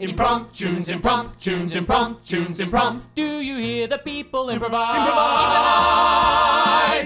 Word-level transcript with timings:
Impromptu 0.00 0.64
tunes, 0.64 0.88
impromptu 0.88 1.38
tunes, 1.38 1.74
impromptu 1.74 2.24
tunes, 2.24 2.58
impromptu. 2.58 3.06
Do 3.14 3.40
you 3.40 3.58
hear 3.58 3.86
the 3.86 3.98
people 3.98 4.48
improvise? 4.48 4.96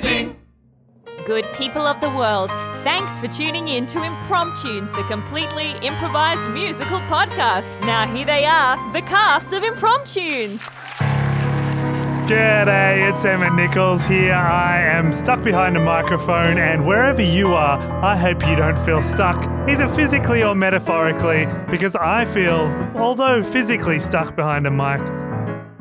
Improvising. 0.01 0.37
Good 1.27 1.45
people 1.55 1.89
of 1.89 2.01
the 2.01 2.11
world, 2.11 2.51
thanks 2.85 3.19
for 3.19 3.27
tuning 3.27 3.67
in 3.67 3.87
to 3.87 3.99
Impromptunes, 3.99 4.95
the 4.95 5.03
completely 5.09 5.73
improvised 5.85 6.49
musical 6.51 7.01
podcast. 7.01 7.81
Now 7.81 8.07
here 8.15 8.27
they 8.27 8.45
are, 8.45 8.77
the 8.93 9.03
cast 9.03 9.53
of 9.53 9.65
Impromptunes. 9.65 10.63
G'day, 12.27 13.11
it's 13.11 13.23
Emmett 13.27 13.53
Nichols 13.53 14.07
here. 14.07 14.33
I 14.33 14.81
am 14.81 15.13
stuck 15.13 15.45
behind 15.45 15.77
a 15.77 15.81
microphone, 15.81 16.57
and 16.57 16.87
wherever 16.87 17.21
you 17.21 17.49
are, 17.49 17.79
I 18.03 18.17
hope 18.17 18.47
you 18.47 18.57
don't 18.57 18.79
feel 18.79 19.03
stuck, 19.03 19.47
either 19.69 19.87
physically 19.87 20.43
or 20.43 20.55
metaphorically, 20.55 21.47
because 21.71 21.95
I 21.95 22.25
feel, 22.25 22.61
although 22.95 23.43
physically 23.43 23.99
stuck 23.99 24.35
behind 24.37 24.67
a 24.67 24.71
mic, 24.71 25.05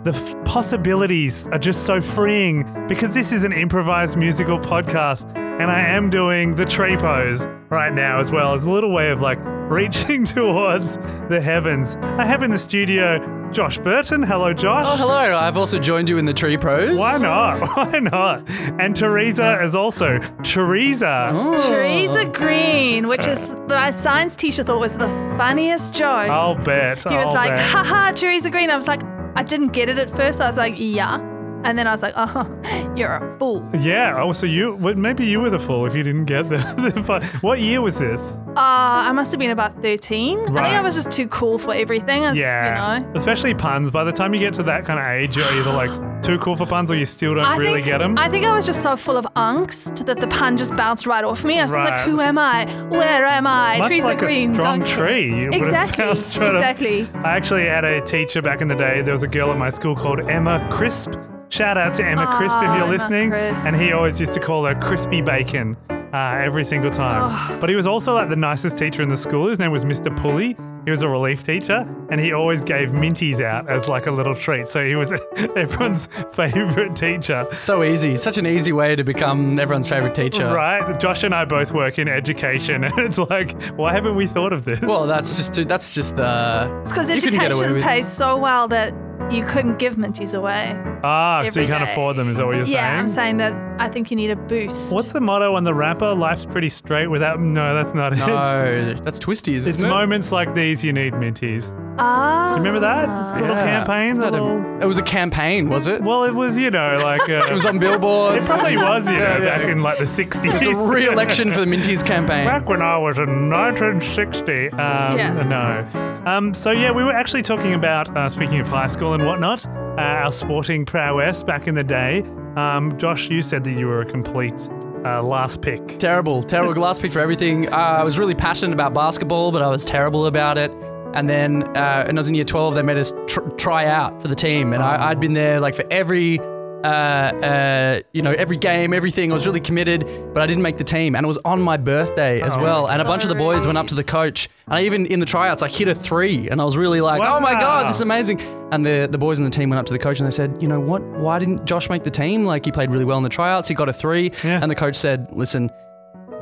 the 0.03 0.11
f- 0.13 0.43
possibilities 0.43 1.48
are 1.48 1.57
just 1.59 1.85
so 1.85 2.01
freeing 2.01 2.63
because 2.89 3.13
this 3.13 3.31
is 3.31 3.45
an 3.45 3.53
improvised 3.53 4.17
musical 4.17 4.59
podcast, 4.59 5.34
and 5.37 5.71
I 5.71 5.79
am 5.79 6.09
doing 6.09 6.55
the 6.55 6.65
tree 6.65 6.98
pose 6.98 7.45
right 7.70 7.93
now 7.93 8.20
as 8.20 8.31
well 8.31 8.53
as 8.53 8.65
a 8.65 8.70
little 8.70 8.91
way 8.91 9.12
of 9.12 9.21
like 9.21 9.39
reaching 9.73 10.23
towards 10.38 10.98
the 11.30 11.41
heavens. 11.41 11.95
I 12.02 12.26
have 12.26 12.44
in 12.44 12.52
the 12.52 12.58
studio 12.58 13.50
Josh 13.52 13.77
Burton. 13.77 14.23
Hello, 14.23 14.54
Josh. 14.54 14.86
Oh, 14.88 14.98
hello. 14.98 15.36
I've 15.38 15.58
also 15.58 15.77
joined 15.77 16.09
you 16.09 16.18
in 16.18 16.26
the 16.26 16.34
tree 16.34 16.58
pose. 16.58 16.98
Why 16.98 17.18
not? 17.18 17.59
Why 17.77 17.99
not? 17.99 18.49
And 18.80 18.96
Teresa 18.96 19.62
is 19.62 19.76
also 19.76 20.20
Teresa. 20.44 21.30
Oh. 21.32 21.70
Teresa 21.70 22.26
Green, 22.26 23.08
which 23.08 23.27
is 23.27 23.52
my 23.68 23.91
science 23.91 24.36
teacher 24.36 24.63
thought 24.63 24.80
was 24.80 24.98
the 24.98 25.09
funniest 25.38 25.94
joke. 25.94 26.30
I'll 26.30 26.55
bet. 26.55 27.04
he 27.04 27.10
was 27.16 27.27
I'll 27.27 27.34
like, 27.34 27.52
bet. 27.52 27.66
haha, 27.70 28.12
Teresa 28.12 28.49
Green. 28.49 28.70
I 28.71 28.76
was 28.76 28.88
like, 28.88 29.04
I 29.35 29.44
didn't 29.44 29.70
get 29.70 29.90
it 29.90 29.98
at 29.98 30.10
first. 30.10 30.41
I 30.41 30.48
was 30.48 30.58
like, 30.58 30.76
yeah. 30.77 31.32
And 31.65 31.77
then 31.77 31.87
I 31.87 31.91
was 31.91 32.01
like, 32.01 32.13
oh, 32.17 32.93
you're 32.95 33.11
a 33.13 33.37
fool. 33.39 33.67
Yeah. 33.77 34.15
Oh, 34.21 34.33
so 34.33 34.45
you? 34.45 34.75
Well, 34.75 34.95
maybe 34.95 35.25
you 35.25 35.39
were 35.39 35.49
the 35.49 35.59
fool 35.59 35.85
if 35.85 35.95
you 35.95 36.03
didn't 36.03 36.25
get 36.25 36.49
the. 36.49 36.57
the 36.93 37.03
fun- 37.03 37.23
what 37.41 37.59
year 37.59 37.81
was 37.81 37.99
this? 37.99 38.37
Uh, 38.49 38.53
I 38.57 39.11
must 39.13 39.31
have 39.31 39.39
been 39.39 39.51
about 39.51 39.81
13. 39.81 40.39
I 40.39 40.43
think 40.45 40.57
I 40.57 40.81
was 40.81 40.95
just 40.95 41.11
too 41.11 41.27
cool 41.29 41.57
for 41.57 41.73
everything. 41.73 42.23
Yeah. 42.35 42.97
You 42.99 43.03
know. 43.03 43.11
Especially 43.15 43.53
puns. 43.53 43.91
By 43.91 44.03
the 44.03 44.11
time 44.11 44.34
you 44.34 44.39
get 44.39 44.53
to 44.55 44.63
that 44.63 44.85
kind 44.85 44.99
of 44.99 45.05
age, 45.05 45.35
you're 45.37 45.45
either 45.53 45.71
like 45.73 46.21
too 46.23 46.37
cool 46.39 46.55
for 46.55 46.65
puns 46.65 46.89
or 46.91 46.95
you 46.95 47.05
still 47.05 47.35
don't 47.35 47.43
I 47.45 47.57
really 47.57 47.75
think, 47.81 47.85
get 47.87 47.97
them. 47.99 48.17
I 48.17 48.29
think 48.29 48.45
I 48.45 48.55
was 48.55 48.65
just 48.65 48.81
so 48.81 48.95
full 48.95 49.17
of 49.17 49.25
angst 49.35 50.05
that 50.05 50.19
the 50.19 50.27
pun 50.27 50.55
just 50.57 50.73
bounced 50.75 51.05
right 51.05 51.23
off 51.23 51.43
me. 51.43 51.59
I 51.59 51.63
was 51.63 51.71
just 51.71 51.84
Right. 51.84 51.91
like, 51.97 52.05
who 52.05 52.21
am 52.21 52.37
I? 52.37 52.65
Where 52.89 53.25
am 53.25 53.45
I? 53.47 53.77
Much 53.79 53.87
Teresa 53.89 54.07
like 54.07 54.19
Green. 54.19 54.51
a 54.51 54.55
strong 54.55 54.79
don't 54.79 54.87
tree. 54.87 55.25
You 55.27 55.49
would 55.51 55.53
have 55.73 55.89
Exactly. 55.89 56.03
off. 56.05 56.17
Exactly. 56.55 57.09
I 57.23 57.35
actually 57.35 57.65
had 57.65 57.84
a 57.84 57.99
teacher 58.01 58.41
back 58.41 58.61
in 58.61 58.67
the 58.67 58.75
day. 58.75 59.01
There 59.01 59.13
was 59.13 59.23
a 59.23 59.27
girl 59.27 59.51
at 59.51 59.57
my 59.57 59.69
school 59.69 59.95
called 59.95 60.19
Emma 60.29 60.65
Crisp. 60.71 61.11
Shout 61.54 61.77
out 61.77 61.93
to 61.98 62.04
Emma 62.04 62.35
Crisp 62.35 62.57
if 62.57 62.63
you're 62.63 62.71
Emma 62.77 62.87
listening. 62.87 63.29
Crisp. 63.29 63.63
And 63.68 63.79
he 63.79 63.91
always 63.91 64.19
used 64.19 64.34
to 64.34 64.40
call 64.40 64.66
her 64.66 64.73
Crispy 64.73 65.22
Bacon 65.22 65.78
uh, 65.88 66.18
every 66.44 66.63
single 66.63 66.90
time. 66.90 67.29
Oh. 67.31 67.59
But 67.62 67.69
he 67.69 67.75
was 67.75 67.85
also 67.85 68.16
like 68.16 68.29
the 68.29 68.35
nicest 68.35 68.75
teacher 68.75 69.03
in 69.03 69.09
the 69.09 69.16
school. 69.16 69.47
His 69.50 69.59
name 69.59 69.72
was 69.72 69.85
Mr. 69.85 70.16
Pulley. 70.18 70.57
He 70.85 70.90
was 70.90 71.03
a 71.03 71.07
relief 71.07 71.46
teacher, 71.46 71.88
and 72.09 72.19
he 72.19 72.34
always 72.34 72.62
gave 72.63 72.90
minties 72.90 73.40
out 73.40 73.69
as 73.69 73.88
like 73.88 74.07
a 74.07 74.12
little 74.12 74.34
treat. 74.34 74.68
So 74.68 74.84
he 74.84 74.96
was 74.96 75.12
everyone's 75.56 76.09
favorite 76.34 76.96
teacher. 76.96 77.47
So 77.53 77.84
easy. 77.84 78.18
Such 78.18 78.40
an 78.40 78.47
easy 78.47 78.74
way 78.74 78.96
to 78.96 79.03
become 79.03 79.59
everyone's 79.59 79.88
favorite 79.88 80.16
teacher. 80.16 80.47
Right? 80.47 81.00
Josh 81.00 81.24
and 81.24 81.35
I 81.35 81.46
both 81.46 81.72
work 81.72 82.00
in 82.00 82.07
education, 82.07 82.84
and 82.84 82.97
it's 82.97 83.19
like, 83.19 83.53
why 83.74 83.94
haven't 83.94 84.16
we 84.16 84.25
thought 84.25 84.53
of 84.53 84.66
this? 84.66 84.81
Well, 84.81 85.06
that's 85.06 85.38
just 85.38 85.68
that's 85.69 85.94
just 85.94 86.16
the. 86.16 86.79
It's 86.81 86.91
because 86.91 87.09
You 87.09 87.22
couldn't 87.22 87.40
get 87.40 87.51
away 87.51 87.59
education 87.59 87.74
with- 87.75 87.84
pays 87.84 88.12
so 88.12 88.38
well 88.38 88.68
that 88.69 88.94
you 89.31 89.45
couldn't 89.45 89.78
give 89.79 89.95
minties 89.95 90.33
away. 90.38 90.75
ah, 91.03 91.41
so 91.41 91.47
every 91.47 91.63
you 91.63 91.67
can't 91.69 91.83
day. 91.85 91.91
afford 91.91 92.16
them, 92.16 92.29
is 92.29 92.38
that 92.38 92.45
what 92.45 92.56
you're 92.56 92.66
yeah, 92.66 92.66
saying? 92.66 92.75
Yeah, 92.94 93.00
I'm 93.00 93.07
saying 93.07 93.38
that 93.38 93.53
I 93.81 93.89
think 93.89 94.11
you 94.11 94.17
need 94.17 94.29
a 94.31 94.35
boost. 94.35 94.94
What's 94.94 95.12
the 95.12 95.22
motto 95.22 95.56
on 95.56 95.63
the 95.63 95.74
wrapper? 95.74 96.13
Life's 96.13 96.46
pretty 96.46 96.69
straight 96.69 97.07
without. 97.07 97.40
No, 97.40 97.73
that's 97.75 97.94
not 97.94 98.13
it. 98.13 98.18
No, 98.18 98.94
that's 99.03 99.19
twisties. 99.19 99.56
It's 99.66 99.68
isn't 99.68 99.68
it? 99.68 99.75
It's 99.75 99.84
moments 99.84 100.31
like 100.31 100.53
these 100.53 100.84
you 100.84 100.94
need 100.94 101.13
minties. 101.13 101.73
Ah. 102.00 102.52
You 102.52 102.57
remember 102.57 102.79
that? 102.79 103.40
Little 103.40 103.56
Yeah. 103.56 103.63
campaign? 103.85 104.19
A- 104.19 104.31
Little... 104.31 104.81
It 104.81 104.85
was 104.85 104.97
a 104.97 105.03
campaign, 105.03 105.69
was 105.69 105.85
it? 105.85 106.02
Well, 106.02 106.23
it 106.23 106.34
was, 106.34 106.57
you 106.57 106.72
know, 106.72 106.97
like. 107.03 107.29
Uh, 107.29 107.44
It 107.50 107.53
was 107.53 107.66
on 107.68 107.78
billboards. 107.78 108.50
It 108.50 108.53
probably 108.53 108.78
was, 108.78 109.07
you 109.07 109.13
know, 109.19 109.19
Yeah, 109.38 109.44
yeah. 109.44 109.57
back 109.59 109.68
in 109.68 109.84
like 109.84 109.97
the 110.00 110.06
60s. 110.06 110.44
It 110.46 110.53
was 110.53 110.63
a 110.63 110.91
re-election 110.91 111.52
for 111.53 111.59
the 111.59 111.68
Minties 111.68 112.03
campaign. 112.06 112.46
Back 112.46 112.68
when 112.68 112.81
I 112.81 112.97
was 112.97 113.19
in 113.19 113.50
1960. 113.50 114.69
Um, 114.72 115.18
Yeah. 115.18 115.44
No. 115.44 116.22
Um, 116.25 116.53
so, 116.53 116.72
yeah, 116.72 116.91
we 116.91 117.03
were 117.03 117.12
actually 117.13 117.44
talking 117.44 117.73
about, 117.73 118.16
uh, 118.18 118.28
speaking 118.29 118.59
of 118.59 118.68
high 118.68 118.88
school 118.88 119.03
and 119.12 119.25
whatnot, 119.25 119.66
uh, 119.66 120.00
our 120.00 120.31
sporting 120.31 120.86
prowess 120.86 121.44
back 121.44 121.68
in 121.68 121.75
the 121.75 121.84
day. 121.84 122.22
Um, 122.56 122.97
Josh, 122.97 123.30
you 123.30 123.41
said 123.41 123.66
that 123.66 123.72
you 123.74 123.88
were 123.88 124.00
a 124.02 124.06
complete 124.06 124.69
uh, 125.03 125.22
last 125.22 125.62
pick. 125.62 126.00
Terrible, 126.00 126.41
terrible 126.41 126.81
last 126.81 127.02
pick 127.02 127.12
for 127.12 127.19
everything. 127.19 127.68
Uh, 127.68 127.75
I 127.75 128.03
was 128.03 128.18
really 128.18 128.36
passionate 128.36 128.72
about 128.74 128.94
basketball, 128.94 129.52
but 129.52 129.62
I 129.62 129.68
was 129.68 129.84
terrible 129.84 130.28
about 130.28 130.58
it. 130.58 130.72
And 131.14 131.30
then, 131.30 131.64
uh, 131.75 132.06
when 132.06 132.18
I 132.18 132.19
was 132.19 132.30
in 132.30 132.36
year 132.36 132.46
12, 132.46 132.75
they 132.75 132.81
made 132.81 132.97
us 132.97 133.14
tr- 133.28 133.41
try 133.58 133.86
out 133.86 134.22
for 134.22 134.30
the 134.30 134.36
team, 134.36 134.72
and 134.74 134.81
I- 134.81 135.09
I'd 135.09 135.20
been 135.20 135.34
there 135.34 135.59
like 135.59 135.75
for 135.75 135.84
every, 135.91 136.40
uh, 136.84 136.88
uh, 136.88 138.00
you 138.14 138.22
know, 138.22 138.32
every 138.34 138.58
game, 138.58 138.94
everything. 138.94 139.32
I 139.32 139.34
was 139.34 139.46
really 139.46 139.62
committed, 139.62 140.06
but 140.34 140.42
I 140.44 140.48
didn't 140.48 140.64
make 140.64 140.78
the 140.78 140.84
team, 140.84 141.16
and 141.16 141.24
it 141.24 141.28
was 141.28 141.38
on 141.46 141.62
my 141.62 141.78
birthday 141.78 142.42
as 142.42 142.56
Oh, 142.56 142.62
well. 142.62 142.88
And 142.90 143.02
a 143.02 143.06
bunch 143.06 143.24
of 143.24 143.30
the 143.30 143.36
boys 143.36 143.66
went 143.66 143.78
up 143.78 143.88
to 143.88 143.96
the 143.96 144.04
coach, 144.04 144.50
and 144.68 144.76
I 144.76 144.84
even 144.84 145.06
in 145.06 145.20
the 145.20 145.26
tryouts, 145.26 145.62
I 145.62 145.70
hit 145.70 145.88
a 145.88 145.96
three, 145.96 146.50
and 146.50 146.60
I 146.62 146.66
was 146.66 146.76
really 146.78 147.02
like, 147.02 147.22
oh 147.22 147.40
my 147.40 147.54
god, 147.54 147.88
this 147.88 147.96
is 147.98 148.02
amazing. 148.02 148.42
And 148.72 148.86
the 148.86 149.08
the 149.10 149.18
boys 149.18 149.40
in 149.40 149.46
the 149.46 149.52
team 149.52 149.70
went 149.70 149.80
up 149.80 149.86
to 149.88 149.94
the 149.94 150.00
coach 150.00 150.20
and 150.20 150.28
they 150.28 150.36
said, 150.36 150.58
you 150.62 150.68
know 150.68 150.80
what? 150.80 151.02
Why 151.04 151.40
didn't 151.40 151.66
Josh 151.66 151.90
make 151.90 152.04
the 152.04 152.12
team? 152.12 152.44
Like 152.46 152.66
he 152.66 152.72
played 152.72 152.92
really 152.92 153.06
well 153.06 153.18
in 153.18 153.24
the 153.24 153.30
tryouts, 153.30 153.68
he 153.68 153.76
got 153.76 153.88
a 153.90 153.94
three, 153.94 154.32
Yeah. 154.44 154.60
and 154.62 154.70
the 154.70 154.76
coach 154.76 154.96
said, 154.96 155.28
listen. 155.32 155.70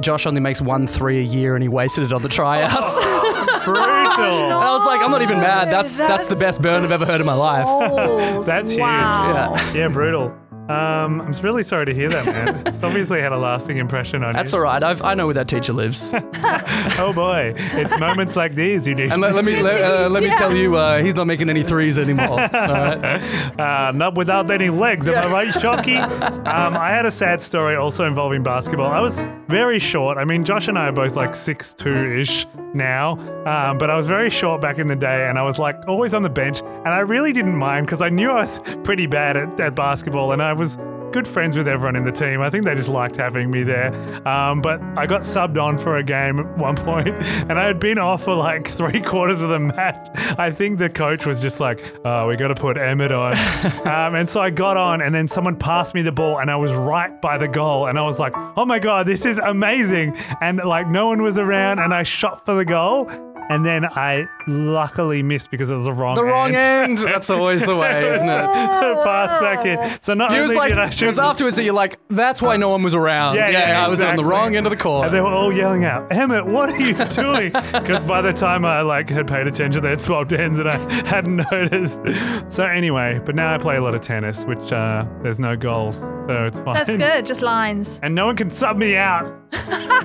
Josh 0.02 0.25
only 0.25 0.41
makes 0.41 0.62
one 0.62 0.88
three 0.88 1.19
a 1.19 1.22
year 1.22 1.53
and 1.56 1.62
he 1.62 1.69
wasted 1.69 2.03
it 2.06 2.12
on 2.13 2.23
the 2.23 2.29
tryouts. 2.29 2.97
Brutal. 3.66 3.81
And 4.51 4.53
I 4.53 4.72
was 4.72 4.85
like, 4.85 5.01
I'm 5.01 5.11
not 5.11 5.22
even 5.22 5.39
mad. 5.39 5.69
That's 5.69 5.97
that's, 5.97 6.25
the 6.25 6.35
best 6.35 6.61
burn 6.61 6.83
I've 6.83 6.91
ever 6.91 7.05
heard 7.05 7.22
in 7.22 7.25
my 7.25 7.33
life. 7.33 7.66
Old. 7.67 8.45
That's 8.45 8.72
huge. 8.72 8.81
wow. 8.81 9.53
Yeah. 9.55 9.73
Yeah, 9.73 9.88
brutal. 9.88 10.33
Um, 10.71 11.21
I'm 11.21 11.31
really 11.43 11.63
sorry 11.63 11.85
to 11.87 11.93
hear 11.93 12.09
that, 12.09 12.25
man. 12.25 12.67
it's 12.67 12.83
obviously 12.83 13.21
had 13.21 13.31
a 13.31 13.37
lasting 13.37 13.77
impression 13.77 14.23
on 14.23 14.29
you. 14.29 14.33
That's 14.33 14.51
you. 14.51 14.57
all 14.59 14.63
right. 14.63 14.81
I've, 14.83 15.01
I 15.01 15.13
know 15.13 15.25
where 15.27 15.33
that 15.35 15.47
teacher 15.47 15.73
lives. 15.73 16.13
Oh 16.97 17.13
boy, 17.13 17.53
it's 17.57 17.97
moments 17.99 18.35
like 18.35 18.53
these 18.53 18.85
you 18.85 18.93
need. 18.95 19.09
let, 19.15 19.33
let 19.33 19.45
me 19.45 19.61
let, 19.61 19.81
uh, 19.81 20.09
let 20.09 20.21
me 20.23 20.29
Yeah. 20.29 20.35
tell 20.37 20.55
you, 20.55 20.75
uh, 20.75 21.01
he's 21.01 21.15
not 21.15 21.25
making 21.25 21.49
any 21.49 21.63
threes 21.63 21.97
anymore. 21.97 22.29
All 22.41 22.47
right. 22.49 23.59
uh, 23.59 23.91
not 23.91 24.15
without 24.15 24.49
any 24.51 24.69
legs, 24.69 25.07
am 25.07 25.15
I 25.15 25.31
right, 25.31 25.53
Shocky? 25.61 25.95
um, 25.95 26.75
I 26.77 26.89
had 26.89 27.05
a 27.05 27.11
sad 27.11 27.41
story 27.41 27.75
also 27.75 28.05
involving 28.05 28.43
basketball. 28.43 28.91
I 28.91 28.99
was 29.01 29.23
very 29.47 29.79
short. 29.79 30.17
I 30.17 30.25
mean, 30.25 30.43
Josh 30.43 30.67
and 30.67 30.77
I 30.77 30.87
are 30.87 30.91
both 30.91 31.15
like 31.15 31.33
six 31.35 31.73
two 31.73 31.93
ish 32.19 32.45
now, 32.73 33.13
um, 33.45 33.77
but 33.77 33.89
I 33.89 33.97
was 33.97 34.07
very 34.07 34.29
short 34.29 34.61
back 34.61 34.77
in 34.77 34.87
the 34.87 34.95
day, 34.95 35.27
and 35.27 35.37
I 35.39 35.43
was 35.43 35.57
like 35.57 35.75
always 35.87 36.13
on 36.13 36.21
the 36.21 36.29
bench, 36.29 36.61
and 36.61 36.87
I 36.89 36.99
really 36.99 37.33
didn't 37.33 37.55
mind 37.57 37.87
because 37.87 38.01
I 38.01 38.09
knew 38.09 38.29
I 38.29 38.41
was 38.41 38.61
pretty 38.83 39.07
bad 39.07 39.37
at, 39.37 39.59
at 39.59 39.75
basketball, 39.75 40.31
and 40.33 40.41
I 40.41 40.53
was 40.61 40.77
good 41.11 41.27
friends 41.27 41.57
with 41.57 41.67
everyone 41.67 41.95
in 41.95 42.05
the 42.05 42.11
team. 42.11 42.39
I 42.39 42.51
think 42.51 42.66
they 42.66 42.75
just 42.75 42.88
liked 42.88 43.17
having 43.17 43.49
me 43.49 43.63
there. 43.63 43.91
Um, 44.27 44.61
but 44.61 44.79
I 44.95 45.07
got 45.07 45.22
subbed 45.22 45.59
on 45.61 45.79
for 45.79 45.97
a 45.97 46.03
game 46.03 46.39
at 46.39 46.55
one 46.55 46.75
point, 46.75 47.09
and 47.49 47.53
I 47.53 47.66
had 47.66 47.79
been 47.79 47.97
off 47.97 48.23
for 48.23 48.35
like 48.35 48.67
three 48.67 49.01
quarters 49.11 49.41
of 49.41 49.49
the 49.49 49.57
match. 49.57 50.07
I 50.38 50.51
think 50.51 50.77
the 50.77 50.89
coach 50.89 51.25
was 51.25 51.41
just 51.41 51.59
like, 51.59 51.83
"Oh, 52.05 52.27
we 52.27 52.35
got 52.38 52.49
to 52.49 52.55
put 52.55 52.77
Emmett 52.77 53.11
on," 53.11 53.33
um, 53.88 54.13
and 54.13 54.29
so 54.29 54.39
I 54.39 54.51
got 54.51 54.77
on, 54.77 55.01
and 55.01 55.13
then 55.13 55.27
someone 55.27 55.57
passed 55.57 55.95
me 55.95 56.03
the 56.03 56.11
ball, 56.11 56.39
and 56.39 56.51
I 56.51 56.57
was 56.57 56.72
right 56.73 57.19
by 57.22 57.39
the 57.39 57.47
goal, 57.47 57.88
and 57.88 57.97
I 57.97 58.03
was 58.03 58.19
like, 58.19 58.33
"Oh 58.55 58.66
my 58.66 58.78
god, 58.78 59.07
this 59.07 59.25
is 59.25 59.39
amazing!" 59.39 60.16
And 60.41 60.57
like 60.63 60.88
no 60.88 61.07
one 61.07 61.23
was 61.23 61.39
around, 61.39 61.79
and 61.79 61.91
I 61.91 62.03
shot 62.03 62.45
for 62.45 62.53
the 62.53 62.66
goal. 62.66 63.09
And 63.51 63.66
then 63.66 63.85
I 63.85 64.28
luckily 64.47 65.23
missed 65.23 65.51
because 65.51 65.69
it 65.69 65.75
was 65.75 65.85
the 65.85 65.94
wrong 65.94 66.16
The 66.16 66.23
wrong 66.23 66.56
end. 66.56 66.97
end. 66.97 66.97
That's 67.09 67.29
always 67.29 67.66
the 67.66 67.75
way, 67.75 68.09
isn't 68.09 68.28
it? 68.29 68.41
the 68.41 69.02
pass 69.03 69.37
back 69.40 69.66
in. 69.66 69.78
So 70.02 70.14
not 70.14 70.31
It 70.31 70.35
only 70.35 70.43
was 70.47 70.55
like 70.55 70.70
did 70.70 70.78
I 70.79 70.87
it 70.87 71.02
was 71.03 71.20
afterwards 71.20 71.55
that 71.58 71.64
you're 71.64 71.73
like, 71.73 71.99
that's 72.09 72.41
why 72.41 72.58
no 72.58 72.70
one 72.70 72.84
was 72.84 72.93
around. 72.93 73.35
Yeah, 73.35 73.49
yeah, 73.49 73.67
yeah 73.70 73.85
I 73.85 73.87
was 73.90 74.02
on 74.02 74.16
the 74.16 74.25
wrong 74.25 74.55
end 74.55 74.66
of 74.66 74.72
the 74.72 74.78
court. 74.78 75.05
And 75.08 75.16
they 75.16 75.22
were 75.22 75.28
all 75.28 75.52
yelling 75.53 75.84
out, 75.85 76.11
Emmett, 76.11 76.46
what 76.46 76.70
are 76.70 76.79
you 76.81 76.93
doing? 77.09 77.52
Because 77.52 78.03
by 78.03 78.22
the 78.22 78.34
time 78.34 78.66
I 78.66 78.81
like 78.81 79.09
had 79.09 79.28
paid 79.28 79.47
attention, 79.47 79.81
they 79.81 79.90
had 79.90 80.02
swapped 80.02 80.31
ends 80.34 80.59
and 80.59 80.70
I 80.70 80.78
hadn't 81.08 81.46
noticed. 81.52 81.99
So 82.49 82.66
anyway, 82.66 83.20
but 83.25 83.35
now 83.35 83.53
I 83.53 83.58
play 83.58 83.75
a 83.78 83.81
lot 83.81 83.96
of 83.96 84.02
tennis, 84.02 84.43
which 84.46 84.72
uh, 84.72 85.05
there's 85.22 85.40
no 85.40 85.55
goals, 85.55 85.97
so 85.99 86.46
it's 86.47 86.59
fine. 86.59 86.73
That's 86.75 86.93
good. 86.93 87.25
Just 87.25 87.41
lines. 87.41 87.99
And 88.03 88.16
no 88.16 88.25
one 88.25 88.35
can 88.35 88.49
sub 88.49 88.78
me 88.78 88.96
out. 88.96 89.37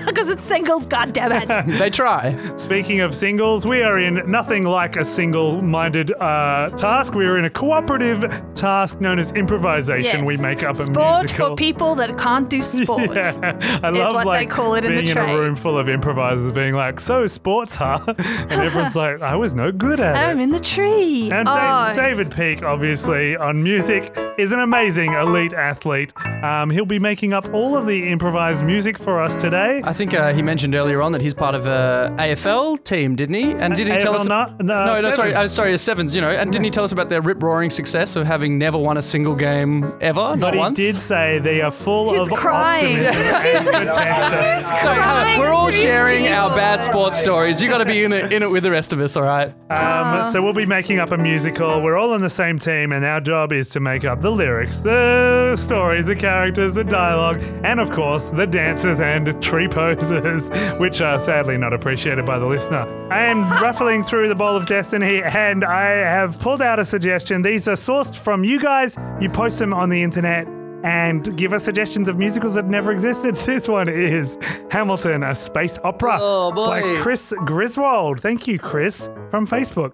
Because 0.06 0.28
it's 0.28 0.42
singles, 0.44 0.86
God 0.86 1.12
damn 1.12 1.32
it. 1.32 1.78
They 1.78 1.90
try. 1.90 2.36
Speaking 2.56 3.00
of 3.00 3.14
singles, 3.14 3.35
we 3.40 3.82
are 3.82 3.98
in 3.98 4.30
nothing 4.30 4.64
like 4.64 4.96
a 4.96 5.04
single 5.04 5.60
minded 5.60 6.10
uh, 6.12 6.70
task. 6.70 7.14
We 7.14 7.26
are 7.26 7.36
in 7.36 7.44
a 7.44 7.50
cooperative 7.50 8.24
task 8.54 9.00
known 9.00 9.18
as 9.18 9.32
improvisation. 9.32 10.24
We 10.24 10.36
make 10.38 10.62
up 10.62 10.76
a 10.76 10.84
sport 10.86 11.24
musical. 11.24 11.50
for 11.50 11.56
people 11.56 11.94
that 11.96 12.16
can't 12.16 12.48
do 12.48 12.62
sport. 12.62 13.14
Yeah, 13.14 13.80
I 13.82 13.90
love 13.90 14.14
what 14.14 14.24
they 14.24 14.30
like 14.30 14.50
call 14.50 14.74
it 14.74 14.84
in 14.84 14.94
the 14.94 15.02
being 15.02 15.16
in 15.16 15.18
a 15.18 15.38
room 15.38 15.54
full 15.54 15.76
of 15.76 15.88
improvisers, 15.88 16.50
being 16.52 16.74
like, 16.74 16.98
"So 16.98 17.26
sports, 17.26 17.76
huh?" 17.76 18.00
and 18.18 18.52
everyone's 18.52 18.96
like, 19.04 19.20
"I 19.20 19.36
was 19.36 19.54
no 19.54 19.70
good 19.70 20.00
at 20.00 20.16
it. 20.16 20.18
I'm 20.18 20.40
in 20.40 20.50
the 20.52 20.60
tree. 20.60 21.30
And 21.30 21.46
oh, 21.48 21.52
Da- 21.54 21.92
David 21.92 22.30
Peake, 22.34 22.62
obviously, 22.62 23.36
on 23.36 23.62
music, 23.62 24.16
is 24.38 24.52
an 24.52 24.60
amazing 24.60 25.12
elite 25.12 25.52
athlete. 25.52 26.12
Um, 26.42 26.70
he'll 26.70 26.86
be 26.86 26.98
making 26.98 27.32
up 27.34 27.52
all 27.52 27.76
of 27.76 27.84
the 27.86 28.08
improvised 28.10 28.64
music 28.64 28.96
for 28.98 29.20
us 29.22 29.34
today. 29.34 29.82
I 29.84 29.92
think 29.92 30.14
uh, 30.14 30.32
he 30.32 30.42
mentioned 30.42 30.74
earlier 30.74 31.02
on 31.02 31.12
that 31.12 31.20
he's 31.20 31.34
part 31.34 31.54
of 31.54 31.66
a 31.66 32.14
AFL 32.18 32.82
team, 32.84 33.16
didn't 33.16 33.25
he? 33.34 33.52
And 33.52 33.74
didn't 33.76 33.94
he 33.96 34.00
tell 34.02 34.14
us? 34.14 34.24
not- 34.26 34.58
no, 34.62 34.86
no, 34.86 35.00
no, 35.00 35.10
sorry, 35.10 35.30
Sevens. 35.32 35.36
uh, 35.36 35.48
sorry, 35.48 35.72
a 35.74 35.78
sevens. 35.78 36.14
You 36.14 36.20
know, 36.20 36.30
and 36.30 36.52
didn't 36.52 36.64
he 36.64 36.70
tell 36.70 36.84
us 36.84 36.92
about 36.92 37.08
their 37.08 37.20
rip 37.20 37.42
roaring 37.42 37.70
success 37.70 38.16
of 38.16 38.26
having 38.26 38.58
never 38.58 38.78
won 38.78 38.96
a 38.96 39.02
single 39.02 39.34
game 39.34 39.84
ever, 40.00 40.20
not 40.36 40.40
But 40.40 40.54
he 40.54 40.60
once? 40.60 40.76
did 40.76 40.96
say 40.98 41.38
they 41.38 41.60
are 41.62 41.70
full 41.70 42.12
He's 42.14 42.28
of 42.28 42.34
crying. 42.38 43.04
optimism 43.06 43.74
and 43.74 43.88
potential. 43.88 44.68
So, 44.80 44.90
uh, 44.90 44.94
crying 44.94 45.40
we're 45.40 45.48
all 45.52 45.66
to 45.66 45.72
his 45.72 45.82
sharing 45.82 46.28
our 46.28 46.50
bad 46.50 46.82
sports 46.82 47.18
stories. 47.18 47.60
You 47.60 47.68
got 47.68 47.78
to 47.78 47.84
be 47.84 48.04
in 48.04 48.12
it, 48.12 48.32
in 48.32 48.42
it 48.42 48.50
with 48.50 48.62
the 48.62 48.70
rest 48.70 48.92
of 48.92 49.00
us, 49.00 49.16
all 49.16 49.22
right? 49.24 49.52
Um, 49.70 50.24
so 50.32 50.42
we'll 50.42 50.52
be 50.52 50.66
making 50.66 50.98
up 50.98 51.10
a 51.12 51.16
musical. 51.18 51.80
We're 51.82 51.96
all 51.96 52.12
on 52.12 52.20
the 52.20 52.30
same 52.30 52.58
team, 52.58 52.92
and 52.92 53.04
our 53.04 53.20
job 53.20 53.52
is 53.52 53.68
to 53.70 53.80
make 53.80 54.04
up 54.04 54.20
the 54.20 54.30
lyrics, 54.30 54.78
the 54.78 55.56
stories, 55.56 56.06
the 56.06 56.16
characters, 56.16 56.74
the 56.74 56.84
dialogue, 56.84 57.40
and 57.64 57.80
of 57.80 57.90
course 57.90 58.30
the 58.30 58.46
dances 58.46 59.00
and 59.00 59.40
tree 59.42 59.68
poses, 59.68 60.50
which 60.80 61.00
are 61.00 61.18
sadly 61.18 61.56
not 61.58 61.72
appreciated 61.72 62.24
by 62.26 62.38
the 62.38 62.46
listener. 62.46 62.86
I 63.10 63.26
am 63.26 63.48
ruffling 63.62 64.02
through 64.02 64.28
the 64.28 64.34
bowl 64.34 64.56
of 64.56 64.66
destiny, 64.66 65.22
and 65.22 65.64
I 65.64 65.90
have 65.90 66.40
pulled 66.40 66.60
out 66.60 66.80
a 66.80 66.84
suggestion. 66.84 67.40
These 67.40 67.68
are 67.68 67.76
sourced 67.76 68.16
from 68.16 68.42
you 68.42 68.58
guys. 68.60 68.96
You 69.20 69.30
post 69.30 69.60
them 69.60 69.72
on 69.72 69.88
the 69.90 70.02
internet. 70.02 70.48
And 70.84 71.36
give 71.36 71.52
us 71.52 71.64
suggestions 71.64 72.08
of 72.08 72.16
musicals 72.18 72.54
that 72.54 72.66
never 72.66 72.92
existed. 72.92 73.36
This 73.46 73.66
one 73.68 73.88
is 73.88 74.38
Hamilton, 74.70 75.22
a 75.24 75.34
space 75.34 75.78
opera 75.82 76.18
Oh, 76.20 76.52
by 76.52 76.80
Chris 77.00 77.32
Griswold. 77.44 78.20
Thank 78.20 78.46
you, 78.46 78.58
Chris, 78.58 79.08
from 79.30 79.46
Facebook. 79.46 79.92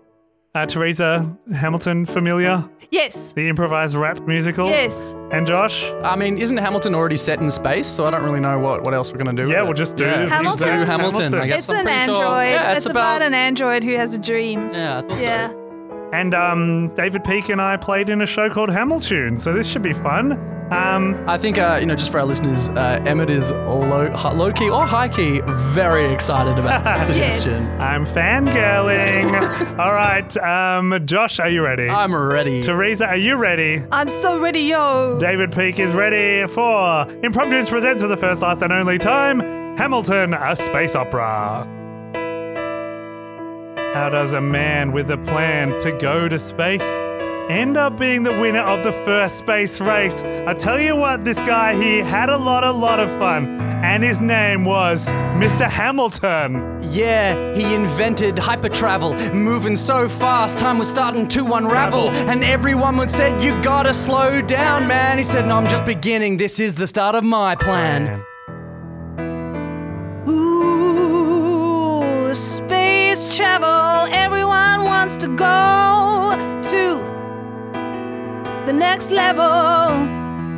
Uh, 0.55 0.67
Teresa 0.67 1.35
Hamilton, 1.55 2.05
familiar? 2.05 2.69
Yes. 2.91 3.33
The 3.33 3.49
improvised 3.49 3.97
rap 3.97 4.21
musical? 4.27 4.69
Yes. 4.69 5.17
And 5.31 5.47
Josh? 5.47 5.91
I 6.03 6.15
mean, 6.15 6.37
isn't 6.37 6.59
Hamilton 6.59 6.95
already 6.95 7.17
set 7.17 7.41
in 7.41 7.51
space? 7.51 7.87
So 7.87 8.05
I 8.05 8.11
don't 8.11 8.23
really 8.23 8.41
know 8.41 8.59
what, 8.59 8.85
what 8.85 8.93
else 8.93 9.11
we're 9.11 9.17
going 9.17 9.35
to 9.35 9.43
do. 9.45 9.49
Yeah, 9.51 9.61
with 9.61 9.69
we'll 9.69 9.73
it. 9.73 9.77
just 9.79 9.97
do 9.97 10.05
yeah. 10.05 10.27
Hamilton. 10.29 10.43
Just 10.45 10.59
do 10.59 10.69
Hamilton. 10.69 11.35
I 11.37 11.47
guess 11.47 11.61
It's 11.61 11.71
I'm 11.71 11.87
an 11.87 11.89
android. 11.89 12.19
Sure. 12.19 12.45
Yeah, 12.45 12.73
it's, 12.75 12.85
about, 12.85 13.23
an 13.23 13.33
android 13.33 13.83
who 13.83 13.93
has 13.93 14.13
a 14.13 14.19
dream. 14.19 14.75
Yeah, 14.75 14.99
I 14.99 15.09
thought 15.09 15.23
Yeah. 15.23 15.49
so. 15.49 16.11
And 16.13 16.35
um, 16.35 16.95
David 16.97 17.25
Peake 17.25 17.49
and 17.49 17.63
I 17.63 17.79
played 17.79 18.11
in 18.11 18.21
a 18.21 18.27
show 18.27 18.51
called 18.51 18.69
Hamiltune, 18.69 19.41
so 19.41 19.55
this 19.55 19.67
should 19.67 19.81
be 19.81 19.95
fun. 19.95 20.33
Um, 20.73 21.23
I 21.29 21.37
think, 21.37 21.59
uh, 21.59 21.77
you 21.81 21.87
know, 21.87 21.95
just 21.95 22.11
for 22.11 22.21
our 22.21 22.25
listeners, 22.25 22.71
uh, 22.71 23.03
Emmett 23.05 23.29
is 23.29 23.51
low, 23.51 24.11
low 24.35 24.53
key 24.53 24.71
or 24.71 24.87
high 24.87 25.09
key 25.09 25.43
very 25.75 26.11
excited 26.11 26.59
about 26.59 26.83
the 26.83 26.97
suggestion. 27.05 27.71
I'm 27.79 28.07
fangirling. 28.07 29.79
All 29.79 29.93
right, 29.93 30.35
um, 30.39 30.99
Josh, 31.05 31.41
are 31.41 31.51
you 31.51 31.63
ready? 31.63 31.91
I'm 31.91 32.15
ready. 32.15 32.63
Teresa, 32.63 33.07
are 33.07 33.17
you 33.19 33.37
ready? 33.37 33.85
I'm 33.93 34.09
so 34.09 34.41
ready, 34.41 34.61
yo. 34.61 35.19
David 35.21 35.53
Peake 35.53 35.79
is 35.79 35.93
ready 35.93 36.47
for 36.49 37.05
Impromptunes 37.23 37.69
presents 37.69 38.01
for 38.01 38.09
the 38.09 38.17
first, 38.17 38.41
last, 38.41 38.63
and 38.63 38.73
only 38.73 38.97
time 38.97 39.41
Hamilton, 39.77 40.33
a 40.33 40.57
space 40.57 40.95
opera. 40.97 41.69
How 43.95 44.09
does 44.09 44.33
a 44.33 44.41
man 44.41 44.93
with 44.93 45.11
a 45.11 45.19
plan 45.19 45.79
to 45.83 45.93
go 45.99 46.27
to 46.27 46.39
space 46.39 46.99
end 47.53 47.77
up 47.77 47.99
being 47.99 48.23
the 48.23 48.33
winner 48.33 48.63
of 48.63 48.83
the 48.83 48.93
first 48.93 49.39
space 49.39 49.81
race? 49.81 50.23
I 50.23 50.55
tell 50.55 50.81
you 50.81 50.97
what, 50.97 51.25
this 51.25 51.39
guy 51.41 51.75
here 51.75 52.05
had 52.05 52.29
a 52.29 52.37
lot, 52.37 52.65
a 52.65 52.73
lot 52.73 53.01
of 53.01 53.11
fun, 53.11 53.61
and 53.61 54.03
his 54.03 54.21
name 54.21 54.65
was 54.65 55.09
Mr. 55.09 55.69
Hamilton. 55.69 56.81
Yeah, 56.93 57.55
he 57.55 57.75
invented 57.75 58.39
hyper 58.39 58.69
travel, 58.69 59.15
moving 59.35 59.77
so 59.77 60.09
fast, 60.09 60.59
time 60.59 60.79
was 60.79 60.89
starting 60.89 61.27
to 61.29 61.55
unravel. 61.55 61.73
Ravel. 61.73 62.11
And 62.31 62.45
everyone 62.45 62.97
would 62.99 63.11
said, 63.11 63.43
You 63.43 63.61
gotta 63.63 63.95
slow 63.95 64.43
down, 64.43 64.87
man. 64.87 65.19
He 65.19 65.25
said, 65.25 65.47
No, 65.47 65.57
I'm 65.57 65.67
just 65.67 65.85
beginning. 65.85 66.37
This 66.37 66.61
is 66.61 66.75
the 66.75 66.87
start 66.87 67.15
of 67.15 67.25
my 67.25 67.57
plan. 67.57 68.23
Ooh, 70.29 72.33
space 72.35 73.35
travel. 73.35 73.92
The 78.73 78.79
next 78.79 79.11
level. 79.11 80.09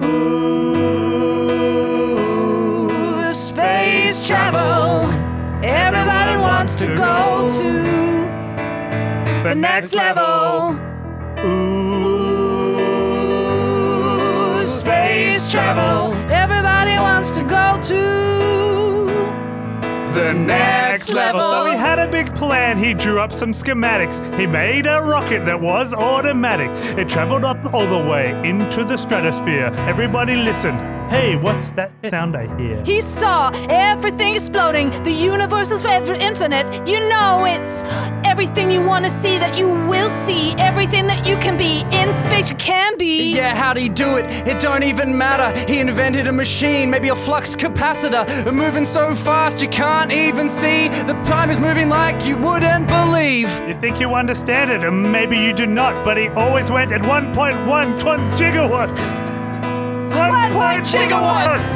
Ooh, 0.06 0.52
space 3.32 4.24
travel. 4.26 5.10
Everybody 5.64 6.36
wants 6.40 6.76
to 6.76 6.86
go 6.94 7.48
to 7.58 7.72
the 9.42 9.54
next 9.56 9.92
level. 9.92 10.78
Ooh, 11.44 12.24
space 14.64 15.50
travel. 15.50 16.14
Everybody 16.30 16.96
wants 16.98 17.32
to 17.32 17.42
go 17.42 17.80
to 17.82 18.63
the 20.14 20.32
next 20.32 21.08
level. 21.08 21.40
So 21.40 21.70
he 21.70 21.76
had 21.76 21.98
a 21.98 22.08
big 22.08 22.34
plan. 22.34 22.78
He 22.78 22.94
drew 22.94 23.20
up 23.20 23.32
some 23.32 23.52
schematics. 23.52 24.16
He 24.38 24.46
made 24.46 24.86
a 24.86 25.00
rocket 25.02 25.44
that 25.44 25.60
was 25.60 25.92
automatic. 25.92 26.70
It 26.98 27.08
traveled 27.08 27.44
up 27.44 27.74
all 27.74 27.86
the 27.86 28.10
way 28.10 28.30
into 28.48 28.84
the 28.84 28.96
stratosphere. 28.96 29.72
Everybody 29.88 30.36
listen. 30.36 30.74
Hey, 31.10 31.36
what's 31.36 31.70
that 31.72 31.92
sound 32.06 32.34
I 32.34 32.46
hear? 32.56 32.82
He 32.82 33.00
saw 33.00 33.50
everything 33.68 34.34
exploding. 34.34 34.90
The 35.04 35.12
universe 35.12 35.70
is 35.70 35.84
ever 35.84 36.14
infinite. 36.14 36.88
You 36.88 36.98
know 37.08 37.44
it's 37.44 37.82
everything 38.34 38.68
you 38.68 38.82
want 38.82 39.04
to 39.04 39.10
see 39.12 39.38
that 39.38 39.56
you 39.56 39.68
will 39.68 40.08
see. 40.26 40.54
Everything 40.58 41.06
that 41.06 41.24
you 41.24 41.36
can 41.36 41.56
be 41.56 41.82
in 41.96 42.12
space 42.14 42.50
you 42.50 42.56
can 42.56 42.98
be. 42.98 43.32
Yeah, 43.32 43.54
how'd 43.54 43.76
he 43.76 43.88
do 43.88 44.16
it? 44.16 44.24
It 44.44 44.60
don't 44.60 44.82
even 44.82 45.16
matter. 45.16 45.56
He 45.70 45.78
invented 45.78 46.26
a 46.26 46.32
machine, 46.32 46.90
maybe 46.90 47.10
a 47.10 47.14
flux 47.14 47.54
capacitor, 47.54 48.52
moving 48.52 48.86
so 48.86 49.14
fast 49.14 49.62
you 49.62 49.68
can't 49.68 50.10
even 50.10 50.48
see. 50.48 50.88
The 50.88 51.12
time 51.22 51.48
is 51.48 51.60
moving 51.60 51.88
like 51.88 52.26
you 52.26 52.36
wouldn't 52.36 52.88
believe. 52.88 53.48
You 53.68 53.74
think 53.74 54.00
you 54.00 54.12
understand 54.16 54.68
it, 54.68 54.82
and 54.82 55.12
maybe 55.12 55.38
you 55.38 55.52
do 55.52 55.68
not, 55.68 56.04
but 56.04 56.16
he 56.16 56.26
always 56.30 56.72
went 56.72 56.90
at 56.90 57.02
1.1 57.02 57.98
gigawatts. 58.36 58.98
1.1 60.10 60.82
gigawatts! 60.92 61.66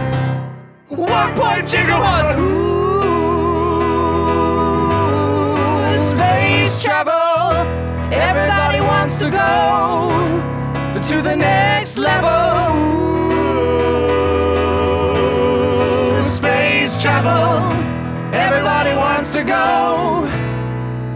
1.1 0.89 1.63
gigawatts! 1.73 2.37
Ooh, 2.37 2.78
space 6.29 6.83
travel. 6.83 7.67
Everybody 8.13 8.81
wants 8.81 9.17
to 9.17 9.31
go 9.31 9.49
To 11.09 11.23
the 11.23 11.37
next 11.37 11.97
level. 11.97 12.29
Space 16.23 17.01
travel. 17.01 17.63
Everybody 18.35 18.95
wants 18.95 19.31
to 19.31 19.43
go 19.43 20.29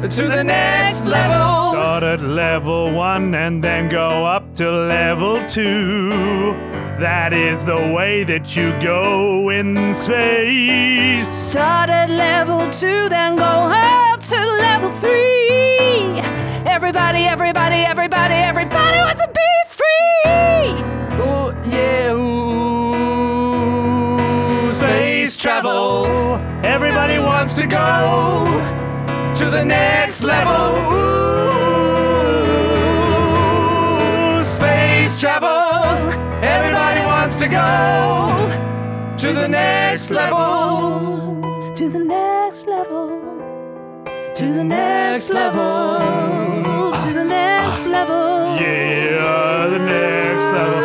to 0.09 0.29
the 0.37 0.43
next 0.43 1.05
level. 1.05 1.73
Start 1.73 2.05
at 2.05 2.23
level 2.23 2.93
one 2.93 3.35
and 3.35 3.63
then 3.63 3.89
go 3.89 4.25
up 4.25 4.55
to 4.55 4.71
level 4.71 5.43
two. 5.47 6.55
That 6.99 7.33
is 7.33 7.65
the 7.65 7.93
way 7.97 8.25
that 8.25 8.57
you 8.57 8.73
go 8.81 9.51
in 9.51 9.95
space. 9.95 11.29
Start 11.29 11.91
at 11.91 12.09
level 12.09 12.71
two, 12.71 13.09
then 13.09 13.37
go 13.37 13.45
up 13.45 14.12
to 14.23 14.37
level 14.37 14.91
three. 14.93 16.21
Everybody, 16.65 17.25
everybody, 17.25 17.77
everybody, 17.77 18.35
everybody 18.35 18.99
wants 18.99 19.21
to 19.21 19.29
be 19.29 19.53
free. 19.69 20.83
Oh, 21.21 21.53
yeah. 21.67 22.13
Ooh, 24.69 24.73
space 24.75 25.37
travel. 25.37 26.07
Everybody 26.65 27.19
wants 27.19 27.55
to 27.55 27.67
go. 27.67 28.47
to 29.35 29.51
the 29.51 29.65
next 29.65 30.23
level. 30.23 30.77
Ooh, 34.39 34.45
space 34.45 35.21
travel. 35.21 36.13
Everybody 36.45 37.01
wants 37.01 37.37
to 37.37 37.49
go 37.49 39.17
to 39.19 39.33
the 39.33 39.49
next 39.49 40.11
level. 40.11 41.41
To 41.77 41.89
the 41.89 41.99
next 41.99 42.67
level 42.67 43.52
to 44.35 44.47
the 44.55 44.65
next 44.65 45.31
level, 45.31 45.99
to 45.99 47.13
the 47.13 47.23
next 47.23 47.85
level. 47.87 48.57
Yeah, 48.59 49.69
the 49.69 49.79
next 49.79 50.45
level. 50.57 50.81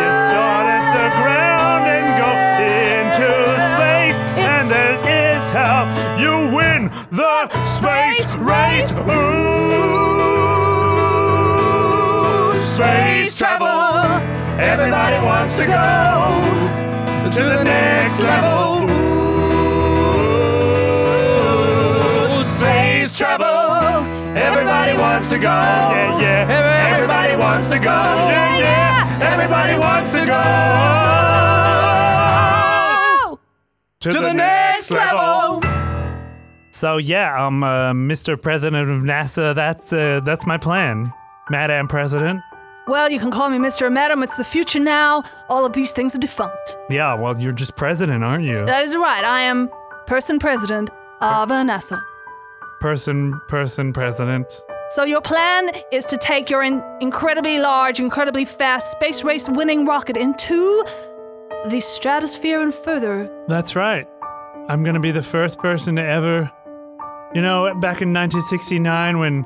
You 0.00 0.08
start 0.24 0.66
at 0.76 0.84
the 0.96 1.08
ground 1.20 1.84
and 1.96 2.06
go 2.22 2.30
into 2.96 3.30
space, 3.68 4.20
and 4.38 4.64
that 4.68 4.98
is 5.06 5.44
how 5.50 5.84
you 6.18 6.32
win 6.56 6.90
the 7.10 7.48
space 7.62 8.34
race. 8.36 8.92
Ooh, 8.94 9.76
space 12.64 13.36
travel. 13.36 14.22
Everybody 14.58 15.18
wants 15.22 15.56
to 15.58 15.66
go 15.66 17.30
to 17.30 17.42
the 17.42 17.62
next 17.64 18.18
level. 18.20 18.95
Space 23.16 23.26
travel. 23.26 24.04
Everybody 24.36 24.96
wants 24.98 25.28
to 25.30 25.38
go. 25.38 25.44
Yeah, 25.48 26.20
yeah. 26.20 26.94
Everybody 26.94 27.36
wants 27.36 27.68
to 27.68 27.78
go. 27.78 27.84
Yeah, 27.84 28.58
yeah. 28.58 29.32
Everybody 29.32 29.78
wants 29.78 30.10
to 30.10 30.26
go 30.26 30.42
Oh! 33.28 33.38
to, 34.00 34.12
the, 34.12 34.32
next 34.32 34.90
level. 34.90 35.62
So 36.70 36.98
yeah, 36.98 37.44
um, 37.46 37.62
uh, 37.64 37.92
Mr. 37.92 38.40
President 38.40 38.90
of 38.90 39.02
NASA, 39.02 39.54
that's 39.54 39.92
uh, 39.92 40.20
that's 40.22 40.46
my 40.46 40.58
plan, 40.58 41.12
Madam 41.50 41.88
President. 41.88 42.42
Well, 42.86 43.10
you 43.10 43.18
can 43.18 43.30
call 43.32 43.48
me 43.50 43.58
Mr. 43.58 43.82
or 43.82 43.90
Madam. 43.90 44.22
It's 44.22 44.36
the 44.36 44.44
future 44.44 44.78
now. 44.78 45.24
All 45.48 45.64
of 45.64 45.72
these 45.72 45.90
things 45.90 46.14
are 46.14 46.18
defunct. 46.18 46.76
Yeah, 46.88 47.14
well, 47.14 47.40
you're 47.40 47.52
just 47.52 47.74
president, 47.76 48.22
aren't 48.22 48.44
you? 48.44 48.64
That 48.66 48.84
is 48.84 48.94
right. 48.94 49.24
I 49.24 49.40
am 49.40 49.68
person 50.06 50.38
president 50.38 50.90
of 51.20 51.48
NASA. 51.48 52.00
Person, 52.80 53.40
person, 53.48 53.92
president. 53.92 54.52
So 54.90 55.04
your 55.04 55.20
plan 55.20 55.70
is 55.90 56.06
to 56.06 56.16
take 56.16 56.48
your 56.50 56.62
in- 56.62 56.82
incredibly 57.00 57.58
large, 57.58 57.98
incredibly 57.98 58.44
fast 58.44 58.92
space 58.92 59.24
race 59.24 59.48
winning 59.48 59.84
rocket 59.86 60.16
into 60.16 60.84
the 61.66 61.80
stratosphere 61.80 62.60
and 62.60 62.72
further. 62.72 63.30
That's 63.48 63.74
right. 63.74 64.06
I'm 64.68 64.84
gonna 64.84 65.00
be 65.00 65.10
the 65.10 65.22
first 65.22 65.58
person 65.58 65.96
to 65.96 66.04
ever. 66.04 66.50
You 67.34 67.42
know, 67.42 67.74
back 67.80 68.02
in 68.02 68.12
1969 68.12 69.18
when 69.18 69.44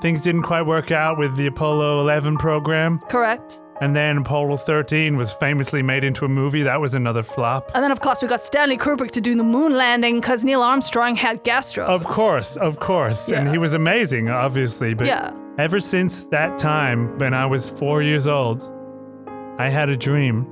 things 0.00 0.22
didn't 0.22 0.42
quite 0.42 0.62
work 0.62 0.90
out 0.90 1.18
with 1.18 1.34
the 1.36 1.46
Apollo 1.46 2.00
11 2.00 2.36
program, 2.36 3.00
Correct. 3.08 3.60
And 3.80 3.94
then 3.94 4.16
Apollo 4.18 4.56
13 4.58 5.16
was 5.16 5.32
famously 5.32 5.82
made 5.82 6.02
into 6.04 6.24
a 6.24 6.28
movie. 6.28 6.62
That 6.62 6.80
was 6.80 6.94
another 6.94 7.22
flop. 7.22 7.70
And 7.74 7.84
then, 7.84 7.92
of 7.92 8.00
course, 8.00 8.22
we 8.22 8.28
got 8.28 8.42
Stanley 8.42 8.78
Kubrick 8.78 9.10
to 9.12 9.20
do 9.20 9.34
the 9.34 9.42
moon 9.44 9.74
landing 9.74 10.20
because 10.20 10.44
Neil 10.44 10.62
Armstrong 10.62 11.14
had 11.16 11.42
gastro. 11.44 11.84
Of 11.84 12.04
course, 12.04 12.56
of 12.56 12.78
course. 12.78 13.28
And 13.28 13.48
he 13.48 13.58
was 13.58 13.74
amazing, 13.74 14.30
obviously. 14.30 14.94
But 14.94 15.08
Yeah. 15.08 15.30
ever 15.58 15.78
since 15.80 16.24
that 16.30 16.58
time, 16.58 17.18
when 17.18 17.34
I 17.34 17.44
was 17.46 17.68
four 17.70 18.02
years 18.02 18.26
old, 18.26 18.62
I 19.58 19.68
had 19.68 19.88
a 19.90 19.96
dream 19.96 20.46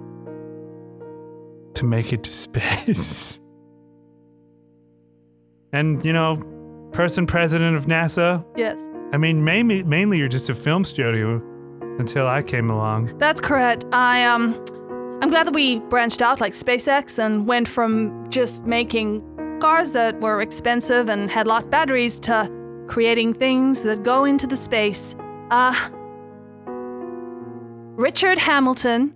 to 1.75 1.85
make 1.87 2.13
it 2.13 2.23
to 2.25 2.33
space. 2.47 3.41
and, 5.73 6.05
you 6.05 6.13
know, 6.13 6.43
person 6.93 7.27
president 7.27 7.77
of 7.77 7.87
NASA, 7.87 8.45
yes. 8.57 8.89
I 9.13 9.17
mean, 9.17 9.43
mainly, 9.45 9.83
mainly 9.83 10.19
you're 10.19 10.29
just 10.29 10.49
a 10.51 10.55
film 10.55 10.85
studio 10.85 11.43
until 11.99 12.27
I 12.27 12.43
came 12.43 12.71
along. 12.71 13.17
That's 13.19 13.41
correct. 13.41 13.85
I 13.93 14.25
um 14.25 14.55
I'm 15.23 15.31
glad 15.31 15.47
that 15.47 15.55
we 15.55 15.79
branched 15.81 16.21
out 16.23 16.41
like 16.41 16.53
SpaceX 16.53 17.19
and 17.19 17.47
went 17.47 17.69
from 17.69 18.29
just 18.31 18.65
making 18.65 19.23
cars 19.61 19.93
that 19.93 20.21
were 20.21 20.43
expensive 20.43 21.09
and 21.09 21.31
had 21.31 21.47
lot 21.47 21.71
batteries 21.71 22.19
to 22.21 22.51
creating 22.89 23.33
things 23.35 23.83
that 23.83 24.03
go 24.03 24.25
into 24.25 24.47
the 24.47 24.57
space. 24.57 25.15
Uh 25.51 25.91
Richard 27.97 28.39
Hamilton, 28.39 29.15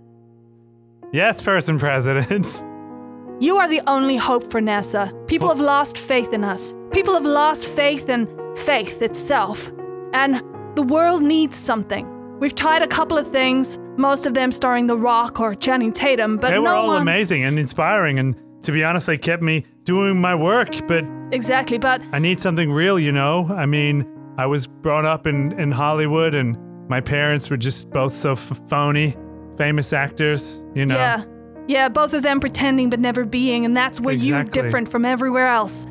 Yes, 1.13 1.41
person 1.41 1.79
president. 1.79 2.47
you 3.41 3.57
are 3.57 3.67
the 3.69 3.81
only 3.87 4.17
hope 4.19 4.51
for 4.51 4.61
NASA. 4.61 5.11
People 5.27 5.49
have 5.49 5.61
lost 5.61 5.97
faith 5.97 6.33
in 6.35 6.45
us. 6.45 6.75
People 6.93 7.15
have 7.15 7.25
lost 7.25 7.67
faith 7.67 8.09
in 8.11 8.29
faith 8.57 9.01
itself. 9.01 9.71
And 10.13 10.43
the 10.75 10.83
world 10.83 11.23
needs 11.23 11.57
something. 11.57 12.07
We've 12.39 12.55
tried 12.55 12.83
a 12.83 12.87
couple 12.87 13.19
of 13.19 13.31
things, 13.33 13.79
most 13.97 14.25
of 14.25 14.35
them 14.35 14.53
starring 14.53 14.87
The 14.87 14.97
Rock 14.97 15.41
or 15.41 15.55
Channing 15.55 15.93
Tatum, 15.93 16.37
but 16.37 16.51
they 16.51 16.55
no 16.55 16.63
were 16.63 16.69
all 16.69 16.87
one 16.89 17.03
amazing 17.03 17.45
and 17.45 17.59
inspiring. 17.59 18.19
And 18.19 18.37
to 18.63 18.71
be 18.71 18.85
honest, 18.85 19.07
they 19.07 19.19
kept 19.19 19.43
me 19.43 19.67
doing 19.85 20.21
my 20.21 20.35
work. 20.35 20.87
But 20.87 21.05
Exactly, 21.33 21.79
but 21.79 22.01
I 22.13 22.19
need 22.21 22.41
something 22.41 22.71
real, 22.71 22.99
you 22.99 23.13
know? 23.13 23.47
I 23.51 23.67
mean, 23.67 24.07
I 24.39 24.47
was 24.47 24.67
brought 24.67 25.05
up 25.05 25.27
in, 25.27 25.53
in 25.59 25.71
Hollywood 25.73 26.35
and 26.35 26.57
my 26.89 27.01
parents 27.01 27.51
were 27.51 27.57
just 27.57 27.91
both 27.91 28.15
so 28.15 28.33
f- 28.33 28.61
phony, 28.69 29.17
famous 29.57 29.93
actors, 29.93 30.65
you 30.75 30.87
know? 30.87 30.95
yeah. 30.97 31.25
Yeah, 31.67 31.91
both 31.91 32.15
of 32.15 32.23
them 32.23 32.41
pretending 32.41 32.89
but 32.89 32.99
never 32.99 33.27
being, 33.27 33.67
and 33.67 33.77
that's 33.77 34.01
where 34.01 34.15
you're 34.15 34.43
different 34.43 34.91
from 34.91 35.05
everywhere 35.05 35.49
else. 35.49 35.87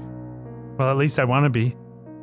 Well, 0.79 0.89
at 0.89 0.97
least 0.97 1.19
I 1.19 1.23
want 1.23 1.43
to 1.43 1.51
be. 1.51 1.75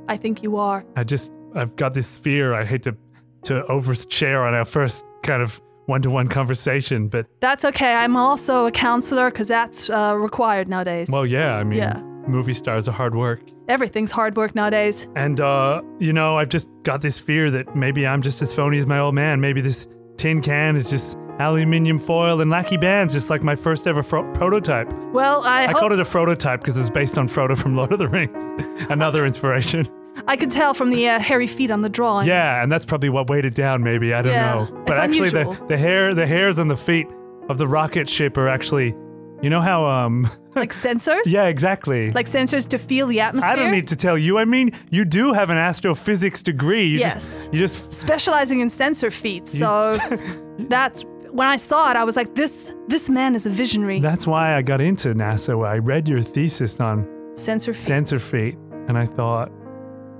I 0.08 0.16
think 0.16 0.42
you 0.42 0.56
are. 0.56 0.84
I 0.96 1.04
just, 1.04 1.30
I've 1.54 1.76
got 1.76 1.94
this 1.94 2.18
fear. 2.18 2.52
I 2.52 2.64
hate 2.64 2.82
to, 2.82 2.96
to 3.44 3.62
overshare 3.68 4.46
on 4.46 4.54
our 4.54 4.64
first 4.64 5.04
kind 5.22 5.42
of 5.42 5.60
one 5.86 6.00
to 6.02 6.10
one 6.10 6.28
conversation, 6.28 7.08
but 7.08 7.26
That's 7.40 7.64
okay. 7.64 7.94
I'm 7.94 8.16
also 8.16 8.66
a 8.66 8.70
counselor 8.70 9.30
because 9.30 9.48
that's 9.48 9.90
uh, 9.90 10.14
required 10.16 10.68
nowadays. 10.68 11.08
well, 11.10 11.26
yeah, 11.26 11.54
I 11.56 11.64
mean, 11.64 11.78
Yeah. 11.78 12.00
movie 12.26 12.54
stars 12.54 12.88
are 12.88 12.92
hard 12.92 13.14
work. 13.14 13.40
Everything's 13.68 14.10
hard 14.12 14.36
work 14.36 14.54
nowadays. 14.54 15.06
And, 15.14 15.40
uh, 15.40 15.82
you 15.98 16.12
know, 16.12 16.38
I've 16.38 16.48
just 16.50 16.68
got 16.84 17.02
this 17.02 17.18
fear 17.18 17.50
that 17.50 17.74
maybe 17.76 18.06
I'm 18.06 18.22
just 18.22 18.40
as 18.42 18.52
phony 18.54 18.78
as 18.78 18.86
my 18.86 18.98
old 18.98 19.14
man. 19.14 19.40
Maybe 19.40 19.60
this 19.60 19.86
tin 20.16 20.40
can 20.42 20.76
is 20.76 20.88
just 20.90 21.16
aluminium 21.38 21.98
foil 21.98 22.40
and 22.40 22.50
lackey 22.50 22.76
bands, 22.76 23.12
just 23.12 23.28
like 23.28 23.42
my 23.42 23.56
first 23.56 23.86
ever 23.86 24.02
fro- 24.02 24.30
prototype. 24.34 24.90
Well, 25.12 25.42
I, 25.44 25.64
I 25.64 25.66
hope- 25.68 25.76
called 25.80 25.92
it 25.92 26.00
a 26.00 26.04
prototype 26.04 26.60
because 26.60 26.78
it's 26.78 26.90
based 26.90 27.18
on 27.18 27.28
Frodo 27.28 27.58
from 27.58 27.74
Lord 27.74 27.92
of 27.92 27.98
the 27.98 28.08
Rings. 28.08 28.86
Another 28.90 29.26
inspiration. 29.26 29.86
I 30.26 30.36
could 30.36 30.50
tell 30.50 30.74
from 30.74 30.90
the 30.90 31.08
uh, 31.08 31.18
hairy 31.18 31.46
feet 31.46 31.70
on 31.70 31.82
the 31.82 31.88
drawing. 31.88 32.26
Yeah, 32.28 32.62
and 32.62 32.70
that's 32.70 32.84
probably 32.84 33.08
what 33.10 33.28
weighed 33.28 33.44
it 33.44 33.54
down. 33.54 33.82
Maybe 33.82 34.14
I 34.14 34.22
don't 34.22 34.32
Yeah, 34.32 34.54
know. 34.54 34.82
But 34.86 34.92
it's 34.92 35.00
actually, 35.00 35.30
the, 35.30 35.40
unusual. 35.40 35.66
the 35.66 35.76
hair, 35.76 36.14
the 36.14 36.26
hairs 36.26 36.58
on 36.58 36.68
the 36.68 36.76
feet 36.76 37.06
of 37.48 37.58
the 37.58 37.66
rocket 37.68 38.08
ship 38.08 38.36
are 38.36 38.48
actually, 38.48 38.94
you 39.42 39.50
know 39.50 39.60
how 39.60 39.84
um, 39.86 40.30
Like 40.54 40.72
sensors? 40.72 41.22
yeah, 41.26 41.44
exactly. 41.46 42.10
Like 42.12 42.26
sensors 42.26 42.68
to 42.68 42.78
feel 42.78 43.06
the 43.06 43.20
atmosphere? 43.20 43.52
I 43.52 43.56
don't 43.56 43.72
need 43.72 43.88
to 43.88 43.96
tell 43.96 44.16
you. 44.16 44.38
I 44.38 44.44
mean, 44.44 44.70
you 44.90 45.04
do 45.04 45.32
have 45.32 45.50
an 45.50 45.58
astrophysics 45.58 46.42
degree. 46.42 46.86
You 46.86 46.98
Yes. 47.00 47.14
Just, 47.14 47.52
you 47.52 47.58
just 47.60 47.92
Specializing 47.92 48.60
in 48.60 48.70
sensor 48.70 49.10
feet. 49.10 49.48
So 49.48 49.98
that's 50.58 51.04
when 51.30 51.48
I 51.48 51.56
saw 51.56 51.90
it, 51.90 51.96
I 51.96 52.04
was 52.04 52.14
like, 52.14 52.36
this 52.36 52.72
this 52.86 53.08
man 53.10 53.34
is 53.34 53.44
a 53.44 53.50
visionary. 53.50 53.98
That's 53.98 54.24
why 54.26 54.56
I 54.56 54.62
got 54.62 54.80
into 54.80 55.12
NASA. 55.14 55.66
I 55.66 55.78
read 55.78 56.06
your 56.08 56.22
thesis 56.22 56.78
on 56.78 57.04
sensor 57.34 57.74
feet. 57.74 57.82
sensor 57.82 58.20
feet, 58.20 58.56
and 58.86 58.96
I 58.96 59.04
thought 59.06 59.50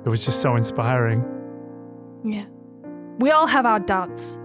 it 0.04 0.08
was 0.08 0.24
just 0.24 0.40
so 0.40 0.56
inspiring. 0.56 1.24
Yeah. 2.24 2.46
We 3.18 3.30
all 3.30 3.46
have 3.46 3.64
our 3.66 3.80
doubts, 3.80 4.38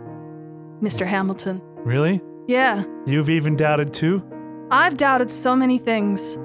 Mr. 0.81 1.05
Hamilton. 1.05 1.61
Really? 1.77 2.21
Yeah. 2.47 2.83
You've 3.05 3.29
even 3.29 3.55
doubted 3.55 3.93
too? 3.93 4.23
I've 4.71 4.97
doubted 4.97 5.31
so 5.31 5.55
many 5.55 5.77
things. 5.77 6.37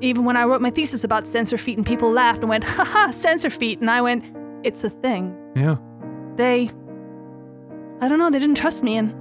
Even 0.00 0.24
when 0.24 0.36
I 0.36 0.44
wrote 0.44 0.60
my 0.60 0.70
thesis 0.70 1.04
about 1.04 1.26
sensor 1.26 1.58
feet 1.58 1.76
and 1.76 1.86
people 1.86 2.10
laughed 2.10 2.40
and 2.40 2.48
went, 2.48 2.64
haha, 2.64 3.10
sensor 3.10 3.50
feet. 3.50 3.80
And 3.80 3.90
I 3.90 4.02
went, 4.02 4.24
it's 4.62 4.84
a 4.84 4.90
thing. 4.90 5.36
Yeah. 5.54 5.76
They, 6.36 6.70
I 8.00 8.08
don't 8.08 8.18
know, 8.18 8.30
they 8.30 8.38
didn't 8.38 8.56
trust 8.56 8.82
me. 8.82 8.96
And 8.96 9.14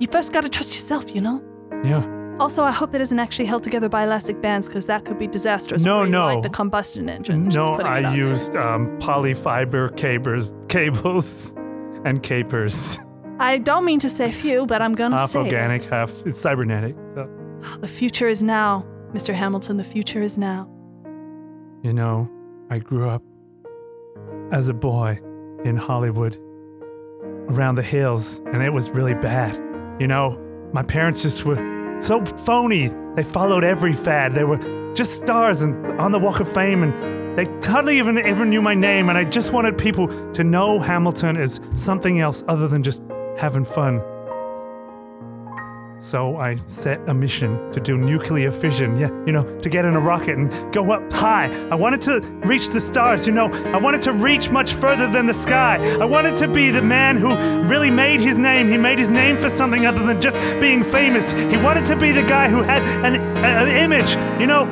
you 0.00 0.08
first 0.08 0.32
gotta 0.32 0.48
trust 0.48 0.72
yourself, 0.72 1.14
you 1.14 1.20
know? 1.20 1.42
Yeah. 1.84 2.04
Also, 2.38 2.62
I 2.62 2.70
hope 2.70 2.92
that 2.92 3.00
isn't 3.00 3.18
actually 3.18 3.46
held 3.46 3.64
together 3.64 3.88
by 3.88 4.04
elastic 4.04 4.40
bands 4.42 4.66
because 4.68 4.86
that 4.86 5.04
could 5.06 5.18
be 5.18 5.26
disastrous. 5.26 5.82
No, 5.82 6.04
no. 6.04 6.26
Like 6.34 6.42
the 6.42 6.50
combustion 6.50 7.08
engine. 7.08 7.48
No, 7.48 7.74
I 7.76 8.14
used 8.14 8.54
um, 8.54 8.98
polyfiber 8.98 9.96
cables, 9.96 10.54
cables, 10.68 11.54
and 12.04 12.22
capers. 12.22 12.98
I 13.38 13.58
don't 13.58 13.84
mean 13.84 14.00
to 14.00 14.08
say 14.10 14.30
few, 14.32 14.66
but 14.66 14.82
I'm 14.82 14.94
gonna 14.94 15.16
half 15.16 15.30
say 15.30 15.40
it. 15.40 15.44
organic, 15.44 15.82
half 15.84 16.12
it's 16.26 16.40
cybernetic. 16.40 16.94
So, 17.14 17.28
The 17.80 17.88
future 17.88 18.28
is 18.28 18.42
now, 18.42 18.86
Mr. 19.12 19.34
Hamilton. 19.34 19.76
The 19.78 19.84
future 19.84 20.20
is 20.22 20.36
now. 20.36 20.68
you 21.82 21.92
know, 21.92 22.28
I 22.70 22.78
grew 22.80 23.08
up 23.08 23.22
as 24.52 24.68
a 24.68 24.74
boy 24.74 25.20
in 25.64 25.76
Hollywood, 25.76 26.36
around 27.48 27.76
the 27.76 27.82
hills, 27.82 28.38
and 28.52 28.62
it 28.62 28.70
was 28.72 28.90
really 28.90 29.14
bad. 29.14 29.54
You 30.00 30.06
know, 30.06 30.38
my 30.72 30.82
parents 30.82 31.22
just 31.22 31.44
were 31.44 31.56
so 32.00 32.24
phony. 32.24 32.88
They 33.14 33.24
followed 33.24 33.64
every 33.64 33.94
fad. 33.94 34.34
They 34.34 34.44
were 34.44 34.58
just 34.94 35.16
stars 35.16 35.62
and 35.62 35.86
on 36.00 36.12
the 36.12 36.18
Walk 36.18 36.40
of 36.40 36.52
Fame, 36.52 36.82
and 36.82 37.36
they 37.36 37.44
hardly 37.66 37.98
even 37.98 38.18
ever 38.18 38.44
knew 38.44 38.62
my 38.62 38.74
name. 38.74 39.08
And 39.08 39.18
I 39.18 39.24
just 39.24 39.52
wanted 39.52 39.76
people 39.78 40.08
to 40.32 40.44
know 40.44 40.78
Hamilton 40.78 41.36
as 41.36 41.60
something 41.74 42.20
else 42.20 42.44
other 42.48 42.68
than 42.68 42.82
just 42.82 43.02
having 43.38 43.64
fun. 43.64 44.02
So 45.98 46.36
I 46.36 46.56
set 46.66 47.00
a 47.08 47.14
mission 47.14 47.72
to 47.72 47.80
do 47.80 47.96
nuclear 47.96 48.52
fission. 48.52 48.96
Yeah, 48.98 49.08
you 49.26 49.32
know, 49.32 49.58
to 49.60 49.68
get 49.68 49.84
in 49.84 49.94
a 49.94 50.00
rocket 50.00 50.36
and 50.36 50.50
go 50.72 50.92
up 50.92 51.10
high. 51.10 51.46
I 51.70 51.74
wanted 51.74 52.02
to 52.02 52.20
reach 52.44 52.68
the 52.68 52.80
stars, 52.80 53.26
you 53.26 53.32
know. 53.32 53.46
I 53.72 53.78
wanted 53.78 54.02
to 54.02 54.12
reach 54.12 54.50
much 54.50 54.74
further 54.74 55.10
than 55.10 55.26
the 55.26 55.34
sky. 55.34 55.78
I 55.98 56.04
wanted 56.04 56.36
to 56.36 56.48
be 56.48 56.70
the 56.70 56.82
man 56.82 57.16
who 57.16 57.34
really 57.62 57.90
made 57.90 58.20
his 58.20 58.36
name. 58.36 58.68
He 58.68 58.76
made 58.76 58.98
his 58.98 59.08
name 59.08 59.38
for 59.38 59.48
something 59.48 59.86
other 59.86 60.04
than 60.04 60.20
just 60.20 60.38
being 60.60 60.84
famous. 60.84 61.32
He 61.32 61.56
wanted 61.56 61.86
to 61.86 61.96
be 61.96 62.12
the 62.12 62.22
guy 62.22 62.50
who 62.50 62.62
had 62.62 62.82
an, 63.04 63.16
an 63.16 63.68
image, 63.68 64.16
you 64.40 64.46
know, 64.46 64.64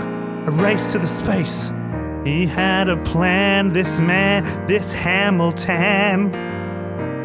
a 0.46 0.50
race 0.50 0.92
to 0.92 0.98
the 0.98 1.06
space. 1.06 1.72
He 2.24 2.46
had 2.46 2.88
a 2.88 2.96
plan, 3.02 3.70
this 3.70 3.98
man, 3.98 4.66
this 4.66 4.92
Hamilton. 4.92 6.53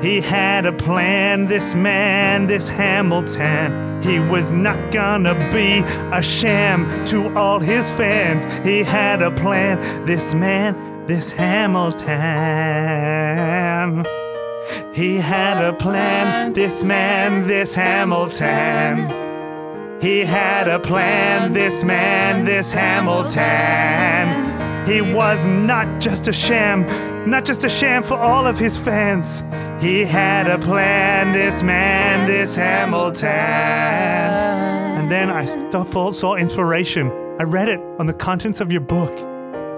He 0.01 0.21
had 0.21 0.65
a 0.65 0.71
plan, 0.71 1.45
this 1.47 1.75
man, 1.75 2.47
this 2.47 2.69
Hamilton. 2.69 4.01
He 4.01 4.17
was 4.19 4.53
not 4.53 4.91
gonna 4.91 5.33
be 5.51 5.83
a 6.13 6.23
sham 6.23 7.03
to 7.05 7.35
all 7.35 7.59
his 7.59 7.91
fans. 7.91 8.45
He 8.65 8.83
had 8.83 9.21
a 9.21 9.29
plan, 9.29 10.05
this 10.05 10.33
man, 10.33 11.05
this 11.05 11.31
Hamilton. 11.31 12.09
He 14.93 15.17
had 15.17 15.61
a 15.61 15.73
plan, 15.73 16.53
this 16.53 16.81
man, 16.81 17.45
this 17.45 17.75
Hamilton. 17.75 19.09
He 20.01 20.23
had 20.23 20.69
a 20.69 20.79
plan, 20.79 21.51
this 21.51 21.83
man, 21.83 22.45
this 22.45 22.71
Hamilton. 22.71 24.58
He 24.87 25.01
was 25.01 25.45
not 25.45 26.01
just 26.01 26.27
a 26.27 26.33
sham, 26.33 26.85
not 27.29 27.45
just 27.45 27.63
a 27.63 27.69
sham 27.69 28.03
for 28.03 28.15
all 28.15 28.47
of 28.47 28.57
his 28.59 28.77
fans. 28.77 29.43
He 29.83 30.03
had 30.03 30.47
a 30.47 30.57
plan, 30.57 31.31
this 31.31 31.63
man, 31.63 32.27
this 32.27 32.55
Hamilton. 32.55 33.29
And 33.29 35.09
then 35.11 35.29
I 35.29 35.45
saw 35.45 36.35
inspiration. 36.35 37.11
I 37.39 37.43
read 37.43 37.69
it 37.69 37.79
on 37.99 38.05
the 38.05 38.13
contents 38.13 38.59
of 38.61 38.71
your 38.71 38.81
book. 38.81 39.17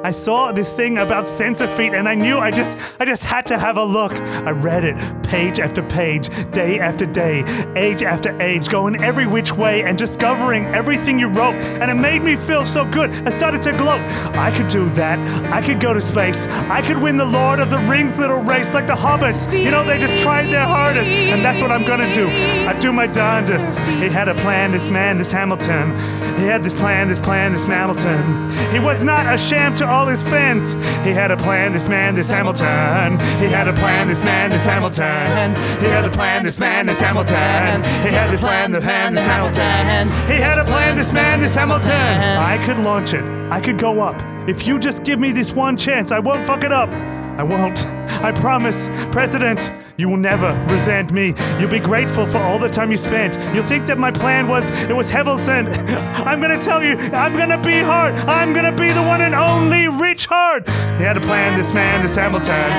I 0.03 0.09
saw 0.09 0.51
this 0.51 0.73
thing 0.73 0.97
about 0.97 1.27
sensor 1.27 1.67
feet 1.67 1.93
and 1.93 2.09
I 2.09 2.15
knew 2.15 2.39
I 2.39 2.49
just 2.49 2.75
I 2.99 3.05
just 3.05 3.23
had 3.23 3.45
to 3.47 3.59
have 3.59 3.77
a 3.77 3.83
look. 3.83 4.13
I 4.13 4.49
read 4.49 4.83
it 4.83 4.97
page 5.23 5.59
after 5.59 5.83
page, 5.83 6.29
day 6.51 6.79
after 6.79 7.05
day, 7.05 7.43
age 7.75 8.01
after 8.01 8.39
age, 8.41 8.67
going 8.67 9.01
every 9.03 9.27
which 9.27 9.51
way 9.51 9.83
and 9.83 9.95
discovering 9.95 10.65
everything 10.65 11.19
you 11.19 11.27
wrote 11.27 11.53
and 11.53 11.91
it 11.91 11.95
made 11.95 12.23
me 12.23 12.35
feel 12.35 12.65
so 12.65 12.83
good. 12.83 13.11
I 13.27 13.37
started 13.37 13.61
to 13.63 13.73
gloat. 13.73 14.01
I 14.35 14.51
could 14.55 14.67
do 14.69 14.89
that. 14.91 15.19
I 15.53 15.61
could 15.61 15.79
go 15.79 15.93
to 15.93 16.01
space. 16.01 16.47
I 16.47 16.81
could 16.81 16.97
win 16.97 17.17
the 17.17 17.25
Lord 17.25 17.59
of 17.59 17.69
the 17.69 17.77
Rings 17.77 18.17
little 18.17 18.39
race 18.39 18.73
like 18.73 18.87
the 18.87 18.95
hobbits. 18.95 19.51
You 19.53 19.69
know, 19.69 19.85
they 19.85 19.99
just 19.99 20.17
tried 20.23 20.47
their 20.47 20.65
hardest 20.65 21.09
and 21.09 21.45
that's 21.45 21.61
what 21.61 21.71
I'm 21.71 21.85
gonna 21.85 22.11
do. 22.11 22.27
I 22.27 22.73
do 22.79 22.91
my 22.91 23.05
darndest. 23.05 23.77
He 23.77 24.09
had 24.09 24.27
a 24.29 24.35
plan, 24.35 24.71
this 24.71 24.89
man, 24.89 25.19
this 25.19 25.31
Hamilton. 25.31 25.91
He 26.39 26.47
had 26.47 26.63
this 26.63 26.73
plan, 26.73 27.07
this 27.07 27.19
plan, 27.19 27.53
this 27.53 27.67
Hamilton. 27.67 28.49
He 28.71 28.79
was 28.79 28.99
not 29.01 29.31
a 29.31 29.37
sham 29.37 29.75
to 29.75 29.90
all 29.91 30.07
his 30.07 30.23
fans. 30.23 30.73
He 31.05 31.11
had 31.11 31.29
a 31.31 31.37
plan, 31.37 31.73
this 31.73 31.87
man, 31.87 32.15
this 32.15 32.29
Hamilton. 32.29 33.19
He 33.39 33.47
had 33.47 33.67
a 33.67 33.73
plan, 33.73 34.07
this 34.07 34.23
man, 34.23 34.49
this 34.49 34.63
Hamilton. 34.63 35.53
He 35.81 35.87
had 35.87 36.05
a 36.05 36.09
plan, 36.09 36.43
this 36.43 36.57
man, 36.57 36.85
this 36.85 36.99
Hamilton. 36.99 37.83
He 38.03 38.09
had 38.09 38.33
a 38.33 38.37
plan, 38.37 38.71
this 38.71 38.85
man, 38.85 39.13
this 39.13 39.25
Hamilton. 39.25 40.07
He 40.33 40.41
had 40.41 40.57
a 40.57 40.65
plan, 40.65 40.95
this 40.95 41.11
man, 41.11 41.41
this 41.41 41.53
Hamilton. 41.53 41.91
I 41.91 42.57
could 42.65 42.79
launch 42.79 43.13
it. 43.13 43.23
I 43.51 43.59
could 43.59 43.77
go 43.77 43.99
up. 43.99 44.19
If 44.47 44.65
you 44.65 44.79
just 44.79 45.03
give 45.03 45.19
me 45.19 45.31
this 45.31 45.51
one 45.51 45.77
chance, 45.77 46.11
I 46.11 46.19
won't 46.19 46.47
fuck 46.47 46.63
it 46.63 46.71
up. 46.71 46.89
I 47.37 47.43
won't. 47.43 47.85
I 48.23 48.31
promise, 48.31 48.89
President, 49.11 49.71
you 49.97 50.09
will 50.09 50.17
never 50.17 50.53
resent 50.69 51.11
me. 51.11 51.33
You'll 51.59 51.69
be 51.69 51.79
grateful 51.79 52.25
for 52.25 52.37
all 52.37 52.59
the 52.59 52.69
time 52.69 52.91
you 52.91 52.97
spent. 52.97 53.37
You'll 53.53 53.63
think 53.63 53.87
that 53.87 53.97
my 53.97 54.11
plan 54.11 54.47
was 54.47 54.69
it 54.71 54.95
was 54.95 55.11
Hevelson. 55.11 55.67
I'm 56.25 56.41
gonna 56.41 56.61
tell 56.61 56.83
you, 56.83 56.95
I'm 57.13 57.37
gonna 57.37 57.61
be 57.61 57.79
hard. 57.79 58.15
I'm 58.15 58.53
gonna 58.53 58.71
be 58.71 58.91
the 58.91 59.01
one 59.01 59.21
and 59.21 59.35
only 59.35 59.87
Rich 59.87 60.25
Hard. 60.25 60.67
He 60.67 61.03
had 61.03 61.17
a 61.17 61.21
plan, 61.21 61.57
this 61.57 61.73
man, 61.73 62.01
this 62.01 62.15
Hamilton. 62.15 62.71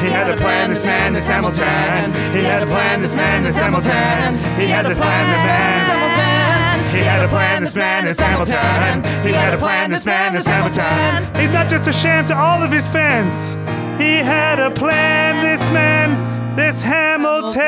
He 0.00 0.10
had 0.10 0.30
a 0.30 0.36
plan, 0.36 0.70
this 0.70 0.84
man, 0.84 1.12
this 1.12 1.26
Hamilton. 1.26 2.12
He 2.32 2.42
had 2.42 2.62
a 2.62 2.66
plan, 2.66 3.02
this 3.02 3.14
man, 3.14 3.42
this 3.42 3.56
Hamilton. 3.56 4.38
He 4.58 4.66
had 4.66 4.86
a 4.86 4.94
plan, 4.94 5.30
this 5.30 5.42
man, 5.42 5.78
this 5.78 5.88
Hamilton. 5.88 6.96
He 6.96 7.04
had 7.04 7.24
a 7.24 7.28
plan, 7.28 7.62
this 7.62 7.76
man, 7.76 8.04
this 8.04 8.18
Hamilton. 8.18 9.24
He 9.24 9.32
had 9.32 9.54
a 9.54 9.58
plan, 9.58 9.90
this 9.90 10.04
man, 10.04 10.34
this 10.34 10.46
Hamilton. 10.46 11.40
He's 11.40 11.52
not 11.52 11.68
just 11.68 11.88
a 11.88 11.92
sham 11.92 12.26
to 12.26 12.36
all 12.36 12.62
of 12.62 12.72
his 12.72 12.88
fans. 12.88 13.56
He 14.00 14.16
had 14.16 14.58
a 14.58 14.70
plan, 14.70 15.44
this 15.44 15.60
man, 15.74 16.56
this 16.56 16.80
Hamilton. 16.80 17.60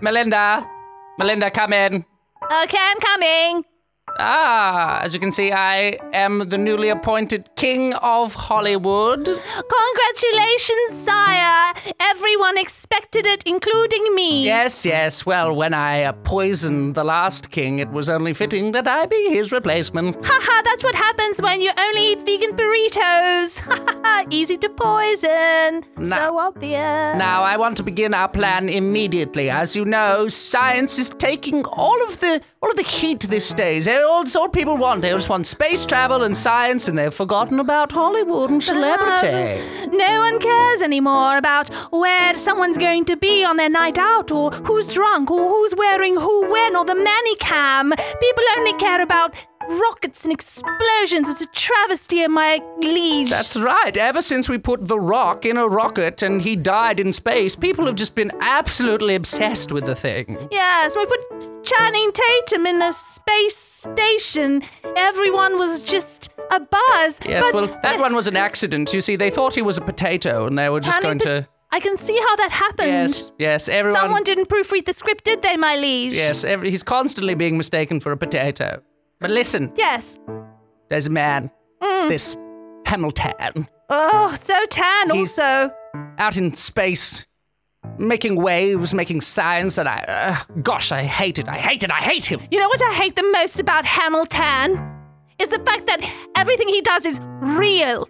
Melinda, 0.00 0.64
Melinda, 1.18 1.50
come 1.50 1.72
in. 1.72 2.04
Okay, 2.62 2.78
I'm 2.78 3.00
coming. 3.00 3.64
Ah, 4.18 5.00
as 5.02 5.12
you 5.14 5.20
can 5.20 5.32
see, 5.32 5.52
I 5.52 5.98
am 6.12 6.48
the 6.48 6.58
newly 6.58 6.88
appointed 6.88 7.48
King 7.56 7.94
of 7.94 8.34
Hollywood. 8.34 9.24
Congratulations, 9.26 10.92
sire. 10.92 11.74
Everyone 12.00 12.58
expected 12.58 13.26
it, 13.26 13.42
including 13.44 14.14
me. 14.14 14.44
Yes, 14.44 14.84
yes. 14.86 15.26
Well, 15.26 15.54
when 15.54 15.74
I 15.74 16.04
uh, 16.04 16.12
poisoned 16.12 16.94
the 16.94 17.04
last 17.04 17.50
king, 17.50 17.78
it 17.78 17.90
was 17.90 18.08
only 18.08 18.32
fitting 18.32 18.72
that 18.72 18.88
I 18.88 19.06
be 19.06 19.28
his 19.30 19.52
replacement. 19.52 20.16
Haha, 20.24 20.62
that's 20.62 20.82
what 20.82 20.94
happens 20.94 21.40
when 21.42 21.60
you 21.60 21.70
only 21.78 22.12
eat 22.12 22.22
vegan 22.22 22.56
burritos. 22.56 23.58
Haha, 23.60 24.26
easy 24.30 24.56
to 24.58 24.68
poison. 24.70 25.84
so 26.08 26.38
obvious. 26.38 27.16
Now, 27.16 27.42
I 27.42 27.56
want 27.56 27.76
to 27.78 27.82
begin 27.82 28.14
our 28.14 28.28
plan 28.28 28.68
immediately. 28.68 29.50
As 29.50 29.76
you 29.76 29.84
know, 29.84 30.28
science 30.28 30.98
is 30.98 31.10
taking 31.10 31.64
all 31.66 32.02
of 32.04 32.20
the 32.20 32.40
all 32.62 32.70
of 32.70 32.76
the 32.76 32.82
heat 32.82 33.20
these 33.20 33.52
days. 33.52 33.86
Eh, 33.86 34.00
All, 34.00 34.22
it's 34.22 34.34
all 34.34 34.48
people 34.48 34.76
want. 34.76 35.02
They 35.02 35.10
just 35.10 35.28
want 35.28 35.46
space 35.46 35.84
travel 35.84 36.22
and 36.22 36.36
science, 36.36 36.88
and 36.88 36.96
they've 36.98 37.12
forgotten 37.12 37.60
about 37.60 37.92
Hollywood 37.92 38.50
and 38.50 38.62
celebrity. 38.62 39.62
No 39.96 40.20
one 40.20 40.38
cares 40.40 40.82
anymore 40.82 41.36
about 41.36 41.68
where 41.92 42.36
someone's 42.36 42.78
going 42.78 43.04
to 43.06 43.16
be 43.16 43.44
on 43.44 43.56
their 43.56 43.68
night 43.70 43.98
out, 43.98 44.32
or 44.32 44.50
who's 44.50 44.92
drunk, 44.92 45.30
or 45.30 45.48
who's 45.48 45.74
wearing 45.74 46.14
who 46.16 46.50
when, 46.50 46.74
or 46.76 46.84
the 46.84 46.94
manicam. 46.94 47.90
People 48.20 48.44
only 48.56 48.72
care 48.74 49.02
about 49.02 49.34
rockets 49.68 50.24
and 50.24 50.32
explosions. 50.32 51.28
It's 51.28 51.40
a 51.40 51.46
travesty, 51.46 52.22
in 52.22 52.32
my 52.32 52.60
liege. 52.78 53.30
That's 53.30 53.56
right. 53.56 53.96
Ever 53.96 54.22
since 54.22 54.48
we 54.48 54.58
put 54.58 54.86
The 54.86 54.98
Rock 54.98 55.44
in 55.44 55.56
a 55.56 55.66
rocket 55.68 56.22
and 56.22 56.40
he 56.40 56.56
died 56.56 57.00
in 57.00 57.12
space, 57.12 57.54
people 57.56 57.84
have 57.86 57.96
just 57.96 58.14
been 58.14 58.32
absolutely 58.40 59.14
obsessed 59.14 59.72
with 59.72 59.84
the 59.84 59.94
thing. 59.96 60.48
Yes, 60.50 60.94
we 60.96 61.04
put 61.06 61.55
Channing 61.66 62.12
Tatum 62.12 62.66
in 62.66 62.80
a 62.82 62.92
space 62.92 63.56
station. 63.56 64.62
Everyone 64.96 65.58
was 65.58 65.82
just 65.82 66.30
a 66.50 66.60
buzz. 66.60 67.18
Yes, 67.26 67.44
but 67.52 67.54
well, 67.54 67.78
that 67.82 67.98
one 67.98 68.14
was 68.14 68.26
an 68.26 68.36
accident. 68.36 68.92
You 68.92 69.00
see, 69.00 69.16
they 69.16 69.30
thought 69.30 69.54
he 69.54 69.62
was 69.62 69.76
a 69.76 69.80
potato 69.80 70.46
and 70.46 70.56
they 70.58 70.68
were 70.68 70.80
just 70.80 71.00
Channing 71.02 71.18
going 71.18 71.42
to. 71.42 71.48
I 71.72 71.80
can 71.80 71.96
see 71.96 72.16
how 72.16 72.36
that 72.36 72.50
happened. 72.52 72.88
Yes, 72.88 73.32
yes, 73.38 73.68
everyone. 73.68 74.00
Someone 74.00 74.22
didn't 74.22 74.48
proofread 74.48 74.84
the 74.86 74.92
script, 74.92 75.24
did 75.24 75.42
they, 75.42 75.56
my 75.56 75.76
liege? 75.76 76.12
Yes, 76.14 76.44
every, 76.44 76.70
he's 76.70 76.84
constantly 76.84 77.34
being 77.34 77.56
mistaken 77.56 77.98
for 78.00 78.12
a 78.12 78.16
potato. 78.16 78.80
But 79.20 79.30
listen, 79.30 79.72
Yes. 79.76 80.20
there's 80.88 81.06
a 81.08 81.10
man, 81.10 81.50
Mm. 81.82 82.08
this 82.08 82.36
Hamilton, 82.86 83.68
Oh, 83.90 84.32
so 84.36 84.54
tan 84.66 85.10
He's- 85.10 85.38
also. 85.38 85.72
out 86.18 86.36
in 86.36 86.54
space, 86.54 87.26
making 87.98 88.36
waves, 88.36 88.92
making 88.94 89.20
science, 89.20 89.78
and 89.78 89.88
I. 89.88 90.04
Uh, 90.06 90.60
gosh, 90.62 90.92
I 90.92 91.02
hate 91.02 91.38
it. 91.38 91.48
I 91.48 91.56
hate 91.56 91.82
it. 91.82 91.90
I 91.90 92.00
hate 92.00 92.24
him. 92.24 92.40
You 92.50 92.58
know 92.58 92.68
what 92.68 92.82
I 92.82 92.92
hate 92.92 93.16
the 93.16 93.30
most 93.32 93.60
about 93.60 93.84
Hamilton? 93.84 94.92
Is 95.38 95.48
the 95.50 95.58
fact 95.60 95.86
that 95.86 96.00
everything 96.34 96.68
he 96.68 96.80
does 96.80 97.04
is 97.04 97.20
real. 97.40 98.08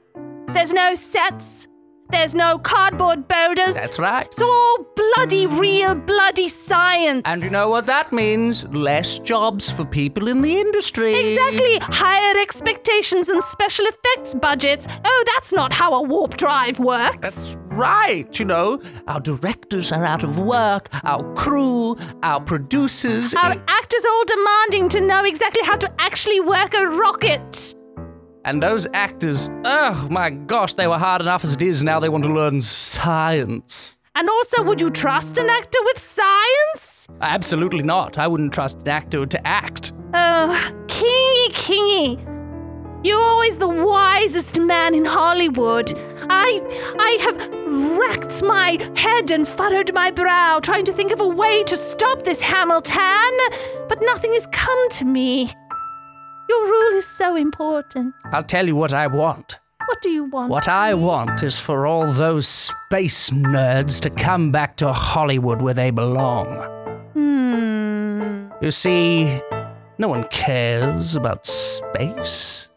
There's 0.54 0.72
no 0.72 0.94
sets, 0.94 1.66
there's 2.10 2.34
no 2.34 2.58
cardboard 2.58 3.26
boulders. 3.26 3.74
That's 3.74 3.98
right. 3.98 4.26
It's 4.26 4.40
all 4.40 4.86
bloody 4.94 5.46
real, 5.48 5.96
bloody 5.96 6.48
science. 6.48 7.22
And 7.24 7.42
you 7.42 7.50
know 7.50 7.68
what 7.68 7.86
that 7.86 8.12
means? 8.12 8.64
Less 8.68 9.18
jobs 9.18 9.70
for 9.70 9.84
people 9.84 10.28
in 10.28 10.40
the 10.42 10.56
industry. 10.56 11.18
Exactly. 11.18 11.78
Higher 11.80 12.38
expectations 12.40 13.28
and 13.28 13.42
special 13.42 13.86
effects 13.86 14.34
budgets. 14.34 14.86
Oh, 15.04 15.24
that's 15.34 15.52
not 15.52 15.72
how 15.72 15.94
a 15.94 16.02
warp 16.02 16.36
drive 16.36 16.78
works. 16.78 17.18
That's 17.20 17.56
right. 17.76 18.38
You 18.38 18.44
know, 18.46 18.80
our 19.06 19.20
directors 19.20 19.92
are 19.92 20.04
out 20.04 20.22
of 20.24 20.38
work, 20.38 20.88
our 21.04 21.22
crew, 21.34 21.96
our 22.22 22.40
producers. 22.40 23.34
Our 23.34 23.52
actors 23.68 24.04
are 24.04 24.12
all 24.12 24.24
demanding 24.24 24.88
to 24.90 25.00
know 25.00 25.24
exactly 25.24 25.62
how 25.64 25.76
to 25.76 25.92
actually 26.00 26.40
work 26.40 26.74
a 26.74 26.86
rocket. 26.86 27.74
and 28.44 28.62
those 28.62 28.86
actors, 28.94 29.50
oh 29.64 30.06
my 30.10 30.30
gosh, 30.30 30.74
they 30.74 30.86
were 30.86 30.98
hard 30.98 31.20
enough 31.20 31.42
as 31.44 31.52
it 31.52 31.62
is. 31.62 31.82
Now 31.82 31.98
they 31.98 32.08
want 32.08 32.22
to 32.24 32.32
learn 32.32 32.60
science. 32.60 33.98
And 34.14 34.30
also, 34.30 34.62
would 34.62 34.80
you 34.80 34.90
trust 34.90 35.36
an 35.36 35.50
actor 35.50 35.78
with 35.84 35.98
science? 35.98 37.08
Absolutely 37.20 37.82
not. 37.82 38.18
I 38.18 38.26
wouldn't 38.28 38.52
trust 38.54 38.78
an 38.78 38.88
actor 38.88 39.26
to 39.26 39.46
act. 39.46 39.92
Oh, 40.14 40.72
Kingy, 40.86 41.48
Kingy. 41.52 42.35
You're 43.06 43.22
always 43.22 43.58
the 43.58 43.68
wisest 43.68 44.58
man 44.58 44.92
in 44.92 45.04
Hollywood. 45.04 45.92
I 46.28 46.60
I 46.98 47.12
have 47.24 47.38
racked 48.00 48.42
my 48.42 48.70
head 48.96 49.30
and 49.30 49.46
furrowed 49.46 49.94
my 49.94 50.10
brow 50.10 50.58
trying 50.58 50.84
to 50.86 50.92
think 50.92 51.12
of 51.12 51.20
a 51.20 51.28
way 51.28 51.62
to 51.64 51.76
stop 51.76 52.24
this 52.24 52.40
Hamilton, 52.40 53.32
but 53.88 54.02
nothing 54.02 54.32
has 54.32 54.46
come 54.46 54.90
to 54.98 55.04
me. 55.04 55.52
Your 56.48 56.66
rule 56.66 56.94
is 56.94 57.06
so 57.06 57.36
important. 57.36 58.12
I'll 58.32 58.42
tell 58.42 58.66
you 58.66 58.74
what 58.74 58.92
I 58.92 59.06
want. 59.06 59.60
What 59.86 60.02
do 60.02 60.10
you 60.10 60.24
want? 60.24 60.50
What 60.50 60.66
I 60.66 60.94
want 60.94 61.44
is 61.44 61.60
for 61.60 61.86
all 61.86 62.10
those 62.10 62.48
space 62.48 63.30
nerds 63.30 64.00
to 64.00 64.10
come 64.10 64.50
back 64.50 64.76
to 64.78 64.92
Hollywood 64.92 65.62
where 65.62 65.74
they 65.74 65.90
belong. 65.90 66.48
Hmm. 67.12 68.48
You 68.60 68.72
see, 68.72 69.40
No 69.98 70.08
one 70.08 70.24
cares 70.24 71.14
about 71.14 71.46
space. 71.46 72.68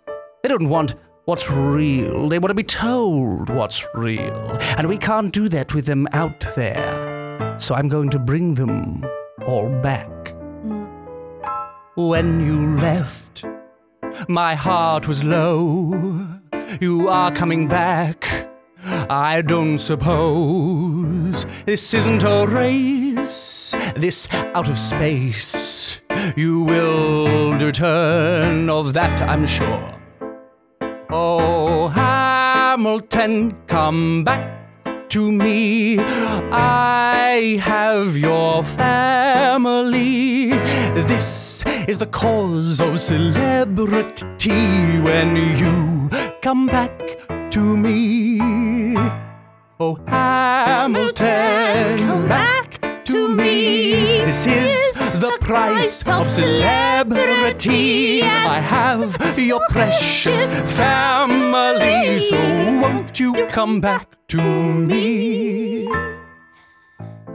They 0.41 0.49
don't 0.49 0.69
want 0.69 0.95
what's 1.25 1.51
real. 1.51 2.29
They 2.29 2.39
want 2.39 2.49
to 2.49 2.55
be 2.55 2.63
told 2.63 3.49
what's 3.49 3.85
real. 3.93 4.57
And 4.77 4.87
we 4.87 4.97
can't 4.97 5.33
do 5.33 5.49
that 5.49 5.73
with 5.73 5.85
them 5.85 6.07
out 6.13 6.39
there. 6.55 7.57
So 7.59 7.75
I'm 7.75 7.89
going 7.89 8.09
to 8.11 8.19
bring 8.19 8.53
them 8.53 9.05
all 9.45 9.69
back. 9.81 10.09
When 11.95 12.45
you 12.45 12.77
left, 12.77 13.43
my 14.29 14.55
heart 14.55 15.07
was 15.07 15.23
low. 15.23 16.25
You 16.79 17.09
are 17.09 17.31
coming 17.31 17.67
back. 17.67 18.47
I 19.09 19.41
don't 19.41 19.77
suppose 19.77 21.45
this 21.65 21.93
isn't 21.93 22.23
a 22.23 22.47
race, 22.47 23.75
this 23.95 24.27
out 24.31 24.69
of 24.69 24.79
space. 24.79 25.99
You 26.37 26.63
will 26.63 27.53
return, 27.53 28.69
of 28.69 28.93
that 28.93 29.21
I'm 29.21 29.45
sure. 29.45 29.98
Oh, 31.11 31.87
Hamilton, 31.87 33.55
come 33.65 34.23
back 34.23 35.09
to 35.09 35.31
me. 35.31 35.97
I 35.99 37.59
have 37.63 38.15
your 38.15 38.63
family. 38.63 40.49
This 41.07 41.63
is 41.87 41.97
the 41.97 42.05
cause 42.05 42.79
of 42.79 42.99
celebrity 42.99 44.51
when 45.01 45.35
you 45.57 46.11
come 46.43 46.67
back 46.67 47.17
to 47.49 47.59
me. 47.59 48.95
Oh, 49.79 49.97
Hamilton, 50.05 51.97
come 51.97 52.27
back 52.27 53.03
to 53.05 53.27
me. 53.27 54.25
This 54.25 54.45
is 54.45 54.98
the 55.19 55.37
price 55.41 56.07
of 56.07 56.29
celebrity. 56.29 58.21
I 58.23 58.61
have 58.61 59.37
your 59.37 59.59
precious 59.69 60.59
family, 60.77 62.19
so 62.29 62.37
won't 62.81 63.19
you 63.19 63.45
come 63.47 63.81
back 63.81 64.07
to 64.29 64.41
me? 64.41 65.89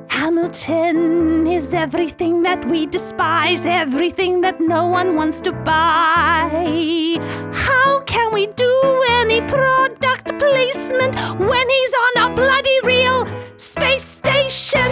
Hamilton 0.09 1.47
is 1.47 1.75
everything 1.75 2.43
that 2.43 2.65
we 2.65 2.87
despise, 2.87 3.67
everything 3.67 4.41
that 4.41 4.61
no 4.61 4.87
one 4.87 5.17
wants 5.17 5.43
to 5.43 5.53
buy. 5.53 7.19
How 7.53 8.01
can 8.07 8.33
we 8.33 8.47
do 8.47 9.03
any 9.21 9.43
product 9.43 10.39
placement 10.39 11.15
when 11.39 11.69
he's 11.69 11.95
on 12.05 12.31
a 12.31 12.35
bloody 12.35 12.81
real 12.83 13.27
space 13.59 14.05
station? 14.05 14.91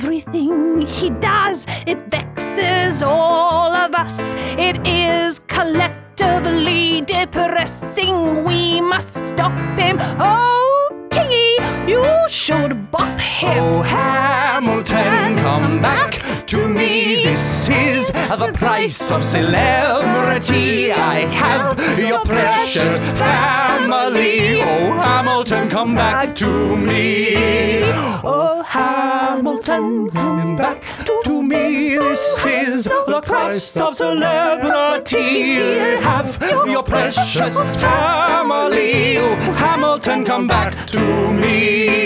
Everything 0.00 0.86
he 0.86 1.10
does, 1.10 1.66
it 1.84 1.98
vexes 2.08 3.02
all 3.02 3.72
of 3.74 3.92
us. 3.96 4.32
It 4.56 4.86
is 4.86 5.40
collectively 5.48 7.00
depressing. 7.00 8.44
We 8.44 8.80
must 8.80 9.12
stop 9.30 9.50
him. 9.76 9.98
Oh, 10.20 11.08
Kingy, 11.10 11.88
you 11.88 12.04
should 12.28 12.92
bop 12.92 13.18
him. 13.18 13.58
Oh, 13.58 13.82
Hamilton, 13.82 15.37
come 15.58 15.80
back 15.80 16.46
to 16.46 16.68
me. 16.68 17.24
This 17.24 17.68
is 17.68 18.06
the 18.08 18.50
price 18.54 19.10
of 19.10 19.24
celebrity. 19.24 20.92
I 20.92 21.26
have 21.42 21.76
your 21.98 22.20
precious 22.24 22.96
family. 23.22 24.60
Oh, 24.62 24.92
Hamilton, 24.92 25.68
come 25.68 25.94
back 25.94 26.36
to 26.36 26.76
me. 26.76 27.80
Oh, 28.22 28.62
Hamilton, 28.62 30.10
come 30.10 30.56
back 30.56 30.82
to 31.24 31.42
me. 31.42 31.96
This 31.96 32.44
is 32.44 32.84
the 32.84 33.20
price 33.20 33.76
of 33.76 33.96
celebrity. 33.96 35.58
I 35.60 36.00
have 36.10 36.30
your 36.68 36.84
precious 36.84 37.56
family. 37.76 39.18
Oh, 39.18 39.34
Hamilton, 39.64 40.24
come 40.24 40.46
back 40.46 40.76
to 40.94 41.32
me. 41.32 41.98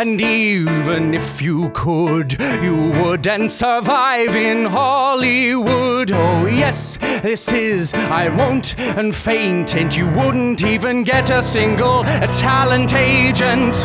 And 0.00 0.18
even 0.18 1.12
if 1.12 1.42
you 1.42 1.68
could, 1.74 2.40
you 2.62 2.90
wouldn't 3.02 3.50
survive 3.50 4.34
in 4.34 4.64
Hollywood. 4.64 6.10
Oh, 6.10 6.46
yes, 6.46 6.96
this 6.96 7.52
is 7.52 7.92
I 7.92 8.30
won't 8.30 8.78
and 8.78 9.14
faint, 9.14 9.74
and 9.74 9.94
you 9.94 10.08
wouldn't 10.08 10.64
even 10.64 11.04
get 11.04 11.28
a 11.28 11.42
single 11.42 12.00
a 12.00 12.26
talent 12.28 12.94
agent. 12.94 13.76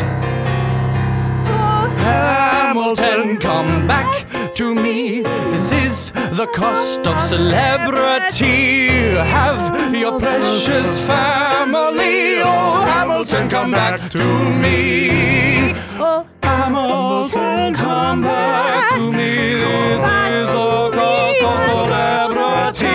Hamilton, 2.00 3.36
come 3.36 3.86
back 3.86 4.26
to 4.52 4.74
me. 4.74 5.20
This 5.20 5.70
is 5.70 6.12
the 6.12 6.46
cost 6.54 7.06
of 7.06 7.20
celebrity. 7.20 8.88
Have 9.16 9.94
your 9.94 10.18
precious 10.18 10.98
family. 11.00 12.40
Oh, 12.40 12.85
Hamilton, 13.16 13.48
come 13.48 13.70
back 13.70 14.10
to 14.10 14.24
me. 14.60 15.72
Oh, 15.98 16.26
Hamilton, 16.42 17.72
come 17.72 18.20
back 18.20 18.92
to 18.92 19.10
me. 19.10 19.54
This 19.54 20.04
is 20.04 20.48
the 20.50 20.90
cost 20.92 21.42
of 21.42 21.62
celebrity. 21.62 22.86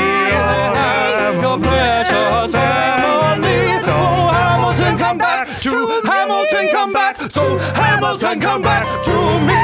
Have 0.78 1.42
your 1.42 1.58
precious 1.58 2.52
family. 2.52 3.80
So 3.82 3.98
Hamilton, 4.38 4.96
come 5.00 5.18
back 5.18 5.48
to 5.48 6.02
Hamilton, 6.06 6.70
come 6.70 6.94
back. 6.94 7.20
So 7.32 7.58
Hamilton, 7.58 8.40
come 8.40 8.62
back 8.62 8.86
to 9.04 9.40
me. 9.42 9.58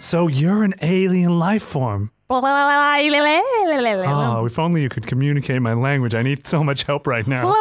So 0.00 0.26
you're 0.26 0.64
an 0.64 0.74
alien 0.82 1.38
life 1.38 1.62
form. 1.62 2.10
Oh, 2.30 2.44
if 4.44 4.58
only 4.58 4.82
you 4.82 4.88
could 4.88 5.06
communicate 5.06 5.62
my 5.62 5.72
language. 5.72 6.14
I 6.14 6.22
need 6.22 6.46
so 6.46 6.62
much 6.62 6.82
help 6.82 7.06
right 7.06 7.26
now. 7.26 7.54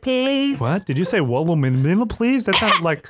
Please. 0.00 0.60
What? 0.60 0.86
Did 0.86 0.96
you 0.96 1.04
say 1.04 1.20
middle, 1.20 2.06
please? 2.06 2.44
That 2.44 2.56
sounds 2.56 2.82
like 2.82 3.08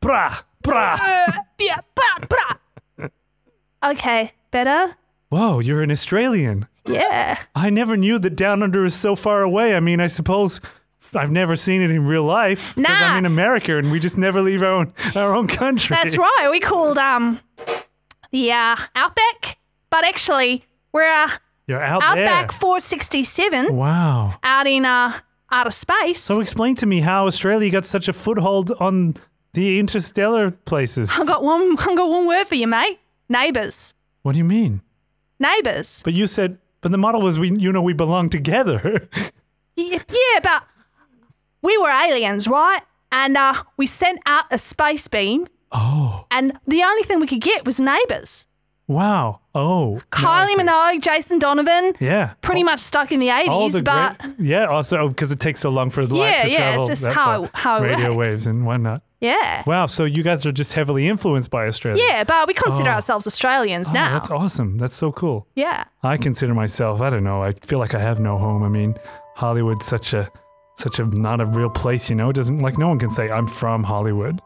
brah, 0.00 0.42
brah. 0.62 1.44
Yeah, 1.58 1.80
blah, 1.94 2.26
blah. 2.28 3.08
Okay, 3.90 4.32
better? 4.50 4.96
Whoa, 5.28 5.60
you're 5.60 5.82
an 5.82 5.90
Australian. 5.90 6.66
Yeah. 6.86 7.38
I 7.54 7.70
never 7.70 7.96
knew 7.96 8.18
that 8.18 8.36
Down 8.36 8.62
Under 8.62 8.84
is 8.84 8.94
so 8.94 9.14
far 9.14 9.42
away. 9.42 9.76
I 9.76 9.80
mean, 9.80 10.00
I 10.00 10.06
suppose 10.06 10.60
I've 11.14 11.30
never 11.30 11.56
seen 11.56 11.82
it 11.82 11.90
in 11.90 12.04
real 12.06 12.24
life 12.24 12.74
because 12.76 12.90
Nah. 13.00 13.06
I'm 13.06 13.18
in 13.18 13.26
America 13.26 13.76
and 13.76 13.90
we 13.90 13.98
just 14.00 14.16
never 14.16 14.40
leave 14.42 14.62
our 14.62 14.70
own 14.72 14.88
our 15.14 15.34
own 15.34 15.46
country. 15.48 15.96
That's 15.96 16.16
right. 16.16 16.48
We 16.50 16.60
called 16.60 16.98
um 16.98 17.40
the 18.30 18.52
uh, 18.52 18.76
Outback, 18.94 19.58
but 19.90 20.04
actually 20.04 20.64
we're 20.92 21.02
uh, 21.12 21.30
You're 21.66 21.82
out 21.82 22.02
Outback 22.02 22.50
there. 22.50 22.58
467 22.60 23.74
Wow. 23.74 24.34
out 24.42 24.66
in 24.66 24.84
uh 24.84 25.18
outer 25.50 25.70
space. 25.70 26.20
So 26.20 26.40
explain 26.40 26.76
to 26.76 26.86
me 26.86 27.00
how 27.00 27.26
Australia 27.26 27.70
got 27.70 27.84
such 27.84 28.08
a 28.08 28.12
foothold 28.12 28.70
on 28.78 29.14
the 29.52 29.80
interstellar 29.80 30.52
places. 30.52 31.10
I 31.12 31.24
got 31.24 31.42
one. 31.42 31.76
I 31.78 31.94
got 31.96 32.08
one 32.08 32.26
word 32.28 32.44
for 32.46 32.54
you, 32.54 32.68
mate. 32.68 33.00
Neighbors. 33.28 33.94
What 34.22 34.32
do 34.32 34.38
you 34.38 34.44
mean? 34.44 34.80
Neighbors. 35.40 36.02
But 36.04 36.12
you 36.14 36.26
said, 36.28 36.58
but 36.82 36.92
the 36.92 36.98
model 36.98 37.20
was 37.20 37.38
we, 37.38 37.50
you 37.56 37.72
know, 37.72 37.82
we 37.82 37.94
belong 37.94 38.28
together. 38.30 39.08
Yeah, 39.76 40.02
yeah, 40.10 40.40
but 40.42 40.64
we 41.62 41.76
were 41.78 41.90
aliens, 41.90 42.46
right? 42.48 42.80
And 43.12 43.36
uh, 43.36 43.62
we 43.76 43.86
sent 43.86 44.20
out 44.26 44.44
a 44.50 44.58
space 44.58 45.08
beam, 45.08 45.46
oh, 45.72 46.26
and 46.30 46.58
the 46.66 46.82
only 46.82 47.02
thing 47.02 47.18
we 47.20 47.26
could 47.26 47.40
get 47.40 47.64
was 47.66 47.80
neighbors. 47.80 48.46
wow. 48.86 49.40
Oh, 49.52 50.00
Kylie 50.12 50.46
see. 50.54 50.56
Minogue, 50.58 51.00
Jason 51.02 51.40
Donovan. 51.40 51.94
Yeah. 51.98 52.34
Pretty 52.40 52.62
much 52.62 52.78
stuck 52.78 53.10
in 53.10 53.18
the 53.18 53.30
All 53.30 53.68
80s, 53.68 53.72
the 53.72 53.82
but 53.82 54.18
great, 54.20 54.34
yeah, 54.38 54.66
also 54.66 55.08
because 55.08 55.32
it 55.32 55.40
takes 55.40 55.58
so 55.58 55.70
long 55.70 55.90
for 55.90 56.06
the 56.06 56.14
light 56.14 56.28
Yeah, 56.30 56.42
to 56.44 56.50
yeah, 56.50 56.56
travel. 56.56 56.88
it's 56.88 57.00
just 57.00 57.12
how- 57.12 57.46
far. 57.46 57.50
how 57.54 57.76
it 57.82 57.88
radio 57.88 58.08
works. 58.14 58.28
waves 58.28 58.46
and 58.46 58.64
whatnot. 58.64 59.02
yeah. 59.20 59.64
Wow, 59.66 59.86
so 59.86 60.04
you 60.04 60.22
guys 60.22 60.46
are 60.46 60.52
just 60.52 60.74
heavily 60.74 61.08
influenced 61.08 61.50
by 61.50 61.66
Australia. 61.66 62.00
Yeah, 62.06 62.22
but 62.22 62.46
we 62.46 62.54
consider 62.54 62.90
Oh. 62.90 62.94
ourselves 62.94 63.26
Australians 63.26 63.88
Oh, 63.88 63.94
now. 63.94 64.12
that's 64.14 64.30
awesome. 64.30 64.78
That's 64.78 64.94
so 64.94 65.10
cool. 65.10 65.48
Yeah. 65.56 65.82
I 66.04 66.16
consider 66.16 66.54
myself. 66.54 67.00
I 67.00 67.10
don't 67.10 67.24
know. 67.24 67.42
I 67.42 67.54
feel 67.54 67.80
like 67.80 67.92
I 67.96 67.98
have 67.98 68.20
no 68.20 68.38
home. 68.38 68.62
I 68.62 68.68
mean, 68.68 68.94
Hollywood's 69.34 69.84
such 69.84 70.14
a 70.14 70.30
such 70.80 70.98
a 70.98 71.04
not 71.04 71.40
a 71.40 71.46
real 71.46 71.70
place. 71.70 72.10
You 72.10 72.16
know, 72.16 72.30
it 72.30 72.34
doesn't 72.34 72.58
like 72.58 72.78
no 72.78 72.88
one 72.88 72.98
can 72.98 73.10
say 73.10 73.30
I'm 73.30 73.46
from 73.46 73.84
Hollywood. 73.84 74.40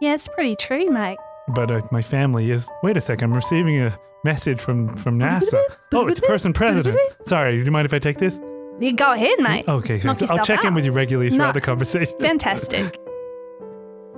Yeah, 0.00 0.14
it's 0.14 0.28
pretty 0.28 0.56
true, 0.56 0.86
mate. 0.90 1.18
But 1.48 1.70
uh, 1.70 1.82
my 1.90 2.02
family 2.02 2.50
is. 2.50 2.68
Wait 2.82 2.96
a 2.96 3.00
second. 3.00 3.30
I'm 3.30 3.34
receiving 3.34 3.80
a 3.80 3.98
message 4.24 4.60
from 4.60 4.96
from 4.96 5.18
NASA. 5.18 5.60
Oh, 5.92 6.06
it's 6.08 6.20
person 6.20 6.52
president. 6.52 6.98
Sorry. 7.24 7.58
Do 7.58 7.64
you 7.64 7.70
mind 7.70 7.86
if 7.86 7.94
I 7.94 7.98
take 7.98 8.18
this? 8.18 8.40
You 8.80 8.94
go 8.94 9.12
ahead, 9.12 9.38
mate. 9.38 9.64
Okay. 9.68 9.94
Knock 9.98 10.18
thanks. 10.18 10.22
I'll 10.22 10.38
yourself 10.38 10.46
check 10.46 10.60
in 10.62 10.68
out. 10.68 10.74
with 10.74 10.84
you 10.84 10.92
regularly 10.92 11.30
throughout 11.30 11.48
No. 11.48 11.52
the 11.52 11.60
conversation. 11.60 12.14
Fantastic. 12.20 12.98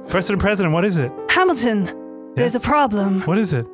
President, 0.08 0.40
president, 0.40 0.72
what 0.74 0.84
is 0.84 0.96
it? 0.98 1.10
Hamilton, 1.30 2.32
there's 2.36 2.54
a 2.54 2.60
problem. 2.60 3.22
What 3.22 3.38
is 3.38 3.52
it? 3.52 3.66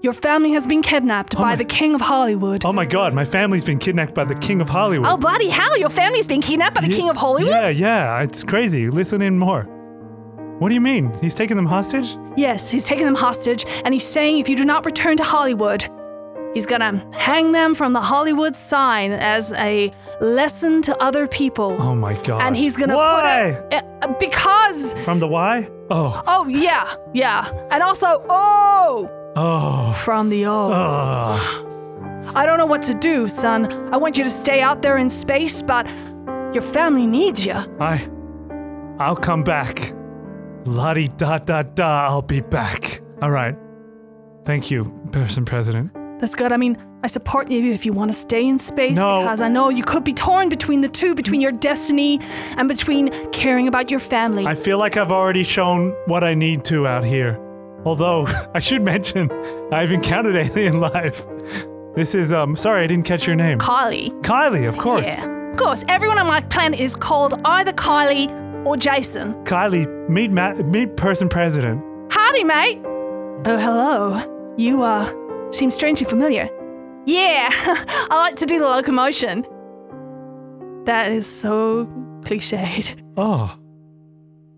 Your 0.00 0.12
family 0.12 0.52
has 0.52 0.64
been 0.66 0.80
kidnapped 0.82 1.34
Oh 1.34 1.40
by 1.40 1.50
my- 1.50 1.56
the 1.56 1.64
King 1.64 1.94
of 1.94 2.00
Hollywood. 2.00 2.64
Oh 2.64 2.72
my 2.72 2.84
God, 2.84 3.14
my 3.14 3.24
family's 3.24 3.64
been 3.64 3.78
kidnapped 3.80 4.14
by 4.14 4.24
the 4.24 4.34
King 4.36 4.60
of 4.60 4.68
Hollywood. 4.68 5.08
Oh, 5.10 5.16
bloody 5.16 5.48
hell, 5.48 5.76
your 5.78 5.90
family's 5.90 6.26
been 6.28 6.40
kidnapped 6.40 6.76
by 6.76 6.82
the 6.82 6.88
King 6.94 7.08
of 7.10 7.16
Hollywood? 7.16 7.50
Yeah, 7.50 7.68
yeah, 7.68 8.22
it's 8.22 8.44
crazy. 8.44 8.90
Listen 8.90 9.20
in 9.22 9.38
more. 9.38 9.64
What 10.60 10.68
do 10.68 10.74
you 10.74 10.80
mean? 10.80 11.12
He's 11.20 11.34
taking 11.34 11.56
them 11.56 11.66
hostage? 11.66 12.16
Yes, 12.36 12.68
he's 12.70 12.84
taking 12.84 13.06
them 13.06 13.16
hostage, 13.16 13.64
and 13.84 13.92
he's 13.92 14.06
saying 14.06 14.38
if 14.38 14.48
you 14.48 14.54
do 14.56 14.64
not 14.64 14.84
return 14.86 15.16
to 15.16 15.24
Hollywood, 15.24 15.88
he's 16.54 16.66
gonna 16.66 17.04
hang 17.16 17.50
them 17.50 17.74
from 17.74 17.92
the 17.92 18.00
Hollywood 18.00 18.54
sign 18.54 19.10
as 19.12 19.52
a 19.54 19.92
lesson 20.20 20.80
to 20.82 20.96
other 21.02 21.26
people. 21.26 21.76
Oh 21.80 21.94
my 21.96 22.14
god. 22.22 22.42
and 22.42 22.56
he's 22.56 22.76
gonna 22.76 22.96
Why? 22.96 23.60
put 23.70 24.18
because 24.20 24.92
From 25.04 25.18
the 25.18 25.26
why? 25.28 25.68
Oh. 25.90 26.22
oh 26.26 26.46
yeah 26.48 26.94
yeah 27.14 27.50
and 27.70 27.82
also 27.82 28.22
oh 28.28 29.10
Oh. 29.40 29.92
from 29.92 30.30
the 30.30 30.46
oh 30.46 30.70
Oh. 30.72 32.32
I 32.34 32.44
don't 32.46 32.58
know 32.58 32.66
what 32.66 32.82
to 32.82 32.94
do 32.94 33.28
son 33.28 33.66
I 33.94 33.96
want 33.96 34.18
you 34.18 34.24
to 34.24 34.30
stay 34.30 34.60
out 34.60 34.82
there 34.82 34.98
in 34.98 35.08
space 35.08 35.62
but 35.62 35.86
your 36.54 36.62
family 36.62 37.06
needs 37.06 37.44
you 37.46 37.54
I. 37.78 38.08
I'll 38.98 39.16
come 39.16 39.44
back. 39.44 39.94
La 40.64 40.92
di 40.94 41.06
da 41.06 41.38
da 41.38 41.62
da, 41.62 42.08
I'll 42.08 42.20
be 42.20 42.40
back. 42.40 43.00
All 43.22 43.30
right. 43.30 43.54
Thank 44.44 44.70
you, 44.72 44.86
person 45.12 45.44
president. 45.44 45.92
that's 46.20 46.34
good 46.34 46.50
I 46.52 46.56
mean 46.56 46.76
I 47.04 47.06
support 47.06 47.48
you 47.48 47.72
if 47.72 47.86
you 47.86 47.92
want 47.92 48.10
to 48.12 48.18
stay 48.18 48.44
in 48.44 48.58
space 48.58 48.96
No. 48.96 49.20
because 49.20 49.40
I 49.40 49.48
know 49.48 49.68
you 49.68 49.84
could 49.84 50.02
be 50.02 50.12
torn 50.12 50.48
between 50.48 50.80
the 50.80 50.88
two 50.88 51.14
between 51.14 51.40
your 51.40 51.52
destiny 51.52 52.18
and 52.56 52.66
between 52.66 53.10
caring 53.30 53.68
about 53.68 53.88
your 53.88 54.00
family 54.00 54.44
I 54.46 54.56
feel 54.56 54.78
like 54.78 54.96
I've 54.96 55.12
already 55.12 55.44
shown 55.44 55.92
what 56.06 56.24
I 56.24 56.34
need 56.34 56.64
to 56.66 56.86
out 56.88 57.04
here. 57.04 57.38
Although, 57.84 58.26
I 58.54 58.58
should 58.58 58.82
mention, 58.82 59.30
I've 59.72 59.92
encountered 59.92 60.36
alien 60.56 60.80
life. 60.80 61.24
This 61.94 62.14
is, 62.14 62.32
um, 62.32 62.54
sorry, 62.56 62.84
I 62.84 62.86
didn't 62.86 63.06
catch 63.06 63.26
your 63.26 63.36
name. 63.36 63.58
Kylie 63.58 64.10
Kylie, 64.22 64.68
of 64.68 64.78
course. 64.78 65.06
yeah 65.06 65.34
of 65.50 65.56
course 65.56 65.82
everyone 65.88 66.18
on 66.18 66.26
my 66.28 66.40
planet 66.42 66.78
is 66.78 66.94
called 66.94 67.34
either 67.44 67.72
Kylie 67.72 68.30
or 68.64 68.76
Jason 68.76 69.32
Kylie, 69.44 70.08
meet 70.08 70.30
Ma- 70.30 70.54
meet 70.54 70.96
person 70.96 71.28
president. 71.28 71.82
Howdy, 72.12 72.44
mate. 72.44 72.80
Oh, 72.84 73.56
hello. 73.58 74.54
You, 74.56 74.82
uh, 74.82 75.12
seem 75.50 75.70
strangely 75.70 76.06
familiar. 76.06 76.48
Yeah, 77.06 77.48
I 78.10 78.14
like 78.16 78.36
to 78.36 78.46
do 78.46 78.58
the 78.58 78.66
locomotion. 78.66 79.44
That 80.84 81.10
is 81.10 81.26
so 81.26 81.86
cliched. 82.22 83.00
Oh. 83.16 83.56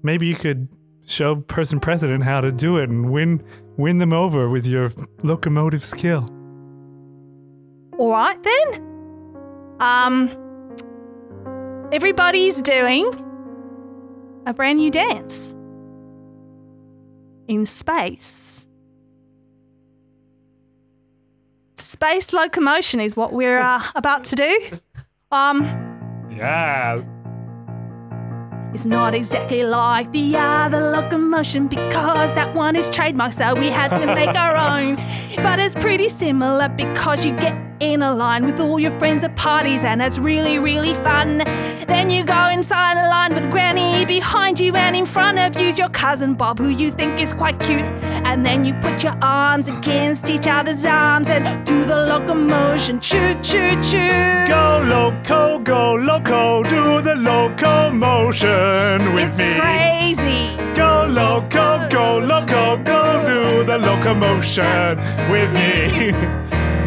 Maybe 0.03 0.27
you 0.27 0.35
could 0.37 0.69
show 1.11 1.37
person 1.37 1.81
president 1.81 2.25
how 2.25 2.41
to 2.41 2.53
do 2.53 2.79
it 2.79 2.89
and 2.89 3.11
win 3.11 3.43
win 3.77 3.99
them 3.99 4.13
over 4.13 4.49
with 4.49 4.67
your 4.67 4.93
locomotive 5.23 5.85
skill. 5.85 6.27
All 7.99 8.11
right, 8.11 8.43
then. 8.43 8.87
Um, 9.81 10.31
everybody's 11.93 12.61
doing 12.63 13.07
a 14.47 14.55
brand 14.55 14.79
new 14.79 14.91
dance 14.91 15.55
in 17.49 17.67
space. 17.67 18.67
Space 21.77 22.33
locomotion 22.33 23.01
is 23.01 23.17
what 23.17 23.33
we're 23.33 23.59
uh, 23.59 23.83
about 23.95 24.25
to 24.25 24.37
do. 24.37 24.61
Um, 25.33 25.65
Yeah. 26.31 27.03
It's 28.73 28.87
not 28.87 29.15
exactly 29.15 29.65
like 29.65 30.13
the 30.13 30.37
other 30.37 30.91
locomotion 30.93 31.67
because 31.67 32.35
that 32.35 32.55
one 32.55 32.77
is 32.77 32.89
trademarked, 32.91 33.35
so 33.35 33.55
we 33.55 33.67
had 33.67 33.89
to 33.97 34.07
make 34.15 34.35
our 34.37 34.57
own. 34.79 34.95
But 35.37 35.59
it's 35.59 35.75
pretty 35.75 36.09
similar 36.09 36.69
because 36.69 37.25
you 37.25 37.33
get 37.33 37.70
in 37.81 38.03
a 38.03 38.15
line 38.15 38.45
with 38.45 38.61
all 38.61 38.79
your 38.79 38.91
friends 38.93 39.25
at 39.25 39.35
parties 39.37 39.85
and 39.85 40.03
it's 40.03 40.19
really, 40.19 40.59
really 40.59 40.95
fun. 40.95 41.39
Then 41.89 42.11
you 42.11 42.25
go 42.25 42.49
inside 42.49 42.99
a 43.03 43.09
line 43.09 43.35
with 43.35 43.51
Granny 43.51 44.05
behind 44.05 44.61
you 44.61 44.75
and 44.77 44.95
in 44.95 45.07
front 45.07 45.39
of 45.39 45.61
you's 45.61 45.79
your 45.79 45.89
cousin 45.89 46.35
Bob, 46.35 46.59
who 46.59 46.69
you 46.69 46.91
think 46.91 47.19
is 47.19 47.33
quite 47.33 47.59
cute. 47.59 47.85
And 48.25 48.45
then 48.45 48.65
you 48.67 48.75
put 48.75 49.03
your 49.03 49.17
arms 49.23 49.67
against 49.67 50.29
each 50.29 50.47
other's 50.47 50.85
arms 50.85 51.29
and 51.29 51.65
do 51.67 51.85
the 51.85 51.97
locomotion. 51.97 53.01
Choo, 53.01 53.35
choo, 53.43 53.73
choo. 53.83 54.47
Go 54.47 54.83
loco, 54.87 55.59
go 55.61 55.95
loco, 55.95 56.63
do 56.65 57.01
the 57.01 57.17
locomotion 57.17 59.15
with 59.15 59.31
it's 59.31 59.39
me. 59.39 59.55
crazy. 59.59 60.57
Go 60.75 61.07
loco, 61.09 61.89
go 61.89 62.19
loco, 62.19 62.77
go 62.85 63.25
do 63.27 63.65
the 63.65 63.79
locomotion 63.79 64.99
with 65.31 65.53
me. 65.55 66.37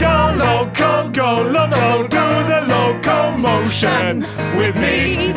Go 0.03 0.35
loco, 0.35 1.09
go 1.11 1.43
loco, 1.43 2.07
do 2.07 2.25
the 2.51 2.61
locomotion 2.67 4.19
with 4.57 4.75
me. 4.75 5.31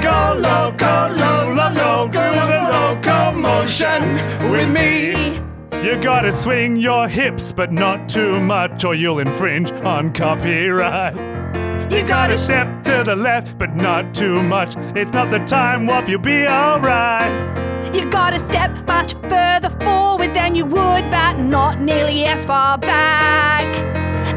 Go 0.00 0.36
loco, 0.38 1.08
lo 1.20 1.34
loco, 1.74 2.06
do 2.12 2.26
the 2.52 2.60
locomotion 2.70 4.00
with 4.52 4.68
me. 4.70 5.40
You 5.82 6.00
gotta 6.00 6.30
swing 6.30 6.76
your 6.76 7.08
hips, 7.08 7.50
but 7.50 7.72
not 7.72 8.08
too 8.08 8.40
much, 8.40 8.84
or 8.84 8.94
you'll 8.94 9.18
infringe 9.18 9.72
on 9.72 10.12
copyright. 10.12 11.16
You 11.90 12.06
gotta 12.06 12.38
step 12.38 12.84
to 12.84 13.02
the 13.04 13.16
left, 13.16 13.58
but 13.58 13.74
not 13.74 14.14
too 14.14 14.44
much. 14.44 14.76
It's 14.94 15.12
not 15.12 15.30
the 15.30 15.40
time 15.40 15.88
warp, 15.88 16.08
you'll 16.08 16.20
be 16.20 16.46
alright. 16.46 17.67
You 17.92 18.10
gotta 18.10 18.38
step 18.38 18.70
much 18.86 19.14
further 19.28 19.70
forward 19.84 20.34
than 20.34 20.54
you 20.54 20.64
would, 20.66 21.10
but 21.10 21.38
not 21.38 21.80
nearly 21.80 22.24
as 22.24 22.44
far 22.44 22.78
back. 22.78 23.66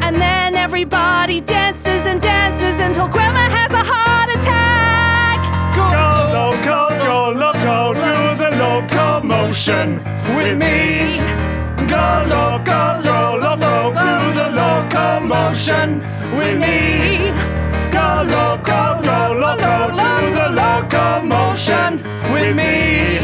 And 0.04 0.22
then 0.22 0.56
everybody 0.56 1.42
dances 1.42 2.06
and 2.06 2.22
dances 2.22 2.80
until 2.80 3.08
Grandma 3.08 3.50
has 3.50 3.72
a 3.72 3.84
heart 3.84 4.30
attack. 4.38 5.40
Go 5.76 5.88
loco, 6.38 6.80
go 7.06 7.20
loco, 7.44 7.94
do 7.94 8.18
the 8.44 8.52
locomotion 8.58 9.98
with 10.36 10.58
me. 10.58 11.20
Go 11.88 12.08
loco, 12.28 13.02
go 13.04 13.38
loco, 13.42 13.92
do 14.06 14.34
the 14.40 14.50
locomotion 14.62 16.00
with 16.38 16.58
me. 16.60 17.32
Go 18.22 18.28
loco, 18.28 19.02
go 19.02 19.34
loco, 19.34 19.90
do 19.98 20.34
the 20.38 20.50
locomotion 20.54 21.98
with 22.32 22.56
me. 22.56 23.18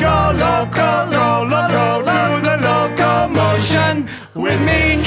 Go 0.00 0.32
loco, 0.32 1.10
go 1.10 1.44
loco, 1.52 2.00
do 2.00 2.40
the 2.40 2.56
locomotion 2.56 4.08
with 4.32 4.58
me. 4.62 5.04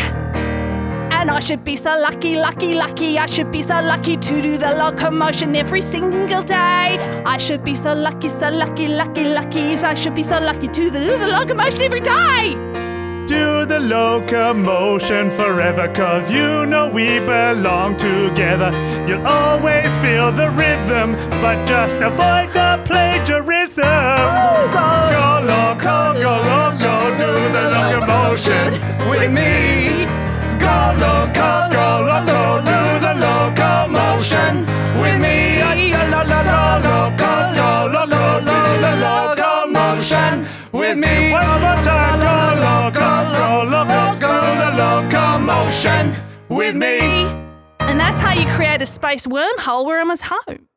And 1.09 1.31
I 1.31 1.39
should 1.39 1.63
be 1.63 1.75
so 1.75 1.97
lucky, 1.99 2.35
lucky, 2.35 2.75
lucky. 2.75 3.17
I 3.17 3.25
should 3.25 3.51
be 3.51 3.63
so 3.63 3.81
lucky 3.81 4.15
to 4.15 4.41
do 4.43 4.59
the 4.59 4.75
locomotion 4.75 5.55
every 5.55 5.81
single 5.81 6.43
day. 6.43 6.99
I 7.25 7.39
should 7.39 7.63
be 7.63 7.73
so 7.73 7.95
lucky, 7.95 8.29
so 8.29 8.51
lucky, 8.51 8.87
lucky, 8.87 9.23
lucky. 9.23 9.75
I 9.75 9.95
should 9.95 10.13
be 10.13 10.21
so 10.21 10.39
lucky 10.39 10.67
to 10.67 10.91
do 10.91 11.17
the 11.17 11.25
locomotion 11.25 11.81
every 11.81 12.01
day. 12.01 12.74
Do 13.27 13.65
the 13.65 13.79
locomotion 13.79 15.31
forever, 15.31 15.91
cause 15.91 16.29
you 16.29 16.67
know 16.67 16.87
we 16.87 17.17
belong 17.19 17.97
together. 17.97 18.71
You'll 19.07 19.25
always 19.25 19.95
feel 19.97 20.31
the 20.31 20.51
rhythm, 20.51 21.13
but 21.41 21.65
just 21.65 21.97
avoid 21.97 22.53
the 22.53 22.79
plagiarism. 22.85 23.83
go. 23.83 24.87
go 25.17 25.41
loco, 25.43 26.21
go 26.21 26.33
loco, 26.51 27.17
do 27.17 27.31
the 27.55 27.63
locomotion 27.73 28.73
with 29.09 29.31
me. 29.33 30.05
Go 30.59 30.93
loco, 31.01 31.49
go 31.73 31.87
loco, 32.05 32.61
do 32.61 32.79
the 33.05 33.13
locomotion 33.25 34.67
with 35.01 35.19
me. 35.19 35.89
Go 35.89 36.05
loco, 36.13 37.33
go 37.57 37.89
loco, 37.91 38.39
do 38.41 38.59
the 38.85 38.93
locomotion 39.01 40.45
with 40.75 40.97
me. 40.97 41.31
One 41.31 41.61
more 41.61 41.81
time, 41.81 42.19
go 42.19 42.35
loco, 42.61 43.09
go 43.31 43.63
loco, 43.75 44.27
do 44.45 44.59
the 44.63 44.71
locomotion 44.83 46.15
with 46.49 46.75
me. 46.75 47.25
And 47.79 47.99
that's 47.99 48.19
how 48.19 48.33
you 48.33 48.45
create 48.55 48.81
a 48.81 48.85
space 48.85 49.25
wormhole 49.25 49.85
where 49.85 49.99
I'm 49.99 50.07
Emma's 50.07 50.21
home. 50.21 50.67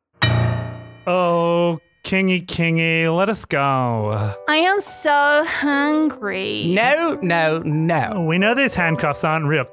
Oh, 1.05 1.79
Kingy 2.09 2.43
Kingy, 2.43 3.15
let 3.15 3.29
us 3.29 3.45
go. 3.45 4.33
I 4.47 4.55
am 4.55 4.79
so 4.79 5.43
hungry. 5.45 6.71
No, 6.73 7.19
no, 7.21 7.59
no. 7.59 8.25
We 8.27 8.39
know 8.39 8.55
these 8.55 8.73
handcuffs 8.73 9.23
aren't 9.23 9.45
real. 9.45 9.63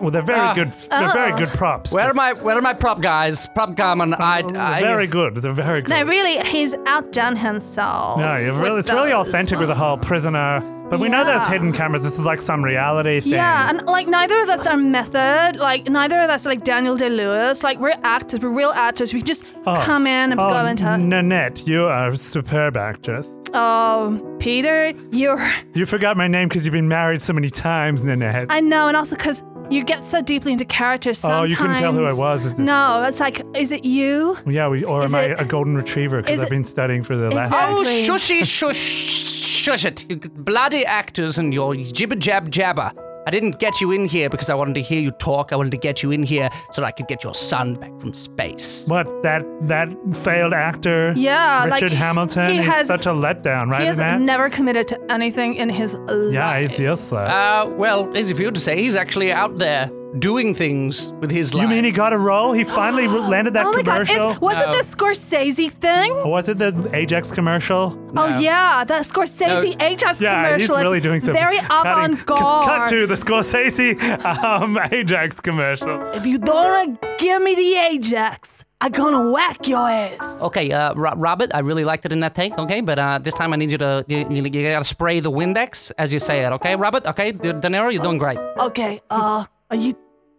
Well, 0.00 0.10
they're 0.10 0.22
very 0.22 0.40
Ah. 0.40 0.54
good. 0.54 0.72
They're 0.90 1.12
very 1.12 1.38
good 1.38 1.50
props. 1.50 1.92
Where 1.92 2.10
are 2.10 2.14
my 2.14 2.32
Where 2.32 2.58
are 2.58 2.62
my 2.62 2.72
prop 2.72 3.00
guys? 3.00 3.46
Prop 3.54 3.76
gammon. 3.76 4.14
I, 4.14 4.42
They're 4.42 4.60
I 4.60 4.80
very 4.80 5.06
good. 5.06 5.36
They're 5.36 5.52
very 5.52 5.82
good. 5.82 5.90
No, 5.90 6.02
really, 6.02 6.38
he's 6.48 6.74
outdone 6.84 7.36
himself. 7.36 8.18
No, 8.18 8.36
you're 8.38 8.52
really, 8.60 8.80
it's 8.80 8.90
really 8.90 9.10
those 9.10 9.28
authentic 9.28 9.60
with 9.60 9.68
the 9.68 9.76
whole 9.76 9.98
ones. 9.98 10.04
prisoner. 10.08 10.75
But 10.88 11.00
we 11.00 11.08
know 11.08 11.24
there's 11.24 11.46
hidden 11.48 11.72
cameras. 11.72 12.04
This 12.04 12.12
is 12.12 12.20
like 12.20 12.40
some 12.40 12.64
reality 12.64 13.20
thing. 13.20 13.32
Yeah, 13.32 13.68
and 13.70 13.84
like 13.86 14.06
neither 14.06 14.40
of 14.40 14.48
us 14.48 14.66
are 14.66 14.76
method. 14.76 15.56
Like 15.58 15.88
neither 15.88 16.20
of 16.20 16.30
us 16.30 16.46
are 16.46 16.50
like 16.50 16.62
Daniel 16.64 16.96
Day 16.96 17.08
Lewis. 17.10 17.64
Like 17.64 17.78
we're 17.80 17.98
actors, 18.04 18.40
we're 18.40 18.50
real 18.50 18.70
actors. 18.70 19.12
We 19.12 19.20
can 19.20 19.26
just 19.26 19.44
Oh. 19.66 19.82
come 19.84 20.06
in 20.06 20.30
and 20.30 20.40
oh, 20.40 20.48
go 20.50 20.64
into. 20.66 20.96
Nanette, 20.96 21.66
you 21.66 21.84
are 21.86 22.10
a 22.10 22.16
superb 22.16 22.76
actress. 22.76 23.26
Oh, 23.52 24.36
Peter, 24.38 24.92
you're. 25.10 25.44
You 25.74 25.86
forgot 25.86 26.16
my 26.16 26.28
name 26.28 26.48
because 26.48 26.64
you've 26.64 26.72
been 26.72 26.88
married 26.88 27.20
so 27.20 27.32
many 27.32 27.50
times, 27.50 28.02
Nanette. 28.02 28.46
I 28.50 28.60
know, 28.60 28.86
and 28.88 28.96
also 28.96 29.16
because 29.16 29.42
you 29.70 29.84
get 29.84 30.06
so 30.06 30.22
deeply 30.22 30.52
into 30.52 30.64
characters 30.64 31.20
Oh, 31.24 31.42
you 31.42 31.56
couldn't 31.56 31.76
tell 31.76 31.92
who 31.92 32.04
I 32.04 32.12
was. 32.12 32.44
No, 32.58 33.02
it's 33.04 33.20
like, 33.20 33.42
is 33.54 33.72
it 33.72 33.84
you? 33.84 34.38
Yeah, 34.46 34.68
we, 34.68 34.84
or 34.84 35.04
Is 35.04 35.12
am 35.12 35.18
I 35.20 35.24
it- 35.24 35.40
a 35.40 35.44
golden 35.44 35.74
retriever? 35.76 36.22
Because 36.22 36.40
I've 36.40 36.48
been 36.50 36.64
studying 36.64 37.02
for 37.02 37.16
the 37.16 37.30
last. 37.30 37.52
Oh, 37.52 37.82
shushy, 37.84 38.44
shush, 38.44 38.76
shush 38.76 39.84
it. 39.84 40.04
You 40.08 40.16
bloody 40.18 40.84
actors 40.86 41.38
and 41.38 41.52
your 41.52 41.74
jibber 41.74 42.14
jab 42.16 42.50
jabber. 42.50 42.92
I 43.26 43.30
didn't 43.30 43.58
get 43.58 43.80
you 43.80 43.90
in 43.90 44.06
here 44.06 44.28
because 44.30 44.48
I 44.50 44.54
wanted 44.54 44.74
to 44.74 44.82
hear 44.82 45.00
you 45.00 45.10
talk. 45.10 45.52
I 45.52 45.56
wanted 45.56 45.72
to 45.72 45.76
get 45.78 46.00
you 46.02 46.12
in 46.12 46.22
here 46.22 46.48
so 46.70 46.80
that 46.80 46.86
I 46.86 46.92
could 46.92 47.08
get 47.08 47.24
your 47.24 47.34
son 47.34 47.74
back 47.74 47.90
from 47.98 48.14
space. 48.14 48.86
What 48.86 49.06
that 49.24 49.42
that 49.66 49.88
failed 50.24 50.52
actor? 50.52 51.12
Yeah, 51.16 51.64
like, 51.68 51.82
Richard 51.82 51.92
Hamilton. 51.96 52.50
he 52.50 52.56
has- 52.58 52.86
such 52.86 53.06
a 53.06 53.10
letdown, 53.10 53.68
right? 53.68 53.80
he 53.80 53.86
has 53.88 53.98
Matt? 53.98 54.20
never 54.20 54.48
committed 54.48 54.86
to 54.88 55.12
anything 55.12 55.54
in 55.54 55.68
his 55.68 55.94
life. 55.94 56.32
yeah, 56.32 56.58
he 56.60 56.68
feels 56.68 57.10
that. 57.10 57.28
Uh, 57.28 57.68
well, 57.70 58.16
easy 58.16 58.32
for 58.32 58.42
you 58.42 58.52
to 58.52 58.60
say. 58.60 58.80
He's 58.80 58.94
actually 58.94 59.32
out 59.32 59.58
there 59.58 59.90
doing 60.18 60.54
things 60.54 61.12
with 61.20 61.30
his 61.30 61.54
life. 61.54 61.62
you 61.62 61.68
mean 61.68 61.84
he 61.84 61.90
got 61.90 62.12
a 62.12 62.18
role? 62.18 62.52
He 62.52 62.64
finally 62.64 63.06
landed 63.34 63.54
that 63.54 63.66
oh 63.66 63.72
my 63.72 63.82
god, 63.82 64.06
commercial. 64.06 64.30
is, 64.32 64.40
was 64.40 64.54
No. 64.58 64.70
it 64.70 64.72
the 64.78 64.84
Scorsese 64.96 65.70
thing? 65.72 66.14
Was 66.28 66.48
it 66.48 66.58
the 66.58 66.90
Ajax 66.94 67.30
commercial? 67.32 67.96
Oh 68.16 68.38
yeah, 68.38 68.84
the 68.84 68.94
Scorsese 68.94 69.80
Ajax 69.80 70.20
Yeah, 70.20 70.44
commercial. 70.44 70.76
he's 70.76 70.84
really 70.84 70.98
it's 70.98 71.04
doing 71.04 71.20
some 71.20 71.34
very 71.34 71.58
avant-garde. 71.58 72.64
Cut 72.64 72.88
to 72.90 73.06
the 73.06 73.14
Scorsese 73.14 74.24
um, 74.24 74.78
Ajax 74.90 75.40
commercial. 75.40 76.00
If 76.12 76.26
you 76.26 76.38
don't 76.38 77.00
give 77.18 77.42
me 77.42 77.54
the 77.54 77.74
Ajax, 77.74 78.64
I'm 78.80 78.92
gonna 78.92 79.30
whack 79.30 79.66
your 79.66 79.88
ass. 79.88 80.42
Okay, 80.42 80.70
uh, 80.70 80.94
Ro- 80.94 81.14
Robert, 81.16 81.50
I 81.54 81.60
really 81.60 81.84
liked 81.84 82.04
it 82.04 82.12
in 82.12 82.20
that 82.20 82.34
take, 82.34 82.56
okay? 82.58 82.80
But 82.82 82.98
uh, 82.98 83.18
this 83.18 83.34
time 83.34 83.52
I 83.52 83.56
need 83.56 83.70
you 83.70 83.78
to, 83.78 84.04
you, 84.08 84.18
you, 84.30 84.42
you 84.44 84.70
gotta 84.70 84.84
spray 84.84 85.20
the 85.20 85.30
Windex 85.30 85.92
as 85.98 86.12
you 86.12 86.18
say 86.20 86.44
it, 86.44 86.52
okay? 86.52 86.76
Robert, 86.76 87.06
okay? 87.06 87.32
De, 87.32 87.52
De 87.54 87.68
Niro, 87.68 87.92
you're 87.92 88.02
doing 88.02 88.18
great. 88.18 88.38
Okay, 88.60 89.00
uh, 89.10 89.44
are 89.70 89.76
you 89.76 89.92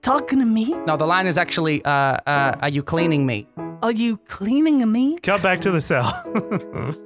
talking 0.07 0.39
to 0.39 0.45
me? 0.45 0.65
No, 0.85 0.95
the 0.97 1.05
line 1.05 1.27
is 1.27 1.37
actually, 1.37 1.83
uh, 1.83 1.89
uh, 2.25 2.55
are 2.61 2.69
you 2.69 2.81
cleaning 2.83 3.25
me? 3.25 3.47
Are 3.83 3.91
you 3.91 4.17
cleaning 4.27 4.89
me? 4.91 5.17
Cut 5.21 5.41
back 5.43 5.59
to 5.61 5.71
the 5.71 5.81
cell. 5.81 6.09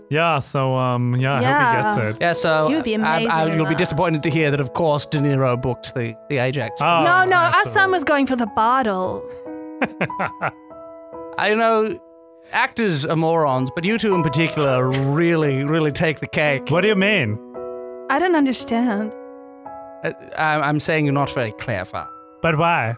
yeah, 0.10 0.40
so 0.40 0.76
um, 0.76 1.16
yeah, 1.16 1.36
I 1.38 1.42
Yeah. 1.42 1.52
hope 1.60 1.72
he 1.72 2.04
gets 2.10 2.18
it. 2.18 2.22
Yeah, 2.24 2.34
so 2.34 2.68
He 2.70 2.76
would 2.76 2.84
be 2.84 2.94
I- 2.96 3.00
amazing 3.00 3.32
I- 3.32 3.46
in 3.50 3.56
you'll 3.58 3.66
be 3.66 3.72
that. 3.72 3.78
disappointed 3.80 4.22
to 4.24 4.30
hear 4.30 4.52
that, 4.52 4.60
of 4.62 4.74
course, 4.74 5.06
De 5.08 5.18
Niro 5.20 5.60
booked 5.62 5.94
the, 5.96 6.16
the 6.30 6.38
Ajax. 6.38 6.82
Oh, 6.82 7.04
no, 7.04 7.26
no, 7.26 7.38
our 7.38 7.66
son 7.66 7.92
was 7.92 8.04
going 8.04 8.28
for 8.28 8.36
the 8.38 8.48
bottle. 8.56 9.24
I 11.38 11.54
know 11.56 12.00
actors 12.52 13.06
are 13.06 13.16
morons, 13.16 13.70
but 13.74 13.84
you 13.84 13.98
two 13.98 14.14
in 14.16 14.22
particular 14.24 14.88
really, 14.90 15.64
really 15.64 15.92
take 15.92 16.20
the 16.20 16.28
cake. 16.28 16.70
What 16.70 16.82
do 16.82 16.88
you 16.88 16.96
mean? 16.96 17.38
I 18.10 18.20
don't 18.20 18.36
understand. 18.36 19.12
Uh, 20.04 20.12
I- 20.38 20.62
I'm 20.70 20.80
saying 20.80 21.06
you're 21.06 21.14
not 21.14 21.32
very 21.32 21.52
clever. 21.54 22.08
But 22.42 22.58
why? 22.58 22.96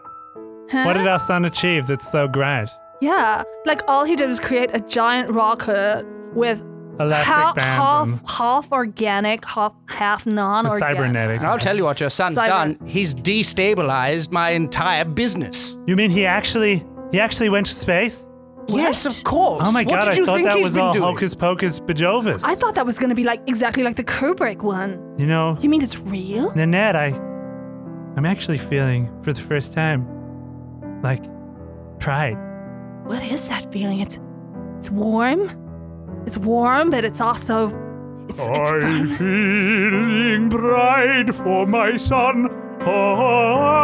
Huh? 0.70 0.84
What 0.84 0.94
did 0.94 1.06
our 1.06 1.18
son 1.18 1.44
achieve 1.44 1.86
that's 1.86 2.10
so 2.10 2.26
great? 2.26 2.68
Yeah, 3.00 3.42
like 3.66 3.82
all 3.86 4.04
he 4.04 4.16
did 4.16 4.26
was 4.26 4.40
create 4.40 4.70
a 4.72 4.80
giant 4.80 5.30
rocket 5.30 6.06
with 6.32 6.62
Elastic 6.98 7.26
half, 7.34 7.54
bands 7.56 8.20
half, 8.22 8.30
half 8.38 8.72
organic, 8.72 9.44
half, 9.44 9.74
half 9.88 10.24
non-organic. 10.26 10.80
cybernetic. 10.96 11.40
I'll 11.42 11.58
tell 11.58 11.76
you 11.76 11.84
what 11.84 12.00
your 12.00 12.08
son's 12.08 12.36
Cyber- 12.36 12.46
done. 12.46 12.78
He's 12.86 13.14
destabilized 13.14 14.30
my 14.30 14.50
entire 14.50 15.04
business. 15.04 15.76
You 15.86 15.96
mean 15.96 16.10
he 16.10 16.24
actually 16.24 16.84
he 17.12 17.20
actually 17.20 17.48
went 17.48 17.66
to 17.66 17.72
space? 17.74 18.22
Yes, 18.68 19.04
of 19.04 19.22
course. 19.24 19.64
Oh 19.66 19.72
my 19.72 19.82
what 19.82 19.90
god, 19.90 20.00
did 20.06 20.08
I 20.14 20.16
you 20.16 20.24
thought 20.26 20.36
think 20.36 20.48
that 20.48 20.56
he's 20.56 20.66
was 20.66 20.74
been 20.74 20.82
all 20.84 20.92
doing? 20.94 21.04
hocus 21.04 21.34
pocus 21.34 21.80
bajovis. 21.80 22.42
I 22.44 22.54
thought 22.54 22.74
that 22.76 22.86
was 22.86 22.98
gonna 22.98 23.14
be 23.14 23.24
like 23.24 23.42
exactly 23.46 23.82
like 23.82 23.96
the 23.96 24.04
Kubrick 24.04 24.62
one. 24.62 24.98
you 25.18 25.26
know, 25.26 25.58
You 25.60 25.68
mean 25.68 25.82
it's 25.82 25.98
real? 25.98 26.52
Nanette, 26.54 26.96
I 26.96 27.10
I'm 28.16 28.26
actually 28.26 28.58
feeling 28.58 29.10
for 29.22 29.32
the 29.32 29.40
first 29.40 29.72
time 29.72 30.06
like 31.02 31.24
pride. 31.98 32.38
What 33.04 33.22
is 33.22 33.48
that 33.48 33.72
feeling? 33.72 34.00
It's 34.00 34.18
it's 34.78 34.90
warm. 34.90 35.50
It's 36.26 36.38
warm, 36.38 36.90
but 36.90 37.04
it's 37.04 37.20
also 37.20 37.68
it's, 38.28 38.38
it's 38.40 38.70
I'm 38.70 39.08
feeling 39.18 40.48
pride 40.48 41.34
for 41.34 41.66
my 41.66 41.96
son. 41.96 42.48
Oh. 42.82 43.74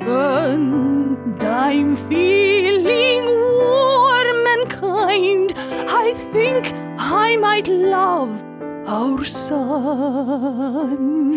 And 0.00 1.44
I'm 1.44 1.96
feeling 1.96 3.24
warm 3.24 4.46
and 4.54 4.70
kind. 4.70 5.52
I 5.88 6.14
think 6.32 6.72
I 6.98 7.36
might 7.36 7.68
love 7.68 8.51
our 8.86 9.24
son. 9.24 10.72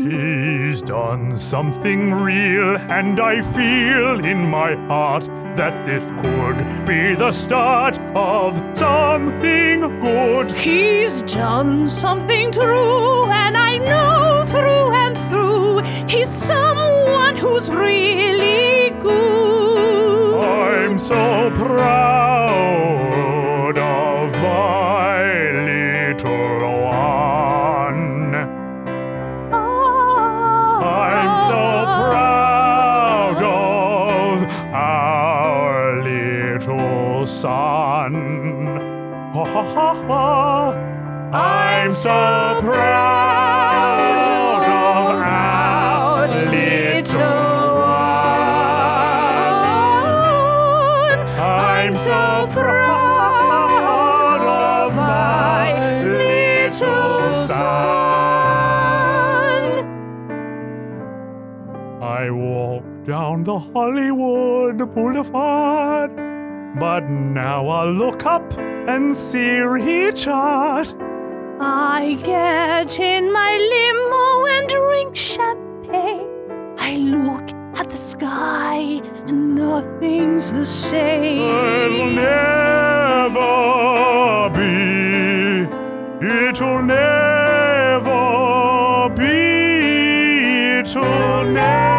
He's 0.10 0.82
done 0.82 1.38
something 1.38 2.12
real, 2.14 2.78
and 2.78 3.20
I 3.20 3.42
feel 3.42 4.26
in 4.26 4.50
my 4.50 4.76
heart 4.88 5.26
that 5.56 5.86
this 5.86 6.04
could 6.22 6.58
be 6.86 7.16
the 7.16 7.32
start 7.32 7.98
of 8.16 8.62
something 8.78 9.82
good. 10.00 10.52
He's 10.52 11.22
done 11.22 11.88
something 11.88 12.52
true, 12.52 13.26
and 13.26 13.56
I 13.58 13.78
know 13.78 14.46
through 14.48 14.92
and 14.94 15.18
through 15.30 15.84
he's 16.08 16.30
someone 16.30 17.36
who's 17.36 17.70
really 17.70 18.90
good. 19.02 20.40
I'm 20.44 21.00
so 21.00 21.52
proud 21.52 22.35
son. 37.46 38.14
Ha 39.36 39.44
ha 39.54 39.64
ha 39.76 39.90
ha. 40.08 40.24
I'm 41.32 41.92
so 41.92 42.20
proud 42.68 43.82
of 44.90 45.06
our 45.36 46.28
little 46.56 47.68
one. 51.06 51.22
I'm 51.38 51.94
so 52.08 52.22
proud 52.58 54.42
of 54.42 54.88
my 54.96 55.66
little 56.22 57.32
son. 57.50 57.66
I 62.02 62.24
walk 62.32 62.86
down 63.04 63.36
the 63.44 63.60
Hollywood 63.60 64.78
Boulevard, 64.96 66.12
but 66.80 67.10
now 67.10 67.68
I 67.68 67.86
look 67.86 68.26
up 68.26 68.58
and 68.58 69.16
see 69.16 69.60
Richard. 69.60 70.94
I 71.60 72.18
get 72.22 73.00
in 73.00 73.32
my 73.32 73.58
limo 73.74 74.46
and 74.56 74.68
drink 74.68 75.16
champagne. 75.16 76.28
I 76.78 76.96
look 76.98 77.50
at 77.80 77.90
the 77.90 77.96
sky 77.98 79.02
and 79.28 79.56
nothing's 79.56 80.52
the 80.52 80.66
same. 80.66 81.42
It'll 81.42 82.10
never 82.12 83.40
be. 84.54 85.68
It'll 86.28 86.84
never 86.84 88.20
be. 89.16 90.80
It'll 90.80 91.44
never 91.46 91.95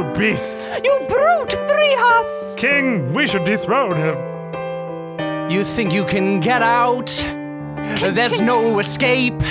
you 0.00 0.12
beast. 0.14 0.70
You 0.82 0.98
brute, 1.08 1.52
free 1.52 1.96
us! 1.98 2.54
King, 2.56 3.12
we 3.12 3.26
should 3.26 3.44
dethrone 3.44 3.96
him. 3.96 5.50
You 5.50 5.64
think 5.64 5.92
you 5.92 6.04
can 6.04 6.40
get 6.40 6.62
out? 6.62 7.08
There's 8.00 8.40
no 8.40 8.78
escape. 8.78 9.42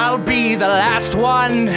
I'll 0.00 0.18
be 0.18 0.54
the 0.54 0.68
last 0.68 1.14
one 1.14 1.68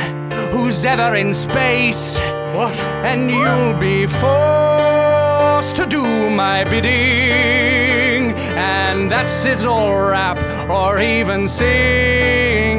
who's 0.51 0.83
ever 0.85 1.15
in 1.15 1.33
space, 1.33 2.17
What? 2.55 2.75
and 3.09 3.29
you'll 3.31 3.77
be 3.79 4.07
forced 4.07 5.75
to 5.77 5.85
do 5.85 6.03
my 6.29 6.63
bidding. 6.63 8.33
And 8.57 9.11
that's 9.11 9.45
it, 9.45 9.63
all 9.65 9.93
rap 10.09 10.39
or 10.69 10.99
even 10.99 11.47
singing. 11.47 12.74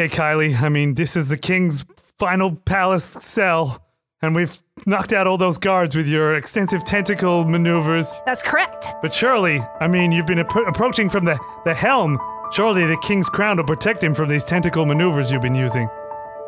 Okay, 0.00 0.16
Kylie. 0.16 0.58
I 0.62 0.70
mean, 0.70 0.94
this 0.94 1.14
is 1.14 1.28
the 1.28 1.36
king's 1.36 1.84
final 2.18 2.56
palace 2.56 3.04
cell, 3.04 3.84
and 4.22 4.34
we've 4.34 4.58
knocked 4.86 5.12
out 5.12 5.26
all 5.26 5.36
those 5.36 5.58
guards 5.58 5.94
with 5.94 6.08
your 6.08 6.36
extensive 6.36 6.84
tentacle 6.84 7.44
maneuvers. 7.44 8.10
That's 8.24 8.42
correct. 8.42 8.86
But 9.02 9.12
surely, 9.12 9.60
I 9.78 9.88
mean, 9.88 10.10
you've 10.10 10.24
been 10.26 10.38
appro- 10.38 10.66
approaching 10.66 11.10
from 11.10 11.26
the, 11.26 11.38
the 11.66 11.74
helm. 11.74 12.18
Surely 12.52 12.86
the 12.86 12.96
king's 13.02 13.28
crown 13.28 13.58
will 13.58 13.64
protect 13.64 14.02
him 14.02 14.14
from 14.14 14.30
these 14.30 14.42
tentacle 14.42 14.86
maneuvers 14.86 15.30
you've 15.30 15.42
been 15.42 15.54
using. 15.54 15.86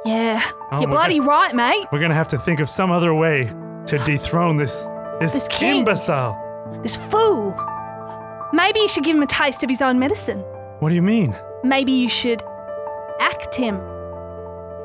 Yeah, 0.07 0.43
Oh, 0.71 0.81
you're 0.81 0.89
we're 0.89 0.97
bloody 0.97 1.19
gonna- 1.19 1.29
right, 1.29 1.55
mate. 1.55 1.87
We're 1.93 2.01
gonna 2.01 2.15
have 2.15 2.29
to 2.29 2.39
think 2.39 2.59
of 2.59 2.71
some 2.71 2.91
other 2.91 3.13
way 3.13 3.49
to 3.85 3.99
dethrone 4.07 4.57
this 4.57 4.89
this, 5.21 5.35
This 5.35 5.47
king. 5.49 5.81
imbecile. 5.81 6.81
This 6.83 6.97
fool. 6.97 7.55
Maybe 8.55 8.81
you 8.81 8.89
should 8.89 9.05
give 9.05 9.15
him 9.15 9.23
a 9.23 9.27
taste 9.27 9.63
of 9.63 9.69
his 9.69 9.83
own 9.83 9.99
medicine. 9.99 10.39
What 10.79 10.89
do 10.89 10.95
you 10.95 11.03
mean? 11.03 11.37
Maybe 11.63 11.93
you 11.93 12.09
should 12.09 12.43
act 13.23 13.55
him 13.55 13.77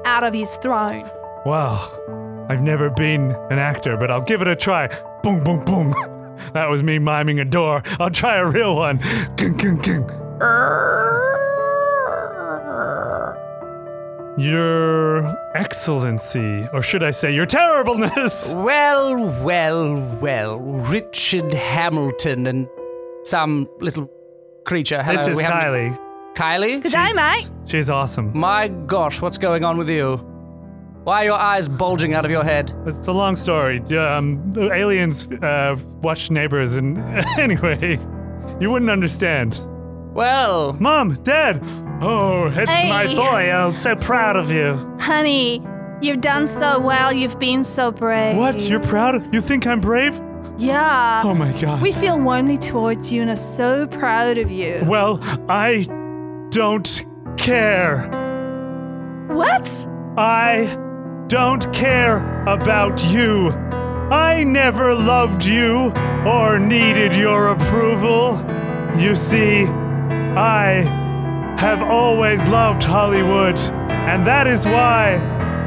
out 0.06 0.24
of 0.24 0.34
his 0.34 0.56
throne. 0.58 1.10
Wow, 1.46 1.90
I've 2.50 2.62
never 2.62 2.90
been 2.90 3.32
an 3.50 3.60
actor, 3.60 3.98
but 3.98 4.10
I'll 4.12 4.22
give 4.22 4.42
it 4.42 4.48
a 4.48 4.56
try. 4.56 4.88
Boom, 5.24 5.44
boom, 5.44 5.64
boom. 5.66 5.94
That 6.54 6.70
was 6.70 6.84
me 6.84 7.00
miming 7.00 7.40
a 7.40 7.46
door. 7.46 7.82
I'll 8.00 8.12
try 8.12 8.38
a 8.38 8.46
real 8.46 8.76
one. 8.76 9.00
Gung, 9.38 9.58
gung, 9.60 9.82
gung. 9.82 10.08
Your 14.38 15.26
Excellency, 15.56 16.68
or 16.72 16.84
should 16.84 17.02
I 17.02 17.10
say, 17.10 17.34
Your 17.34 17.48
Terribleness! 17.48 18.54
Well, 18.54 19.16
well, 19.44 20.00
well. 20.22 20.60
Richard 20.60 21.52
Hamilton 21.56 22.46
and 22.46 22.68
some 23.24 23.68
little 23.80 24.08
creature. 24.66 25.02
Hello, 25.02 25.18
This 25.18 25.28
is 25.30 25.38
we 25.38 25.44
haven't- 25.44 25.60
Kylie. 25.96 26.07
Kylie? 26.38 26.82
Good 26.84 26.92
day, 26.92 27.14
mate. 27.16 27.50
She's 27.66 27.90
awesome. 27.90 28.32
My 28.38 28.68
gosh, 28.68 29.22
what's 29.22 29.40
going 29.40 29.64
on 29.64 29.78
with 29.78 29.90
you? 29.90 30.18
Why 31.04 31.22
are 31.22 31.26
your 31.26 31.34
eyes 31.34 31.68
bulging 31.68 32.14
out 32.14 32.26
of 32.26 32.32
your 32.32 32.44
head? 32.44 32.74
It's 32.86 33.08
a 33.08 33.12
long 33.12 33.36
story. 33.36 33.80
Um, 33.98 34.54
the 34.54 34.72
aliens 34.72 35.28
uh, 35.28 35.76
watched 36.04 36.30
neighbors, 36.30 36.76
and 36.76 36.98
anyway, 37.40 37.98
you 38.60 38.70
wouldn't 38.70 38.92
understand. 38.92 39.60
Well, 40.14 40.74
Mom, 40.74 41.16
Dad. 41.24 41.60
Oh, 42.02 42.48
it's 42.48 42.68
my 42.68 43.08
Hey. 43.08 43.16
boy. 43.16 43.52
I'm 43.52 43.74
so 43.74 43.96
proud 43.96 44.36
of 44.36 44.52
you. 44.52 44.76
Honey, 45.00 45.66
you've 46.02 46.22
done 46.22 46.46
so 46.46 46.78
well. 46.80 47.12
You've 47.12 47.40
been 47.40 47.64
so 47.64 47.92
brave. 47.92 48.36
What? 48.38 48.60
You're 48.60 48.80
proud? 48.84 49.34
You 49.34 49.42
think 49.42 49.66
I'm 49.66 49.82
brave? 49.82 50.22
Yeah. 50.60 51.22
Oh 51.24 51.34
my 51.34 51.52
God. 51.60 51.82
We 51.82 51.92
feel 51.92 52.20
warmly 52.20 52.58
towards 52.58 53.12
you 53.12 53.22
and 53.22 53.32
are 53.32 53.36
so 53.36 53.88
proud 53.88 54.38
of 54.38 54.52
you. 54.52 54.84
well, 54.86 55.20
I 55.50 55.88
don't 56.50 57.06
care. 57.38 58.08
What? 59.28 59.88
I 60.18 60.78
don't 61.28 61.72
care 61.74 62.44
about 62.46 63.04
you. 63.06 63.50
I 64.10 64.44
never 64.46 64.96
loved 64.96 65.44
you 65.44 65.92
or 66.26 66.60
needed 66.60 67.16
your 67.16 67.50
approval. 67.50 68.40
You 68.98 69.16
see, 69.16 69.66
I 69.66 70.84
have 71.60 71.84
always 71.84 72.42
loved 72.48 72.84
Hollywood, 72.84 73.60
and 73.90 74.26
that 74.26 74.48
is 74.48 74.66
why 74.66 75.16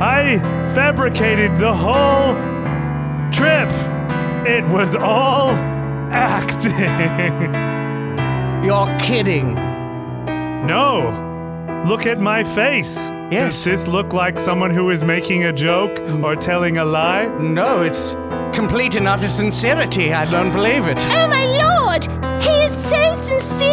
I 0.00 0.38
fabricated 0.74 1.56
the 1.56 1.74
whole 1.74 2.34
trip. 3.30 3.70
It 4.46 4.64
was 4.72 4.94
all 4.94 5.50
acting. 6.10 6.72
you're 8.64 8.98
kidding. 8.98 9.69
No. 10.64 11.28
Look 11.86 12.06
at 12.06 12.20
my 12.20 12.44
face. 12.44 13.10
Yes. 13.30 13.54
Does 13.54 13.64
this 13.64 13.88
look 13.88 14.12
like 14.12 14.38
someone 14.38 14.70
who 14.70 14.90
is 14.90 15.02
making 15.04 15.44
a 15.44 15.52
joke 15.52 15.94
mm. 15.96 16.24
or 16.24 16.36
telling 16.36 16.76
a 16.76 16.84
lie? 16.84 17.26
No, 17.38 17.82
it's 17.82 18.14
complete 18.52 18.96
and 18.96 19.08
utter 19.08 19.28
sincerity. 19.28 20.12
I 20.12 20.30
don't 20.30 20.52
believe 20.52 20.88
it. 20.88 20.98
Oh 21.00 21.26
my 21.28 21.46
lord! 21.46 22.04
He 22.42 22.50
is 22.64 22.74
so 22.76 23.14
sincere! 23.14 23.70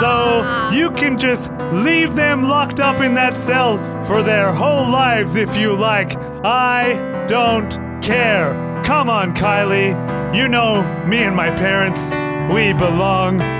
So 0.00 0.70
you 0.72 0.92
can 0.92 1.18
just 1.18 1.50
leave 1.72 2.14
them 2.14 2.44
locked 2.44 2.78
up 2.78 3.00
in 3.00 3.14
that 3.14 3.36
cell 3.36 3.78
for 4.04 4.22
their 4.22 4.52
whole 4.52 4.88
lives 4.88 5.34
if 5.36 5.56
you 5.56 5.76
like. 5.76 6.16
I 6.44 7.26
don't 7.26 7.70
care. 8.00 8.54
Come 8.84 9.10
on, 9.10 9.34
Kylie. 9.34 9.92
You 10.34 10.46
know, 10.46 10.82
me 11.04 11.24
and 11.24 11.34
my 11.34 11.50
parents, 11.50 12.10
we 12.54 12.72
belong 12.72 13.57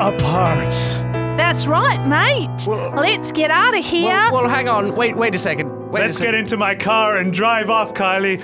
apart. 0.00 0.72
That's 1.36 1.66
right, 1.66 2.04
mate. 2.06 2.66
Well- 2.66 2.90
Let's 2.96 3.30
get 3.32 3.50
out 3.50 3.76
of 3.76 3.84
here. 3.84 4.06
Well, 4.08 4.32
well, 4.32 4.48
hang 4.48 4.68
on. 4.68 4.94
Wait, 4.94 5.16
wait 5.16 5.34
a 5.34 5.38
second. 5.38 5.70
Wait 5.90 6.00
Let's 6.00 6.16
a 6.16 6.20
get 6.20 6.26
second. 6.28 6.40
into 6.40 6.56
my 6.56 6.74
car 6.74 7.18
and 7.18 7.32
drive 7.32 7.70
off, 7.70 7.94
Kylie. 7.94 8.42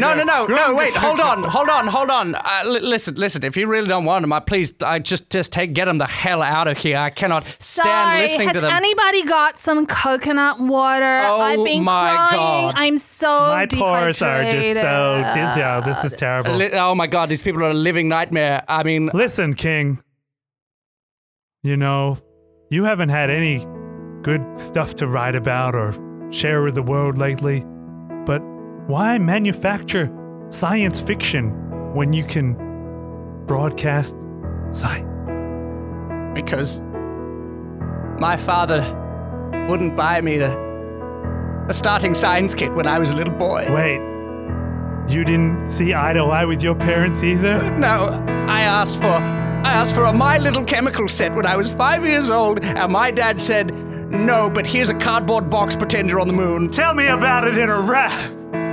No, 0.00 0.14
no, 0.14 0.22
no, 0.22 0.46
no, 0.46 0.74
wait, 0.76 0.94
hold 0.94 1.18
on, 1.20 1.42
hold 1.42 1.68
on, 1.68 1.88
hold 1.88 2.08
on. 2.08 2.34
Uh, 2.36 2.62
li- 2.64 2.80
listen, 2.80 3.16
listen, 3.16 3.44
if 3.44 3.56
you 3.56 3.66
really 3.66 3.88
don't 3.88 4.04
want 4.04 4.22
them, 4.22 4.32
I 4.32 4.38
please, 4.40 4.72
I 4.80 5.00
just, 5.00 5.28
just 5.28 5.50
take, 5.52 5.72
get 5.72 5.86
them 5.86 5.98
the 5.98 6.06
hell 6.06 6.42
out 6.42 6.68
of 6.68 6.78
here. 6.78 6.98
I 6.98 7.10
cannot 7.10 7.44
stand 7.58 7.86
Sorry, 7.88 8.20
listening 8.22 8.48
has 8.48 8.54
to 8.54 8.60
them. 8.60 8.70
Has 8.70 8.76
anybody 8.78 9.24
got 9.24 9.58
some 9.58 9.86
coconut 9.86 10.60
water? 10.60 11.20
Oh 11.24 11.40
I've 11.40 11.64
been 11.64 11.82
my 11.82 12.14
crying. 12.14 12.36
God. 12.66 12.74
I'm 12.76 12.98
so 12.98 13.26
My 13.28 13.66
pores 13.66 14.22
are 14.22 14.44
just 14.44 14.80
so 14.80 15.30
dizzy. 15.34 15.62
Oh, 15.62 15.82
this 15.84 16.04
is 16.12 16.16
terrible. 16.16 16.54
Li- 16.54 16.70
oh 16.74 16.94
my 16.94 17.08
god, 17.08 17.28
these 17.28 17.42
people 17.42 17.64
are 17.64 17.70
a 17.70 17.74
living 17.74 18.08
nightmare. 18.08 18.62
I 18.68 18.84
mean, 18.84 19.10
Listen, 19.12 19.52
King. 19.54 20.00
You 21.66 21.76
know, 21.76 22.16
you 22.70 22.84
haven't 22.84 23.08
had 23.08 23.28
any 23.28 23.66
good 24.22 24.40
stuff 24.56 24.94
to 24.96 25.08
write 25.08 25.34
about 25.34 25.74
or 25.74 25.92
share 26.30 26.62
with 26.62 26.76
the 26.76 26.82
world 26.82 27.18
lately. 27.18 27.64
But 28.24 28.40
why 28.86 29.18
manufacture 29.18 30.08
science 30.48 31.00
fiction 31.00 31.50
when 31.92 32.12
you 32.12 32.24
can 32.24 32.54
broadcast 33.46 34.14
science? 34.70 35.10
because 36.36 36.80
my 38.20 38.36
father 38.36 38.82
wouldn't 39.68 39.96
buy 39.96 40.20
me 40.20 40.36
the, 40.36 40.52
a 41.68 41.72
starting 41.72 42.14
science 42.14 42.54
kit 42.54 42.72
when 42.74 42.86
I 42.86 43.00
was 43.00 43.10
a 43.10 43.16
little 43.16 43.34
boy. 43.34 43.66
Wait, 43.70 43.98
you 45.10 45.24
didn't 45.24 45.68
see 45.70 45.94
eye 45.94 46.12
to 46.12 46.20
eye 46.20 46.44
with 46.44 46.62
your 46.62 46.76
parents 46.76 47.24
either? 47.24 47.76
No, 47.76 48.24
I 48.46 48.60
asked 48.60 48.96
for 48.96 49.45
asked 49.72 49.94
for 49.94 50.04
a 50.04 50.12
My 50.12 50.38
Little 50.38 50.64
Chemical 50.64 51.08
set 51.08 51.34
when 51.34 51.46
I 51.46 51.56
was 51.56 51.72
five 51.72 52.04
years 52.04 52.30
old, 52.30 52.62
and 52.62 52.92
my 52.92 53.10
dad 53.10 53.40
said, 53.40 53.74
"No, 54.10 54.48
but 54.50 54.66
here's 54.66 54.90
a 54.90 54.94
cardboard 54.94 55.50
box. 55.50 55.74
Pretend 55.76 56.10
you're 56.10 56.20
on 56.20 56.28
the 56.28 56.32
moon." 56.32 56.70
Tell 56.70 56.94
me 56.94 57.06
about 57.06 57.46
it 57.46 57.56
in 57.58 57.68
a 57.68 57.80
rap. 57.80 58.12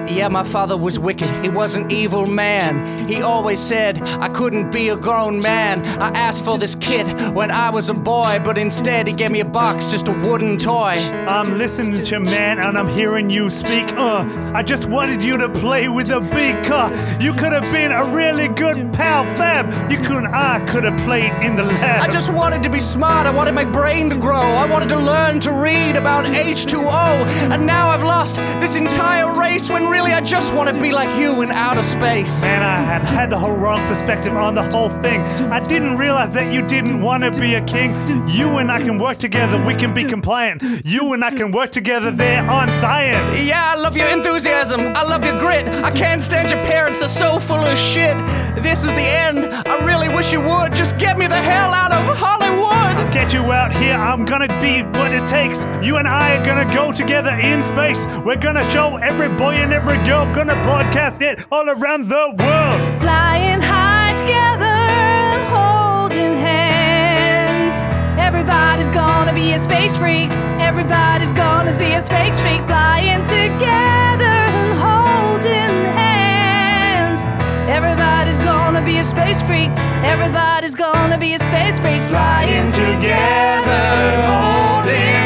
Yeah, 0.08 0.28
my 0.28 0.44
father 0.44 0.76
was 0.76 1.00
wicked. 1.00 1.30
He 1.44 1.50
was 1.50 1.76
an 1.76 1.92
evil 1.92 2.26
man. 2.26 3.08
He 3.08 3.22
always 3.22 3.60
said 3.60 4.02
I 4.20 4.28
couldn't 4.30 4.72
be 4.72 4.90
a 4.90 4.98
grown 4.98 5.40
man. 5.40 5.86
I 6.02 6.10
asked 6.10 6.44
for 6.44 6.58
this 6.58 6.76
kit 6.76 7.08
when 7.34 7.52
I 7.52 7.70
was 7.70 7.90
a 7.90 7.94
boy, 7.94 8.42
but 8.44 8.58
instead 8.58 9.08
he 9.08 9.14
gave 9.14 9.32
me 9.32 9.40
a 9.40 9.46
box, 9.46 9.90
just 9.90 10.08
a 10.08 10.12
wooden 10.12 10.58
toy. 10.58 10.94
I'm 11.28 11.58
listening 11.58 11.96
to 11.96 12.04
you, 12.04 12.20
man, 12.20 12.60
and 12.60 12.78
I'm 12.78 12.88
hearing 12.88 13.30
you 13.30 13.50
speak. 13.50 13.94
Uh, 13.94 14.26
I 14.54 14.62
just 14.62 14.88
wanted 14.88 15.24
you 15.24 15.38
to 15.38 15.50
play 15.50 15.88
with 15.88 16.10
a 16.10 16.20
big 16.20 16.64
car. 16.66 16.92
You 17.22 17.34
could 17.34 17.54
have 17.54 17.72
been 17.72 17.92
a 17.92 18.04
really 18.04 18.50
good 18.50 18.92
pal, 18.94 19.24
Fab. 19.36 19.92
You 19.92 20.00
could, 20.00 20.26
I 20.26 20.60
could 20.66 20.84
have 20.84 21.00
played 21.06 21.32
in 21.44 21.56
the 21.56 21.64
lab. 21.64 22.02
I 22.02 22.12
just 22.12 22.32
wanted 22.32 22.62
to 22.64 22.70
be 22.70 22.80
smart. 22.80 23.26
I 23.26 23.32
wanted 23.32 23.54
my 23.54 23.66
brain 23.66 24.10
to 24.10 24.18
grow. 24.18 24.42
I 24.42 24.66
wanted 24.66 24.90
to 24.90 25.00
learn 25.00 25.40
to 25.42 25.52
read 25.54 25.96
about 25.96 26.26
H2O. 26.26 27.52
And 27.52 27.66
now 27.66 27.90
I've 27.90 28.04
lost 28.04 28.36
this 28.60 28.76
entire 28.76 29.34
race 29.34 29.70
when 29.70 29.88
really 29.94 30.12
I 30.12 30.22
just 30.22 30.52
want 30.56 30.74
to 30.74 30.82
be 30.82 30.92
like 30.92 31.20
you 31.20 31.44
in 31.44 31.52
outer 31.52 31.84
space. 31.84 32.42
Man, 32.42 32.64
I 32.64 32.82
had 32.82 33.04
had 33.04 33.30
the 33.30 33.38
whole 33.38 33.56
wrong 33.56 33.80
perspective 33.88 34.36
on 34.36 34.56
the 34.56 34.64
whole 34.72 34.90
thing. 34.90 35.22
I 35.52 35.60
didn't 35.60 35.98
realize 35.98 36.34
that 36.34 36.52
you 36.52 36.64
didn't 36.64 37.00
want 37.00 37.24
to 37.24 37.40
be 37.40 37.54
a 37.54 37.64
king. 37.64 37.92
You 38.28 38.58
and 38.58 38.72
I 38.72 38.80
can 38.82 38.98
work 38.98 39.18
together. 39.18 39.64
We 39.64 39.76
can 39.76 39.94
be 39.94 40.04
compliant. 40.04 40.64
You 40.84 41.14
and 41.14 41.24
I 41.24 41.30
can 41.30 41.52
work 41.52 41.70
together 41.70 42.10
there 42.10 42.42
on 42.50 42.72
science. 42.72 43.40
Yeah, 43.40 43.74
I 43.74 43.76
love 43.76 43.96
your 43.96 44.08
enthusiasm. 44.08 44.82
I 44.96 45.04
love 45.04 45.24
your 45.24 45.38
grit. 45.38 45.68
I 45.84 45.92
can't 45.92 46.22
stand 46.22 46.50
your 46.50 46.60
parents. 46.62 47.00
They're 47.00 47.08
so 47.08 47.40
full 47.40 47.64
of 47.64 47.78
shit. 47.78 48.18
This 48.64 48.80
is 48.84 48.92
the 48.94 49.08
end. 49.28 49.46
I 49.68 49.86
really 49.86 50.10
wish 50.10 50.34
you 50.34 50.42
would. 50.42 50.74
Just 50.74 50.98
get 50.98 51.20
me 51.20 51.28
the 51.28 51.42
hell 51.52 51.72
out 51.72 51.92
of 51.92 52.18
Hollywood. 52.18 53.14
Get 53.14 53.32
you 53.32 53.52
out 53.52 53.72
here. 53.72 53.94
I'm 53.94 54.26
gonna 54.26 54.48
be 54.60 54.82
what 54.98 55.12
it 55.12 55.28
takes. 55.28 55.60
You 55.86 55.98
and 55.98 56.08
I 56.08 56.38
are 56.38 56.46
gonna 56.46 56.74
go 56.74 56.92
together 56.92 57.32
in 57.32 57.62
space. 57.62 58.08
We're 58.26 58.42
gonna 58.48 58.68
show 58.72 58.98
every 58.98 59.30
boy 59.30 59.56
and 59.64 59.72
every 59.74 59.83
girl. 59.84 60.26
Gonna 60.34 60.56
broadcast 60.64 61.22
it 61.22 61.46
all 61.52 61.70
around 61.70 62.10
the 62.10 62.34
world. 62.40 63.02
Flying 63.02 63.62
high 63.62 64.14
together 64.18 64.66
and 64.66 65.42
holding 65.56 66.38
hands. 66.40 67.74
Everybody's 68.20 68.90
gonna 68.90 69.34
be 69.34 69.54
a 69.54 69.60
space 69.60 69.96
freak. 69.96 70.32
Everybody's 70.60 71.34
gonna 71.34 71.78
be 71.78 71.94
a 71.94 72.02
space 72.02 72.40
freak. 72.40 72.62
Flying 72.64 73.22
together 73.24 74.36
and 74.60 74.74
holding 74.86 75.76
hands. 76.00 77.24
Everybody's 77.70 78.40
gonna 78.40 78.84
be 78.84 78.98
a 78.98 79.04
space 79.04 79.42
freak. 79.42 79.70
Everybody's 80.04 80.76
gonna 80.76 81.18
be 81.18 81.34
a 81.34 81.40
space 81.40 81.80
freak. 81.80 82.02
Flying 82.10 82.72
together, 82.72 83.84
holding 84.32 85.23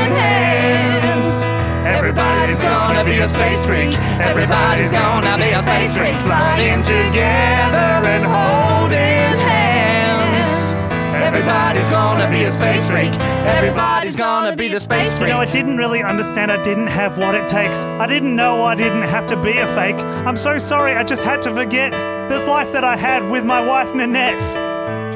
be 3.07 3.19
a 3.19 3.27
space 3.27 3.65
freak. 3.65 3.93
Everybody's 4.19 4.91
gonna 4.91 5.37
be 5.37 5.51
a 5.51 5.61
space 5.61 5.95
freak. 5.95 6.15
Flying 6.21 6.81
together 6.81 7.89
and 8.13 8.23
holding 8.25 9.39
hands. 9.47 10.83
Everybody's 11.15 11.87
gonna 11.89 12.29
be 12.29 12.43
a 12.43 12.51
space 12.51 12.85
freak. 12.87 13.13
Everybody's 13.57 14.15
gonna 14.15 14.55
be 14.55 14.67
the 14.67 14.79
space 14.79 15.17
freak. 15.17 15.29
You 15.29 15.33
know, 15.35 15.39
I 15.39 15.45
didn't 15.45 15.77
really 15.77 16.03
understand. 16.03 16.51
I 16.51 16.61
didn't 16.61 16.87
have 16.87 17.17
what 17.17 17.33
it 17.33 17.47
takes. 17.47 17.77
I 17.77 18.07
didn't 18.07 18.35
know 18.35 18.63
I 18.63 18.75
didn't 18.75 19.03
have 19.03 19.25
to 19.27 19.37
be 19.37 19.57
a 19.57 19.67
fake. 19.67 19.99
I'm 20.27 20.37
so 20.37 20.57
sorry. 20.57 20.93
I 20.93 21.03
just 21.03 21.23
had 21.23 21.41
to 21.43 21.53
forget 21.53 21.91
the 22.29 22.39
life 22.39 22.71
that 22.73 22.83
I 22.83 22.97
had 22.97 23.29
with 23.29 23.45
my 23.45 23.65
wife, 23.65 23.95
Nanette. 23.95 24.66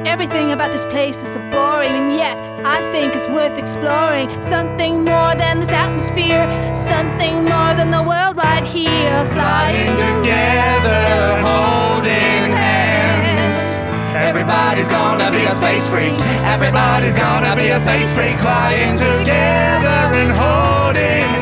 Everything 0.06 0.52
about 0.52 0.72
this 0.72 0.86
place 0.86 1.18
is 1.18 1.34
so 1.34 1.40
boring, 1.52 1.92
and 1.92 2.14
yet 2.14 2.38
I 2.66 2.82
think 2.92 3.16
it's 3.16 3.28
worth 3.28 3.58
exploring. 3.58 4.30
Something 4.42 5.04
more 5.04 5.36
than 5.36 5.60
this 5.60 5.72
atmosphere, 5.72 6.50
something 6.76 7.46
more 7.46 7.74
than 7.76 7.92
the 7.92 8.02
world 8.02 8.36
right 8.38 8.64
here. 8.64 9.26
Flying 9.34 9.96
together, 9.96 11.42
holding 11.46 12.52
hands. 12.52 13.84
Everybody's 14.16 14.90
gonna 14.90 15.32
be 15.32 15.46
a 15.46 15.56
space 15.56 15.88
freak. 15.88 16.18
Everybody's 16.44 17.16
gonna 17.16 17.56
be 17.56 17.70
a 17.70 17.80
space 17.80 18.12
freak. 18.14 18.38
Flying 18.40 18.96
together 18.98 20.00
and 20.22 20.32
holding 20.32 21.02
hands. 21.02 21.41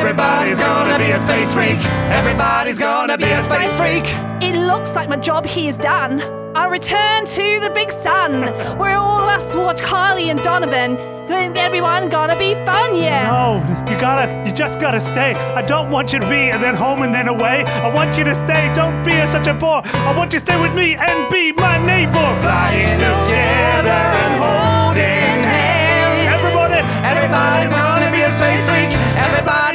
Everybody's 0.00 0.56
gonna 0.56 0.98
be 0.98 1.10
a 1.10 1.18
space 1.20 1.52
freak. 1.52 1.78
Everybody's 2.10 2.78
gonna 2.78 3.18
be 3.18 3.24
a 3.24 3.42
space 3.42 3.70
freak. 3.76 4.04
It 4.42 4.56
looks 4.56 4.94
like 4.94 5.10
my 5.10 5.16
job 5.16 5.44
here 5.44 5.68
is 5.68 5.76
done. 5.76 6.22
I 6.56 6.66
return 6.68 7.26
to 7.26 7.60
the 7.60 7.70
big 7.74 7.92
sun, 7.92 8.32
where 8.78 8.96
all 8.96 9.20
of 9.20 9.28
us 9.28 9.54
watch 9.54 9.82
Carly 9.82 10.30
and 10.30 10.42
Donovan. 10.42 10.96
And 11.30 11.56
everyone 11.56 12.08
gonna 12.08 12.36
be 12.36 12.54
fun, 12.64 12.96
yeah. 12.96 13.28
No, 13.28 13.92
you 13.92 14.00
gotta, 14.00 14.26
you 14.46 14.52
just 14.52 14.80
gotta 14.80 15.00
stay. 15.00 15.34
I 15.34 15.60
don't 15.60 15.90
want 15.90 16.14
you 16.14 16.18
to 16.18 16.28
be 16.28 16.50
and 16.50 16.62
then 16.62 16.74
home 16.74 17.02
and 17.02 17.14
then 17.14 17.28
away. 17.28 17.64
I 17.64 17.92
want 17.94 18.16
you 18.16 18.24
to 18.24 18.34
stay. 18.34 18.72
Don't 18.74 19.04
be 19.04 19.12
such 19.28 19.48
a 19.48 19.54
bore. 19.54 19.82
I 19.84 20.16
want 20.16 20.32
you 20.32 20.38
to 20.40 20.44
stay 20.44 20.58
with 20.60 20.74
me 20.74 20.96
and 20.96 21.30
be 21.30 21.52
my 21.52 21.76
neighbor. 21.76 22.28
Flying 22.40 22.96
together 22.96 24.02
and 24.24 24.34
holding 24.42 25.44
hands. 25.44 26.30
Everybody, 26.34 26.80
Everybody's 27.04 27.72
gonna 27.72 27.89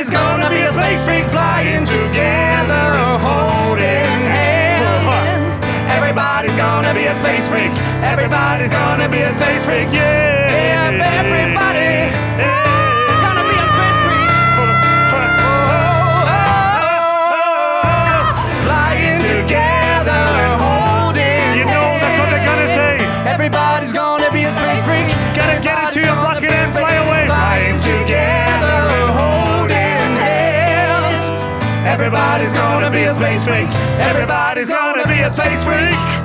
Everybody's 0.05 0.21
gonna 0.21 0.49
be 0.51 0.61
a 0.61 0.71
space 0.71 1.01
freak. 1.03 1.25
Flying 1.31 1.85
together, 1.85 3.17
holding 3.25 4.21
hands. 4.29 5.59
Everybody's 5.89 6.55
gonna 6.55 6.93
be 6.93 7.05
a 7.05 7.15
space 7.15 7.47
freak. 7.47 7.71
Everybody's 8.03 8.69
gonna 8.69 9.09
be 9.09 9.21
a 9.21 9.31
space 9.31 9.63
freak. 9.65 9.91
yeah. 9.91 10.91
Yeah, 10.91 11.34
a 33.05 33.13
space 33.13 33.43
freak. 33.43 33.69
Everybody's 33.99 34.69
gonna 34.69 35.07
be 35.07 35.19
a 35.19 35.29
space 35.29 35.63
freak. 35.63 36.24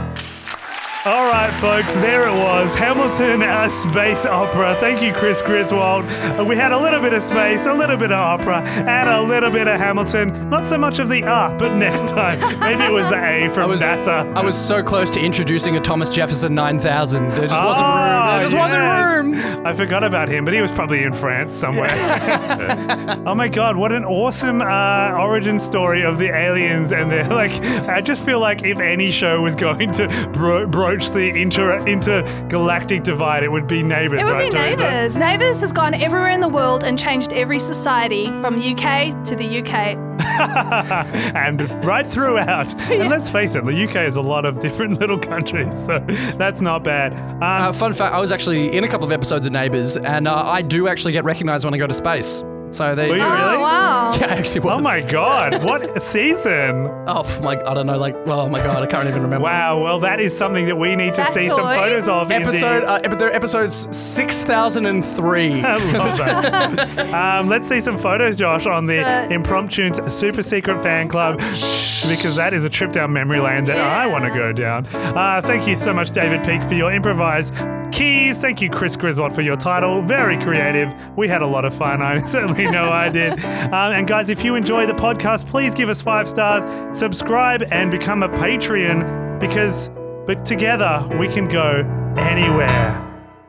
All 1.02 1.24
right, 1.30 1.50
folks, 1.62 1.94
there 1.94 2.28
it 2.28 2.32
was. 2.34 2.74
Hamilton, 2.74 3.40
a 3.40 3.70
space 3.70 4.26
opera. 4.26 4.76
Thank 4.80 5.00
you, 5.00 5.14
Chris 5.14 5.40
Griswold. 5.40 6.04
Uh, 6.04 6.44
We 6.46 6.56
had 6.56 6.72
a 6.72 6.78
little 6.78 7.00
bit 7.00 7.14
of 7.14 7.22
space, 7.22 7.64
a 7.64 7.72
little 7.72 7.96
bit 7.96 8.12
of 8.12 8.18
opera, 8.18 8.60
and 8.60 9.08
a 9.08 9.22
little 9.22 9.50
bit 9.50 9.66
of 9.66 9.80
Hamilton. 9.80 10.50
Not 10.50 10.66
so 10.66 10.76
much 10.76 10.98
of 10.98 11.08
the 11.08 11.22
R, 11.24 11.56
but 11.56 11.74
next 11.74 12.08
time. 12.10 12.38
Maybe 12.60 12.82
it 12.82 12.92
was 12.92 13.08
the 13.08 13.16
A 13.18 13.48
from 13.48 13.70
was, 13.70 13.80
NASA. 13.80 14.30
I 14.36 14.44
was 14.44 14.54
so 14.58 14.82
close 14.82 15.08
to 15.12 15.20
introducing 15.20 15.74
a 15.76 15.80
Thomas 15.80 16.10
Jefferson 16.10 16.54
9000. 16.54 17.30
There 17.30 17.46
just 17.46 17.54
wasn't 17.54 17.56
room. 17.86 17.94
Ah, 17.96 18.32
There 18.34 18.42
just 18.42 18.54
wasn't 18.54 18.82
room. 18.82 19.66
I 19.66 19.72
forgot 19.72 20.04
about 20.04 20.28
him, 20.28 20.44
but 20.44 20.52
he 20.52 20.60
was 20.60 20.70
probably 20.72 21.02
in 21.02 21.14
France 21.14 21.50
somewhere. 21.52 21.88
oh 23.26 23.34
my 23.34 23.48
god, 23.48 23.76
what 23.76 23.90
an 23.92 24.04
awesome 24.04 24.60
uh, 24.60 25.16
origin 25.18 25.58
story 25.58 26.02
of 26.02 26.18
the 26.18 26.28
aliens 26.34 26.92
and 26.92 27.10
they're 27.10 27.24
like 27.28 27.52
I 27.88 28.02
just 28.02 28.22
feel 28.24 28.40
like 28.40 28.64
if 28.64 28.78
any 28.80 29.10
show 29.10 29.40
was 29.42 29.56
going 29.56 29.92
to 29.92 30.08
bro- 30.32 30.66
broach 30.90 31.10
the 31.10 31.30
inter- 31.40 31.86
intergalactic 31.86 33.04
divide, 33.04 33.44
it 33.44 33.52
would 33.52 33.68
be 33.68 33.80
Neighbours. 33.80 34.20
It 34.20 34.24
would 34.24 34.32
right, 34.32 34.50
be 34.50 34.58
Teresa? 34.58 34.76
Neighbours. 34.76 35.16
Neighbours 35.16 35.60
has 35.60 35.70
gone 35.70 35.94
everywhere 35.94 36.30
in 36.30 36.40
the 36.40 36.48
world 36.48 36.82
and 36.82 36.98
changed 36.98 37.32
every 37.32 37.60
society 37.60 38.26
from 38.40 38.58
UK 38.58 39.22
to 39.24 39.36
the 39.36 39.60
UK. 39.60 39.96
and 41.36 41.60
right 41.84 42.06
throughout. 42.06 42.74
And 42.90 43.08
let's 43.08 43.30
face 43.30 43.54
it, 43.54 43.64
the 43.64 43.84
UK 43.84 44.08
is 44.08 44.16
a 44.16 44.20
lot 44.20 44.44
of 44.44 44.58
different 44.58 44.98
little 44.98 45.18
countries, 45.18 45.72
so 45.86 46.00
that's 46.36 46.60
not 46.60 46.82
bad. 46.82 47.12
Um, 47.12 47.40
Uh, 47.42 47.72
fun 47.72 47.92
fact: 47.92 48.12
I 48.12 48.18
was 48.18 48.32
actually 48.32 48.76
in 48.76 48.82
a 48.82 48.88
couple 48.88 49.06
of 49.06 49.12
episodes 49.12 49.46
of 49.46 49.52
Neighbours, 49.52 49.96
and 49.96 50.26
uh, 50.26 50.34
I 50.34 50.60
do 50.60 50.88
actually 50.88 51.12
get 51.12 51.24
recognised 51.24 51.64
when 51.64 51.72
I 51.72 51.78
go 51.78 51.86
to 51.86 51.94
space. 51.94 52.42
So 52.70 52.94
they. 52.94 53.08
Were 53.08 53.16
you 53.16 53.22
Oh, 53.22 53.32
really? 53.50 53.58
wow. 53.58 54.12
Yeah, 54.20 54.26
I 54.26 54.30
actually 54.36 54.60
was. 54.60 54.74
Oh 54.74 54.80
my 54.80 55.00
god, 55.00 55.64
what 55.64 56.02
season! 56.02 56.86
Oh 57.06 57.24
my! 57.42 57.60
I 57.64 57.74
don't 57.74 57.86
know. 57.86 57.96
Like, 57.98 58.14
oh 58.26 58.48
my 58.48 58.58
god, 58.62 58.82
I 58.82 58.86
can't 58.86 59.08
even 59.08 59.22
remember. 59.22 59.44
Wow, 59.44 59.82
well, 59.82 60.00
that 60.00 60.20
is 60.20 60.36
something 60.36 60.66
that 60.66 60.76
we 60.76 60.94
need 60.96 61.14
to 61.14 61.24
see 61.32 61.44
some 61.48 61.60
Factoids? 61.60 61.76
photos 61.76 62.08
of. 62.08 62.30
in 62.30 62.42
the- 62.42 62.48
Episode. 62.48 62.84
Uh, 62.84 63.00
ep- 63.04 63.18
they're 63.18 63.34
episodes 63.34 63.88
six 63.96 64.42
thousand 64.42 64.86
and 64.86 65.04
three. 65.04 65.62
I 65.62 65.76
love 65.92 66.16
that. 66.18 67.14
um, 67.14 67.48
let's 67.48 67.68
see 67.68 67.80
some 67.80 67.96
photos, 67.98 68.36
Josh, 68.36 68.66
on 68.66 68.84
the 68.84 69.00
So- 69.02 69.34
Impromptunes 69.34 70.10
super 70.10 70.42
secret 70.42 70.82
fan 70.82 71.08
club, 71.08 71.38
because 71.38 72.36
that 72.36 72.52
is 72.52 72.64
a 72.64 72.70
trip 72.70 72.92
down 72.92 73.12
memory 73.12 73.40
lane 73.40 73.64
that 73.66 73.78
I 73.78 74.06
want 74.06 74.24
to 74.24 74.30
go 74.30 74.52
down. 74.52 74.86
Uh, 74.92 75.40
thank 75.42 75.66
you 75.66 75.76
so 75.76 75.92
much, 75.92 76.10
David 76.10 76.44
Peak, 76.44 76.62
for 76.68 76.74
your 76.74 76.92
improvised 76.92 77.54
keys. 77.90 78.38
Thank 78.38 78.60
you, 78.60 78.70
Chris 78.70 78.96
Griswold, 78.96 79.34
for 79.34 79.42
your 79.42 79.56
title. 79.56 80.02
Very 80.02 80.36
creative. 80.42 80.94
We 81.16 81.28
had 81.28 81.42
a 81.42 81.46
lot 81.46 81.64
of 81.64 81.74
fun. 81.74 82.02
I 82.02 82.22
certainly 82.24 82.64
know 82.64 82.84
I 82.84 83.08
did. 83.08 83.32
Um, 83.44 83.92
and 83.92 84.06
guys, 84.08 84.28
if 84.28 84.44
you 84.44 84.54
enjoy 84.54 84.86
the 84.86 84.94
podcast, 84.94 85.46
please 85.46 85.74
give 85.74 85.88
us 85.88 86.00
five 86.00 86.28
stars, 86.28 86.96
subscribe, 86.96 87.62
and 87.70 87.90
become 87.90 88.22
a 88.22 88.28
Patreon, 88.28 89.38
because 89.40 89.90
but 90.26 90.44
together 90.44 91.08
we 91.18 91.28
can 91.28 91.48
go 91.48 91.82
anywhere. 92.16 93.06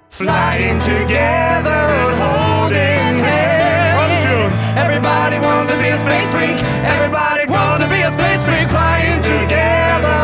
Flying 0.09 0.79
together 0.79 1.69
and 1.69 2.15
holding 2.19 3.23
hands. 3.23 4.55
Everybody 4.77 5.37
wants 5.39 5.69
to 5.71 5.77
be 5.77 5.89
a 5.89 5.97
space 5.97 6.31
freak. 6.31 6.61
Everybody 6.83 7.45
wants 7.45 7.83
to 7.83 7.89
be 7.89 8.01
a 8.01 8.11
space 8.11 8.43
freak. 8.43 8.69
Flying 8.69 9.21
together, 9.21 10.17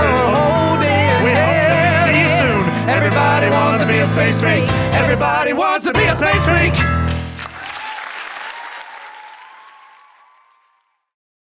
wants 3.77 3.91
to 3.91 3.93
be 3.93 3.99
a 3.99 4.07
space 4.07 4.41
freak. 4.41 4.69
Everybody 4.93 5.53
wants 5.53 5.85
to 5.85 5.93
be 5.93 6.03
a 6.05 6.15
space 6.15 6.43
freak. 6.45 6.96